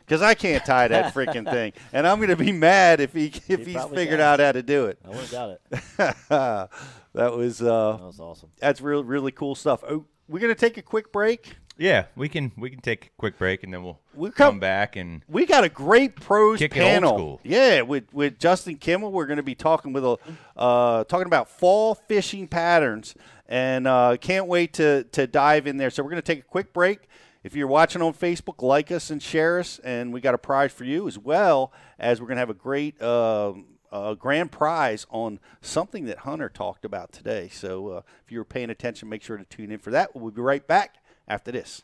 Because 0.07 0.23
I 0.23 0.35
can't 0.35 0.65
tie 0.65 0.89
that 0.89 1.15
freaking 1.15 1.49
thing, 1.49 1.73
and 1.93 2.05
I'm 2.05 2.17
going 2.19 2.31
to 2.31 2.37
be 2.37 2.51
mad 2.51 3.01
if 3.01 3.13
he 3.13 3.27
if 3.49 3.65
He 3.65 3.75
he's 3.75 3.85
figured 3.85 4.19
can. 4.19 4.21
out 4.21 4.41
how 4.41 4.51
to 4.51 4.63
do 4.63 4.87
it. 4.87 4.99
I 5.05 5.09
wouldn't 5.09 5.31
doubt 5.31 5.61
it. 5.71 6.71
that 7.15 7.33
was 7.37 7.61
uh, 7.63 7.97
That 7.99 8.05
was 8.07 8.21
awesome. 8.21 8.51
that's 8.59 8.81
real 8.81 9.05
really 9.05 9.33
cool 9.33 9.55
stuff. 9.55 9.83
Oh, 9.89 10.05
we're 10.29 10.41
going 10.41 10.55
to 10.55 10.59
take 10.61 10.77
a 10.77 10.83
quick 10.83 11.13
break. 11.13 11.57
Yeah, 11.77 12.07
we 12.15 12.29
can 12.29 12.53
we 12.59 12.69
can 12.69 12.81
take 12.81 13.07
a 13.07 13.11
quick 13.17 13.39
break 13.39 13.63
and 13.63 13.73
then 13.73 13.83
we'll 13.83 13.99
We 14.15 14.29
come, 14.31 14.53
come- 14.55 14.61
back 14.61 14.97
and 14.97 15.23
We 15.29 15.47
got 15.47 15.65
a 15.65 15.69
great 15.71 16.15
pros 16.17 16.59
Kick 16.59 16.77
it 16.77 16.81
old 16.81 16.89
panel. 16.89 17.15
school. 17.17 17.41
Yeah, 17.43 17.81
with 17.83 18.13
with 18.13 18.39
Justin 18.39 18.77
Kimmel, 18.77 19.11
we're 19.13 19.27
going 19.27 19.39
to 19.39 19.43
be 19.43 19.55
talking 19.55 19.93
with 19.95 20.05
a 20.05 20.19
uh, 20.57 21.05
talking 21.05 21.27
about 21.27 21.49
fall 21.49 21.95
fishing 21.95 22.47
patterns, 22.49 23.15
and 23.49 23.87
uh, 23.89 24.17
can't 24.21 24.47
wait 24.47 24.75
to 24.75 25.05
to 25.13 25.27
dive 25.27 25.67
in 25.67 25.79
there. 25.79 25.89
So 25.91 26.03
we're 26.03 26.11
going 26.11 26.23
to 26.23 26.27
take 26.35 26.41
a 26.41 26.49
quick 26.49 26.73
break. 26.75 27.09
If 27.43 27.57
you're 27.57 27.67
watching 27.69 28.03
on 28.03 28.13
Facebook, 28.13 28.61
like 28.63 28.93
us 28.93 29.09
and 29.09 29.23
share 29.23 29.59
us, 29.59 29.79
and 29.83 30.13
we 30.13 30.21
got 30.21 30.35
a 30.35 30.39
prize 30.39 30.73
for 30.73 30.85
you 30.85 31.09
as 31.09 31.19
well 31.19 31.73
as 31.99 32.21
we're 32.21 32.27
going 32.27 32.37
to 32.37 32.41
have 32.41 32.51
a 32.51 32.55
great. 32.55 33.01
Uh, 33.01 33.55
uh, 33.93 34.15
grand 34.15 34.53
prize 34.53 35.07
on 35.11 35.41
something 35.61 36.05
that 36.07 36.19
Hunter 36.19 36.49
talked 36.49 36.85
about 36.85 37.13
today. 37.13 37.49
So, 37.49 37.89
uh, 37.89 38.01
if 38.25 38.33
you 38.33 38.39
were 38.39 38.45
paying 38.45 38.71
attention, 38.71 39.09
make 39.09 39.23
sure 39.23 39.37
to 39.37 39.45
tune 39.45 39.71
in 39.73 39.79
for 39.79 39.91
that. 39.91 40.15
We'll 40.15 40.31
be 40.31 40.41
right 40.41 40.67
back 40.67 40.97
after 41.29 41.53
this. 41.53 41.83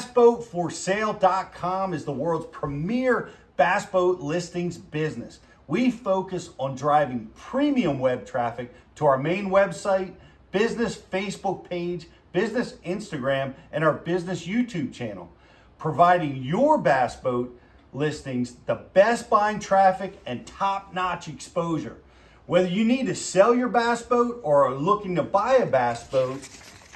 BassBoatForSale.com 0.00 1.92
is 1.92 2.06
the 2.06 2.12
world's 2.12 2.46
premier 2.46 3.28
bass 3.58 3.84
boat 3.84 4.20
listings 4.20 4.78
business. 4.78 5.40
We 5.66 5.90
focus 5.90 6.50
on 6.58 6.74
driving 6.74 7.30
premium 7.34 7.98
web 7.98 8.24
traffic 8.24 8.72
to 8.94 9.04
our 9.04 9.18
main 9.18 9.50
website, 9.50 10.14
business 10.52 10.96
Facebook 10.96 11.68
page, 11.68 12.06
business 12.32 12.76
Instagram, 12.84 13.52
and 13.72 13.84
our 13.84 13.92
business 13.92 14.46
YouTube 14.46 14.94
channel, 14.94 15.30
providing 15.76 16.42
your 16.42 16.78
bass 16.78 17.16
boat 17.16 17.60
listings 17.92 18.54
the 18.64 18.76
best 18.76 19.28
buying 19.28 19.58
traffic 19.58 20.18
and 20.24 20.46
top 20.46 20.94
notch 20.94 21.28
exposure. 21.28 21.98
Whether 22.46 22.68
you 22.68 22.84
need 22.84 23.06
to 23.06 23.14
sell 23.14 23.54
your 23.54 23.68
bass 23.68 24.00
boat 24.00 24.40
or 24.42 24.66
are 24.66 24.74
looking 24.74 25.16
to 25.16 25.22
buy 25.22 25.56
a 25.56 25.66
bass 25.66 26.04
boat, 26.04 26.48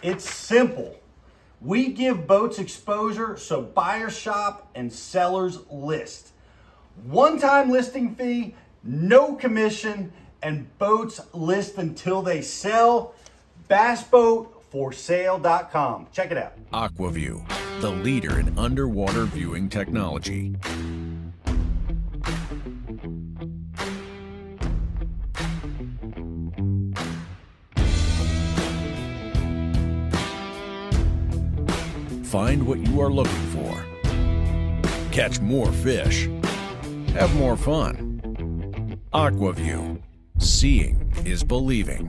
it's 0.03 0.29
simple. 0.29 0.99
We 1.65 1.89
give 1.89 2.27
boats 2.27 2.59
exposure 2.59 3.39
so 3.39 3.63
buyers 3.63 4.15
shop 4.17 4.71
and 4.75 4.93
sellers 4.93 5.61
list. 5.71 6.33
One 7.05 7.39
time 7.39 7.71
listing 7.71 8.15
fee, 8.15 8.55
no 8.83 9.35
commission, 9.35 10.13
and 10.43 10.77
boats 10.79 11.23
list 11.33 11.79
until 11.79 12.21
they 12.21 12.43
sell. 12.43 13.15
BassBoatForSale.com. 13.71 16.09
Check 16.13 16.31
it 16.31 16.37
out. 16.37 16.53
Aquaview, 16.73 17.43
the 17.81 17.91
leader 17.91 18.39
in 18.39 18.59
underwater 18.59 19.25
viewing 19.25 19.71
technology. 19.71 20.55
Find 32.35 32.67
what 32.67 32.81
you 32.81 33.01
are 33.01 33.13
looking 33.13 33.33
for. 33.33 33.87
Catch 35.13 35.39
more 35.39 35.71
fish. 35.71 36.29
Have 37.13 37.33
more 37.37 37.57
fun. 37.57 38.99
Aqua-Vu. 39.13 40.03
Seeing 40.39 41.13
is 41.25 41.45
believing. 41.45 42.07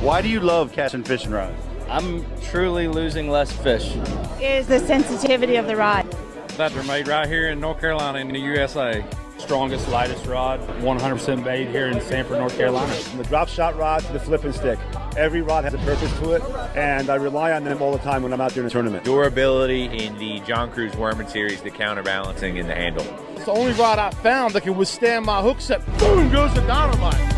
Why 0.00 0.22
do 0.22 0.30
you 0.30 0.40
love 0.40 0.72
Cashion 0.72 1.04
fishing 1.04 1.32
rods? 1.32 1.62
I'm 1.86 2.24
truly 2.44 2.88
losing 2.88 3.28
less 3.28 3.52
fish. 3.52 3.94
Is 4.40 4.66
the 4.66 4.78
sensitivity 4.78 5.56
of 5.56 5.66
the 5.66 5.76
rod. 5.76 6.10
That 6.56 6.72
they're 6.72 6.82
made 6.84 7.08
right 7.08 7.28
here 7.28 7.50
in 7.50 7.60
North 7.60 7.78
Carolina 7.78 8.20
in 8.20 8.28
the 8.28 8.40
USA. 8.40 9.04
Strongest, 9.36 9.86
lightest 9.90 10.24
rod, 10.24 10.60
100% 10.80 11.44
made 11.44 11.68
here 11.68 11.88
in 11.88 12.00
Sanford, 12.00 12.38
North 12.38 12.56
Carolina. 12.56 12.90
From 12.94 13.18
the 13.18 13.24
drop 13.24 13.48
shot 13.48 13.76
rod 13.76 14.00
to 14.00 14.12
the 14.14 14.20
flipping 14.20 14.52
stick, 14.52 14.78
every 15.16 15.42
rod 15.42 15.64
has 15.64 15.74
a 15.74 15.78
purpose 15.78 16.12
to 16.20 16.32
it, 16.32 16.42
and 16.76 17.10
I 17.10 17.16
rely 17.16 17.52
on 17.52 17.64
them 17.64 17.82
all 17.82 17.92
the 17.92 17.98
time 17.98 18.22
when 18.22 18.32
I'm 18.32 18.40
out 18.40 18.54
doing 18.54 18.66
a 18.66 18.70
tournament. 18.70 19.04
Durability 19.04 19.84
in 19.84 20.16
the 20.18 20.40
John 20.40 20.70
Crews 20.70 20.96
Worming 20.96 21.28
series, 21.28 21.60
the 21.60 21.70
counterbalancing 21.70 22.56
in 22.56 22.66
the 22.66 22.74
handle. 22.74 23.04
It's 23.36 23.44
the 23.44 23.52
only 23.52 23.72
rod 23.72 23.98
I 23.98 24.10
found 24.10 24.54
that 24.54 24.62
can 24.62 24.76
withstand 24.76 25.24
my 25.24 25.42
hook 25.42 25.60
set. 25.60 25.84
Boom 25.98 26.30
goes 26.30 26.54
the 26.54 26.60
dynamite. 26.62 27.32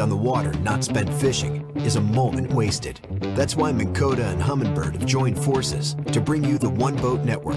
On 0.00 0.08
the 0.08 0.16
water 0.16 0.52
not 0.60 0.82
spent 0.82 1.12
fishing 1.14 1.70
is 1.76 1.94
a 1.96 2.00
moment 2.00 2.52
wasted. 2.52 2.98
That's 3.36 3.54
why 3.54 3.70
Minn 3.70 3.94
Kota 3.94 4.26
and 4.26 4.42
Humminbird 4.42 4.94
have 4.94 5.06
joined 5.06 5.38
forces 5.38 5.94
to 6.10 6.20
bring 6.20 6.42
you 6.42 6.58
the 6.58 6.70
One 6.70 6.96
Boat 6.96 7.20
Network. 7.20 7.56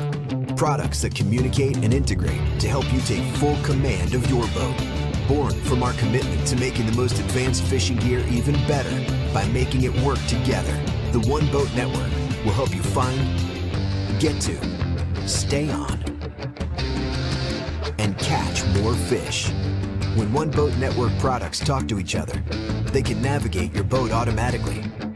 Products 0.55 1.01
that 1.01 1.15
communicate 1.15 1.77
and 1.77 1.93
integrate 1.93 2.59
to 2.59 2.67
help 2.67 2.91
you 2.93 2.99
take 3.01 3.23
full 3.35 3.57
command 3.63 4.13
of 4.13 4.29
your 4.29 4.45
boat. 4.49 5.04
Born 5.27 5.53
from 5.61 5.81
our 5.81 5.93
commitment 5.93 6.45
to 6.47 6.55
making 6.57 6.85
the 6.85 6.91
most 6.91 7.19
advanced 7.19 7.63
fishing 7.63 7.97
gear 7.97 8.23
even 8.29 8.53
better 8.67 8.93
by 9.33 9.47
making 9.47 9.81
it 9.81 9.93
work 10.01 10.19
together, 10.27 10.73
the 11.11 11.19
One 11.27 11.47
Boat 11.51 11.67
Network 11.75 12.11
will 12.45 12.53
help 12.53 12.75
you 12.75 12.83
find, 12.83 13.19
get 14.19 14.39
to, 14.41 15.27
stay 15.27 15.71
on, 15.71 15.99
and 17.97 18.15
catch 18.19 18.63
more 18.79 18.93
fish. 18.93 19.49
When 20.15 20.31
One 20.31 20.51
Boat 20.51 20.75
Network 20.77 21.17
products 21.17 21.57
talk 21.59 21.87
to 21.87 21.99
each 21.99 22.13
other, 22.15 22.39
they 22.91 23.01
can 23.01 23.19
navigate 23.19 23.73
your 23.73 23.83
boat 23.83 24.11
automatically. 24.11 24.83